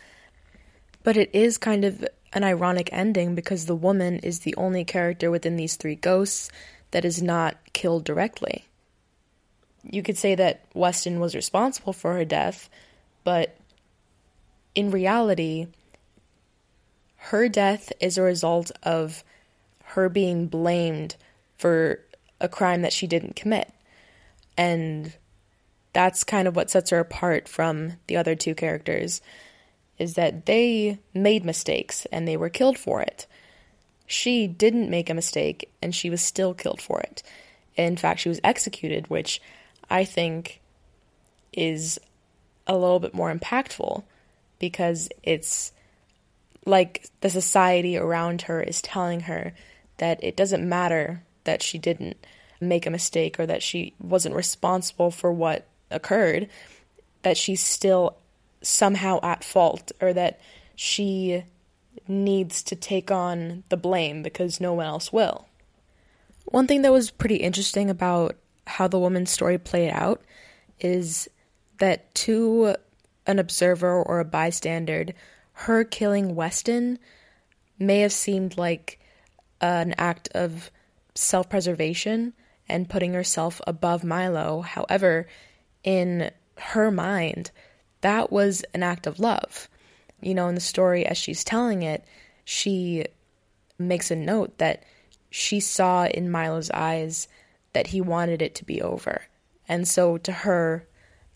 But 1.03 1.17
it 1.17 1.31
is 1.33 1.59
kind 1.59 1.85
of 1.85 2.07
an 2.33 2.45
ironic 2.45 2.89
ending 2.93 3.35
because 3.35 3.67
the 3.67 3.75
woman 3.75 4.19
is 4.19 4.41
the 4.41 4.55
only 4.57 4.85
character 4.85 5.31
within 5.31 5.57
these 5.57 5.77
three 5.77 5.97
ghosts 5.97 6.51
that 6.91 7.05
is 7.05 7.23
not 7.23 7.57
killed 7.73 8.05
directly. 8.05 8.67
You 9.83 10.03
could 10.03 10.17
say 10.17 10.35
that 10.37 10.65
Weston 10.75 11.19
was 11.19 11.35
responsible 11.35 11.93
for 11.93 12.15
her 12.15 12.25
death, 12.25 12.71
but 13.25 13.57
in 14.75 14.91
reality, 14.91 15.67
her 17.27 17.49
death 17.49 17.93
is 18.01 18.19
a 18.19 18.23
result 18.23 18.73
of 18.83 19.23
her 19.85 20.09
being 20.09 20.49
blamed 20.49 21.15
for 21.57 22.01
a 22.41 22.49
crime 22.49 22.83
that 22.83 22.93
she 22.93 23.07
didn't 23.07 23.37
commit. 23.37 23.73
And 24.57 25.15
that's 25.93 26.25
kind 26.25 26.49
of 26.49 26.57
what 26.57 26.69
sets 26.69 26.91
her 26.91 26.99
apart 26.99 27.47
from 27.47 27.93
the 28.09 28.17
other 28.17 28.35
two 28.35 28.57
characters 28.57 29.21
is 29.99 30.15
that 30.15 30.47
they 30.47 30.99
made 31.15 31.45
mistakes 31.45 32.07
and 32.11 32.27
they 32.27 32.37
were 32.37 32.49
killed 32.49 32.77
for 32.77 33.01
it. 33.01 33.29
She 34.05 34.49
didn't 34.49 34.91
make 34.91 35.09
a 35.09 35.15
mistake 35.15 35.71
and 35.81 35.95
she 35.95 36.11
was 36.11 36.23
still 36.23 36.55
killed 36.55 36.81
for 36.81 37.01
it. 37.01 37.23
In 37.77 37.97
fact, 37.97 38.19
she 38.19 38.31
was 38.31 38.41
executed, 38.43 39.09
which 39.09 39.41
I 39.89 40.05
think 40.05 40.61
is 41.53 42.01
a 42.67 42.77
little 42.77 42.99
bit 42.99 43.15
more 43.15 43.33
impactful 43.33 44.03
because 44.59 45.09
it's 45.23 45.73
like 46.65 47.09
the 47.21 47.31
society 47.31 47.97
around 47.97 48.43
her 48.43 48.63
is 48.63 48.81
telling 48.83 49.21
her 49.21 49.53
that 49.99 50.23
it 50.23 50.37
doesn't 50.37 50.69
matter 50.69 51.23
that 51.45 51.63
she 51.63 51.79
didn't 51.79 52.17
make 52.61 52.87
a 52.87 52.91
mistake 52.91 53.39
or 53.41 53.47
that 53.47 53.63
she 53.63 53.95
wasn't 54.01 54.35
responsible 54.35 55.11
for 55.11 55.33
what 55.33 55.67
occurred, 55.91 56.49
that 57.23 57.37
she's 57.37 57.61
still 57.61 58.17
somehow 58.63 59.19
at 59.23 59.43
fault 59.43 59.91
or 60.01 60.13
that 60.13 60.41
she 60.77 61.45
needs 62.09 62.63
to 62.63 62.77
take 62.77 63.11
on 63.11 63.65
the 63.69 63.77
blame 63.77 64.23
because 64.23 64.61
no 64.61 64.73
one 64.73 64.87
else 64.87 65.13
will. 65.13 65.47
One 66.47 66.67
thing 66.67 66.83
that 66.83 66.93
was 66.93 67.11
pretty 67.11 67.37
interesting 67.37 67.91
about 67.91 68.37
how 68.67 68.89
the 68.89 68.99
woman's 68.99 69.31
story 69.31 69.59
played 69.59 69.91
out 69.91 70.23
is 70.81 71.29
that 71.79 72.15
to 72.15 72.77
an 73.27 73.39
observer 73.39 74.03
or 74.03 74.21
a 74.21 74.25
bystander, 74.25 75.07
her 75.53 75.85
killing 75.85 76.35
Weston 76.35 76.99
may 77.79 78.01
have 78.01 78.13
seemed 78.13 78.57
like 78.57 78.99
uh, 79.61 79.67
an 79.67 79.95
act 79.99 80.29
of 80.35 80.71
self 81.15 81.49
preservation 81.49 82.33
and 82.69 82.89
putting 82.89 83.13
herself 83.13 83.61
above 83.67 84.05
Milo. 84.05 84.63
However, 84.63 85.27
in 85.85 86.31
her 86.57 86.91
mind, 86.91 87.51
that 88.01 88.33
was 88.33 88.65
an 88.75 88.83
act 88.83 89.07
of 89.07 89.21
love. 89.21 89.69
You 90.21 90.35
know, 90.35 90.49
in 90.49 90.55
the 90.55 90.61
story, 90.61 91.05
as 91.05 91.19
she's 91.19 91.45
telling 91.45 91.83
it, 91.83 92.05
she 92.45 93.07
makes 93.79 94.11
a 94.11 94.17
note 94.17 94.59
that 94.59 94.85
she 95.31 95.61
saw 95.61 96.07
in 96.07 96.31
Milo's 96.31 96.71
eyes 96.71 97.29
that 97.73 97.89
he 97.89 98.01
wanted 98.01 98.43
it 98.43 98.55
to 98.57 98.65
be 98.65 98.81
over. 98.81 99.23
And 99.69 99.89
so 99.89 100.19
to 100.19 100.33
her, 100.33 100.87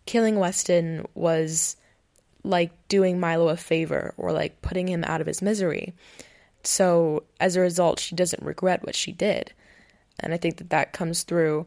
killing 0.05 0.39
Weston 0.39 1.07
was 1.15 1.77
like 2.47 2.71
doing 2.89 3.21
Milo 3.21 3.49
a 3.49 3.57
favor 3.57 4.15
or 4.17 4.33
like 4.33 4.63
putting 4.63 4.89
him 4.89 5.05
out 5.05 5.21
of 5.21 5.27
his 5.27 5.43
misery. 5.43 5.95
So 6.63 7.25
as 7.41 7.57
a 7.57 7.61
result, 7.61 8.01
she 8.01 8.15
doesn't 8.15 8.43
regret 8.43 8.85
what 8.85 8.95
she 8.95 9.13
did. 9.13 9.53
And 10.21 10.33
I 10.33 10.37
think 10.37 10.59
that 10.59 10.71
that 10.71 10.93
comes 10.93 11.23
through 11.23 11.67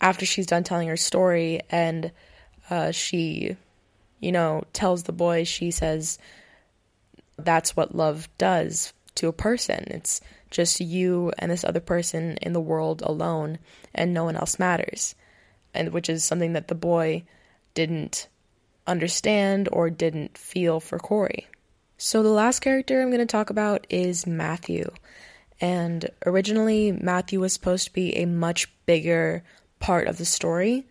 after 0.00 0.24
she's 0.24 0.46
done 0.46 0.64
telling 0.64 0.88
her 0.88 0.96
story 0.96 1.60
and 1.70 2.10
uh, 2.70 2.90
she 2.92 3.56
you 4.20 4.32
know, 4.32 4.62
tells 4.72 5.02
the 5.02 5.12
boy, 5.12 5.44
she 5.44 5.70
says, 5.70 6.18
that's 7.38 7.74
what 7.74 7.94
love 7.94 8.28
does 8.38 8.92
to 9.16 9.28
a 9.28 9.32
person. 9.32 9.84
It's 9.88 10.20
just 10.50 10.80
you 10.80 11.32
and 11.38 11.50
this 11.50 11.64
other 11.64 11.80
person 11.80 12.36
in 12.42 12.52
the 12.52 12.60
world 12.60 13.02
alone, 13.02 13.58
and 13.94 14.12
no 14.12 14.24
one 14.24 14.36
else 14.36 14.58
matters. 14.58 15.14
And 15.72 15.92
which 15.92 16.08
is 16.08 16.22
something 16.22 16.52
that 16.52 16.68
the 16.68 16.74
boy 16.74 17.24
didn't 17.74 18.28
understand 18.90 19.68
or 19.72 19.88
didn't 19.88 20.36
feel 20.36 20.80
for 20.80 20.98
Corey. 20.98 21.46
So, 21.96 22.22
the 22.22 22.30
last 22.30 22.60
character 22.60 23.00
I'm 23.00 23.10
going 23.10 23.20
to 23.20 23.26
talk 23.26 23.50
about 23.50 23.86
is 23.88 24.26
Matthew. 24.26 24.90
And 25.60 26.08
originally, 26.24 26.92
Matthew 26.92 27.40
was 27.40 27.52
supposed 27.52 27.86
to 27.86 27.92
be 27.92 28.16
a 28.16 28.26
much 28.26 28.68
bigger 28.86 29.44
part 29.78 30.06
of 30.06 30.16
the 30.18 30.24
story. 30.24 30.86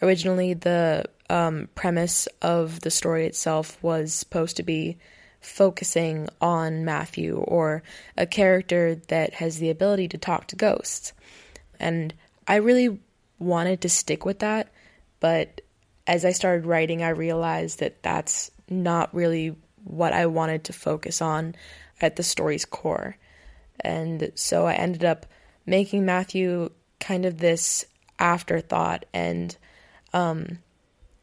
Originally, 0.00 0.54
the 0.54 1.06
um, 1.28 1.68
premise 1.74 2.28
of 2.40 2.80
the 2.80 2.90
story 2.90 3.26
itself 3.26 3.82
was 3.82 4.14
supposed 4.14 4.56
to 4.56 4.62
be 4.62 4.96
focusing 5.40 6.28
on 6.40 6.84
Matthew 6.84 7.36
or 7.36 7.82
a 8.16 8.26
character 8.26 8.94
that 9.08 9.34
has 9.34 9.58
the 9.58 9.70
ability 9.70 10.08
to 10.08 10.18
talk 10.18 10.46
to 10.48 10.56
ghosts. 10.56 11.12
And 11.78 12.14
I 12.46 12.56
really 12.56 12.98
wanted 13.38 13.80
to 13.82 13.88
stick 13.88 14.24
with 14.24 14.38
that, 14.38 14.68
but 15.20 15.60
as 16.06 16.24
I 16.24 16.32
started 16.32 16.66
writing, 16.66 17.02
I 17.02 17.10
realized 17.10 17.80
that 17.80 18.02
that's 18.02 18.50
not 18.68 19.14
really 19.14 19.56
what 19.84 20.12
I 20.12 20.26
wanted 20.26 20.64
to 20.64 20.72
focus 20.72 21.22
on 21.22 21.54
at 22.00 22.16
the 22.16 22.22
story's 22.22 22.64
core. 22.64 23.16
And 23.80 24.32
so 24.34 24.66
I 24.66 24.74
ended 24.74 25.04
up 25.04 25.26
making 25.66 26.04
Matthew 26.04 26.70
kind 27.00 27.24
of 27.24 27.38
this 27.38 27.84
afterthought 28.18 29.04
and 29.12 29.56
um, 30.12 30.58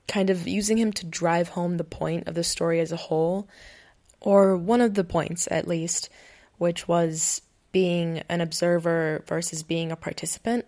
kind 0.07 0.29
of 0.29 0.47
using 0.47 0.77
him 0.77 0.91
to 0.93 1.05
drive 1.05 1.49
home 1.49 1.77
the 1.77 1.83
point 1.83 2.27
of 2.27 2.35
the 2.35 2.43
story 2.43 2.79
as 2.79 2.91
a 2.91 2.97
whole, 2.97 3.47
or 4.19 4.57
one 4.57 4.81
of 4.81 4.93
the 4.93 5.03
points 5.03 5.47
at 5.49 5.67
least, 5.67 6.09
which 6.57 6.87
was 6.87 7.41
being 7.71 8.21
an 8.29 8.41
observer 8.41 9.23
versus 9.27 9.63
being 9.63 9.91
a 9.91 9.95
participant. 9.95 10.65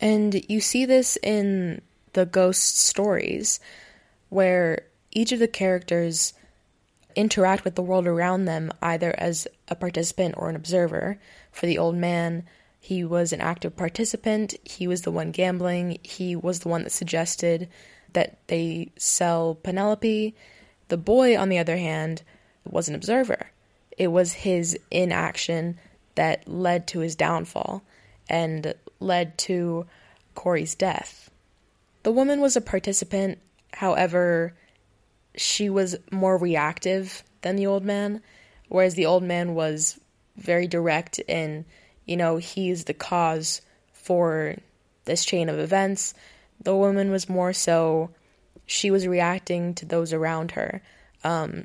And 0.00 0.44
you 0.50 0.60
see 0.60 0.84
this 0.84 1.16
in 1.22 1.80
the 2.12 2.26
ghost 2.26 2.78
stories, 2.78 3.60
where 4.28 4.84
each 5.10 5.32
of 5.32 5.38
the 5.38 5.48
characters 5.48 6.32
interact 7.14 7.64
with 7.64 7.74
the 7.74 7.82
world 7.82 8.06
around 8.06 8.44
them 8.44 8.72
either 8.80 9.14
as 9.18 9.46
a 9.68 9.74
participant 9.74 10.34
or 10.38 10.48
an 10.48 10.56
observer. 10.56 11.18
For 11.50 11.66
the 11.66 11.78
old 11.78 11.96
man, 11.96 12.44
he 12.80 13.04
was 13.04 13.32
an 13.32 13.40
active 13.40 13.76
participant, 13.76 14.54
he 14.64 14.86
was 14.86 15.02
the 15.02 15.10
one 15.10 15.30
gambling, 15.30 15.98
he 16.02 16.34
was 16.34 16.60
the 16.60 16.68
one 16.68 16.84
that 16.84 16.90
suggested 16.90 17.68
that 18.12 18.38
they 18.48 18.90
sell 18.96 19.54
Penelope. 19.54 20.34
The 20.88 20.96
boy, 20.96 21.38
on 21.38 21.48
the 21.48 21.58
other 21.58 21.76
hand, 21.76 22.22
was 22.64 22.88
an 22.88 22.94
observer. 22.94 23.50
It 23.96 24.08
was 24.08 24.32
his 24.32 24.78
inaction 24.90 25.78
that 26.14 26.48
led 26.48 26.86
to 26.88 27.00
his 27.00 27.14
downfall 27.14 27.82
and 28.28 28.74
led 29.00 29.38
to 29.38 29.86
Corey's 30.34 30.74
death. 30.74 31.30
The 32.02 32.12
woman 32.12 32.40
was 32.40 32.56
a 32.56 32.60
participant, 32.60 33.38
however, 33.72 34.54
she 35.36 35.70
was 35.70 35.96
more 36.10 36.36
reactive 36.36 37.22
than 37.42 37.56
the 37.56 37.66
old 37.66 37.84
man, 37.84 38.22
whereas 38.68 38.94
the 38.94 39.06
old 39.06 39.22
man 39.22 39.54
was 39.54 40.00
very 40.36 40.66
direct 40.66 41.18
in, 41.20 41.64
you 42.04 42.16
know, 42.16 42.38
he's 42.38 42.84
the 42.84 42.94
cause 42.94 43.60
for 43.92 44.56
this 45.04 45.24
chain 45.24 45.48
of 45.48 45.58
events. 45.58 46.14
The 46.62 46.76
woman 46.76 47.10
was 47.10 47.28
more 47.28 47.52
so, 47.52 48.10
she 48.66 48.90
was 48.90 49.06
reacting 49.06 49.74
to 49.74 49.86
those 49.86 50.12
around 50.12 50.52
her. 50.52 50.82
Um, 51.24 51.64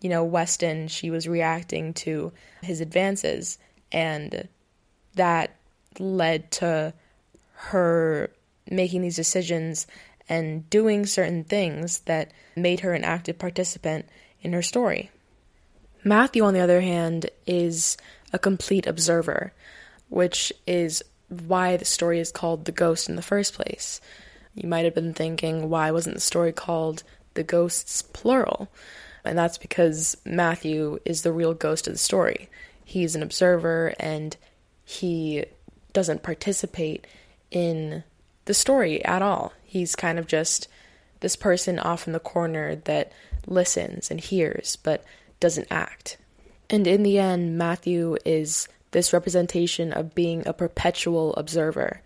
you 0.00 0.08
know, 0.08 0.24
Weston, 0.24 0.88
she 0.88 1.10
was 1.10 1.28
reacting 1.28 1.94
to 1.94 2.32
his 2.62 2.80
advances, 2.80 3.58
and 3.92 4.48
that 5.14 5.56
led 5.98 6.50
to 6.52 6.92
her 7.52 8.30
making 8.70 9.02
these 9.02 9.16
decisions 9.16 9.86
and 10.28 10.68
doing 10.70 11.06
certain 11.06 11.44
things 11.44 12.00
that 12.00 12.32
made 12.56 12.80
her 12.80 12.92
an 12.92 13.04
active 13.04 13.38
participant 13.38 14.06
in 14.40 14.52
her 14.52 14.62
story. 14.62 15.10
Matthew, 16.04 16.44
on 16.44 16.54
the 16.54 16.60
other 16.60 16.80
hand, 16.80 17.30
is 17.46 17.96
a 18.32 18.38
complete 18.38 18.86
observer, 18.86 19.52
which 20.08 20.52
is 20.66 21.02
why 21.28 21.76
the 21.76 21.84
story 21.84 22.20
is 22.20 22.30
called 22.30 22.64
The 22.64 22.72
Ghost 22.72 23.08
in 23.08 23.16
the 23.16 23.22
first 23.22 23.54
place. 23.54 24.00
You 24.54 24.68
might 24.68 24.84
have 24.84 24.94
been 24.94 25.14
thinking, 25.14 25.68
why 25.68 25.90
wasn't 25.90 26.16
the 26.16 26.20
story 26.20 26.52
called 26.52 27.02
The 27.34 27.42
Ghosts 27.42 28.02
Plural? 28.02 28.68
And 29.24 29.36
that's 29.36 29.58
because 29.58 30.16
Matthew 30.24 31.00
is 31.04 31.22
the 31.22 31.32
real 31.32 31.52
ghost 31.52 31.88
of 31.88 31.94
the 31.94 31.98
story. 31.98 32.48
He's 32.84 33.16
an 33.16 33.22
observer 33.22 33.92
and 33.98 34.36
he 34.84 35.44
doesn't 35.92 36.22
participate 36.22 37.06
in 37.50 38.04
the 38.46 38.54
story 38.54 39.04
at 39.04 39.22
all. 39.22 39.52
He's 39.62 39.94
kind 39.94 40.18
of 40.18 40.26
just 40.26 40.68
this 41.20 41.36
person 41.36 41.78
off 41.78 42.06
in 42.06 42.12
the 42.12 42.20
corner 42.20 42.76
that 42.76 43.12
listens 43.46 44.10
and 44.10 44.20
hears 44.20 44.76
but 44.76 45.04
doesn't 45.38 45.68
act. 45.70 46.16
And 46.68 46.86
in 46.86 47.02
the 47.02 47.18
end, 47.18 47.56
Matthew 47.56 48.16
is 48.24 48.68
this 48.90 49.12
representation 49.12 49.92
of 49.92 50.14
being 50.14 50.46
a 50.46 50.52
perpetual 50.52 51.34
observer 51.34 52.00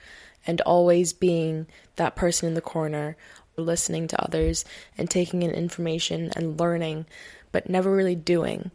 and 0.46 0.60
always 0.62 1.12
being 1.12 1.66
that 1.96 2.16
person 2.16 2.48
in 2.48 2.54
the 2.54 2.60
corner 2.60 3.16
listening 3.56 4.08
to 4.08 4.22
others 4.22 4.64
and 4.96 5.08
taking 5.08 5.42
in 5.42 5.50
information 5.50 6.30
and 6.34 6.58
learning, 6.58 7.06
but 7.52 7.68
never 7.68 7.94
really 7.94 8.14
doing. 8.14 8.70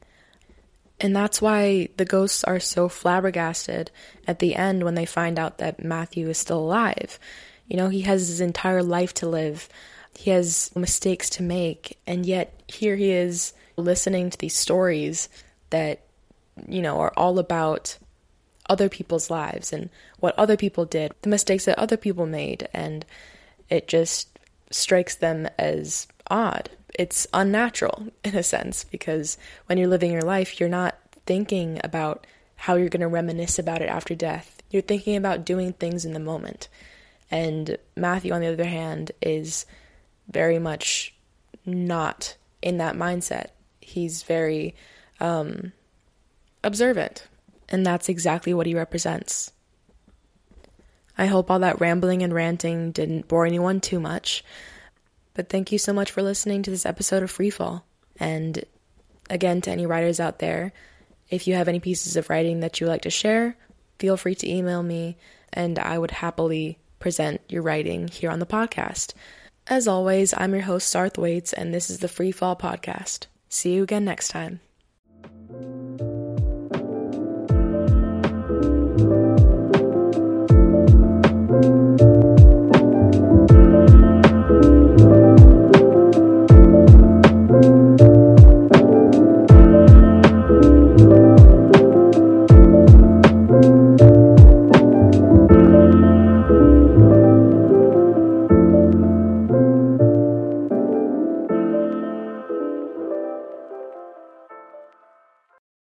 And 0.99 1.15
that's 1.15 1.41
why 1.41 1.89
the 1.97 2.05
ghosts 2.05 2.43
are 2.43 2.59
so 2.59 2.87
flabbergasted 2.87 3.91
at 4.27 4.39
the 4.39 4.55
end 4.55 4.83
when 4.83 4.95
they 4.95 5.05
find 5.05 5.37
out 5.37 5.57
that 5.57 5.83
Matthew 5.83 6.29
is 6.29 6.37
still 6.37 6.59
alive. 6.59 7.19
You 7.67 7.77
know, 7.77 7.89
he 7.89 8.01
has 8.01 8.27
his 8.27 8.41
entire 8.41 8.83
life 8.83 9.13
to 9.15 9.27
live, 9.27 9.69
he 10.17 10.31
has 10.31 10.71
mistakes 10.75 11.29
to 11.31 11.43
make, 11.43 11.97
and 12.07 12.25
yet 12.25 12.61
here 12.67 12.95
he 12.95 13.11
is 13.11 13.53
listening 13.77 14.29
to 14.29 14.37
these 14.37 14.55
stories 14.55 15.29
that, 15.71 16.01
you 16.67 16.81
know, 16.81 16.99
are 16.99 17.13
all 17.17 17.39
about 17.39 17.97
other 18.69 18.89
people's 18.89 19.29
lives 19.29 19.73
and 19.73 19.89
what 20.19 20.37
other 20.37 20.57
people 20.57 20.85
did, 20.85 21.13
the 21.21 21.29
mistakes 21.29 21.65
that 21.65 21.77
other 21.77 21.97
people 21.97 22.25
made, 22.25 22.67
and 22.73 23.05
it 23.69 23.87
just 23.87 24.39
strikes 24.71 25.15
them 25.15 25.47
as 25.57 26.07
odd. 26.29 26.69
It's 26.97 27.27
unnatural 27.33 28.07
in 28.23 28.35
a 28.35 28.43
sense 28.43 28.83
because 28.85 29.37
when 29.65 29.77
you're 29.77 29.87
living 29.87 30.11
your 30.11 30.21
life, 30.21 30.59
you're 30.59 30.69
not 30.69 30.97
thinking 31.25 31.79
about 31.83 32.25
how 32.55 32.75
you're 32.75 32.89
going 32.89 33.01
to 33.01 33.07
reminisce 33.07 33.59
about 33.59 33.81
it 33.81 33.89
after 33.89 34.15
death. 34.15 34.61
You're 34.69 34.81
thinking 34.81 35.15
about 35.15 35.45
doing 35.45 35.73
things 35.73 36.05
in 36.05 36.13
the 36.13 36.19
moment. 36.19 36.69
And 37.31 37.77
Matthew, 37.95 38.33
on 38.33 38.41
the 38.41 38.47
other 38.47 38.65
hand, 38.65 39.11
is 39.21 39.65
very 40.29 40.59
much 40.59 41.15
not 41.65 42.35
in 42.61 42.77
that 42.77 42.95
mindset. 42.95 43.47
He's 43.81 44.23
very 44.23 44.75
um, 45.19 45.71
observant, 46.63 47.27
and 47.69 47.85
that's 47.85 48.09
exactly 48.09 48.53
what 48.53 48.67
he 48.67 48.75
represents. 48.75 49.51
I 51.17 51.27
hope 51.27 51.49
all 51.49 51.59
that 51.59 51.79
rambling 51.79 52.23
and 52.23 52.33
ranting 52.33 52.91
didn't 52.91 53.27
bore 53.27 53.45
anyone 53.45 53.79
too 53.79 53.99
much. 53.99 54.43
But 55.33 55.49
thank 55.49 55.71
you 55.71 55.77
so 55.77 55.93
much 55.93 56.11
for 56.11 56.21
listening 56.21 56.63
to 56.63 56.71
this 56.71 56.85
episode 56.85 57.23
of 57.23 57.31
Freefall. 57.31 57.83
And 58.17 58.63
again, 59.29 59.61
to 59.61 59.71
any 59.71 59.85
writers 59.85 60.19
out 60.19 60.39
there, 60.39 60.73
if 61.29 61.47
you 61.47 61.55
have 61.55 61.67
any 61.67 61.79
pieces 61.79 62.15
of 62.15 62.29
writing 62.29 62.59
that 62.59 62.79
you 62.79 62.85
would 62.85 62.91
like 62.91 63.01
to 63.03 63.09
share, 63.09 63.57
feel 63.99 64.17
free 64.17 64.35
to 64.35 64.49
email 64.49 64.83
me, 64.83 65.17
and 65.51 65.79
I 65.79 65.97
would 65.97 66.11
happily 66.11 66.79
present 66.99 67.41
your 67.49 67.61
writing 67.61 68.07
here 68.07 68.29
on 68.29 68.39
the 68.39 68.45
podcast. 68.45 69.13
As 69.67 69.87
always, 69.87 70.33
I'm 70.37 70.53
your 70.53 70.63
host, 70.63 70.93
Sarth 70.93 71.17
Waits, 71.17 71.53
and 71.53 71.73
this 71.73 71.89
is 71.89 71.99
the 71.99 72.07
Free 72.07 72.31
Fall 72.31 72.55
Podcast. 72.55 73.27
See 73.49 73.73
you 73.73 73.83
again 73.83 74.05
next 74.05 74.29
time. 74.29 74.59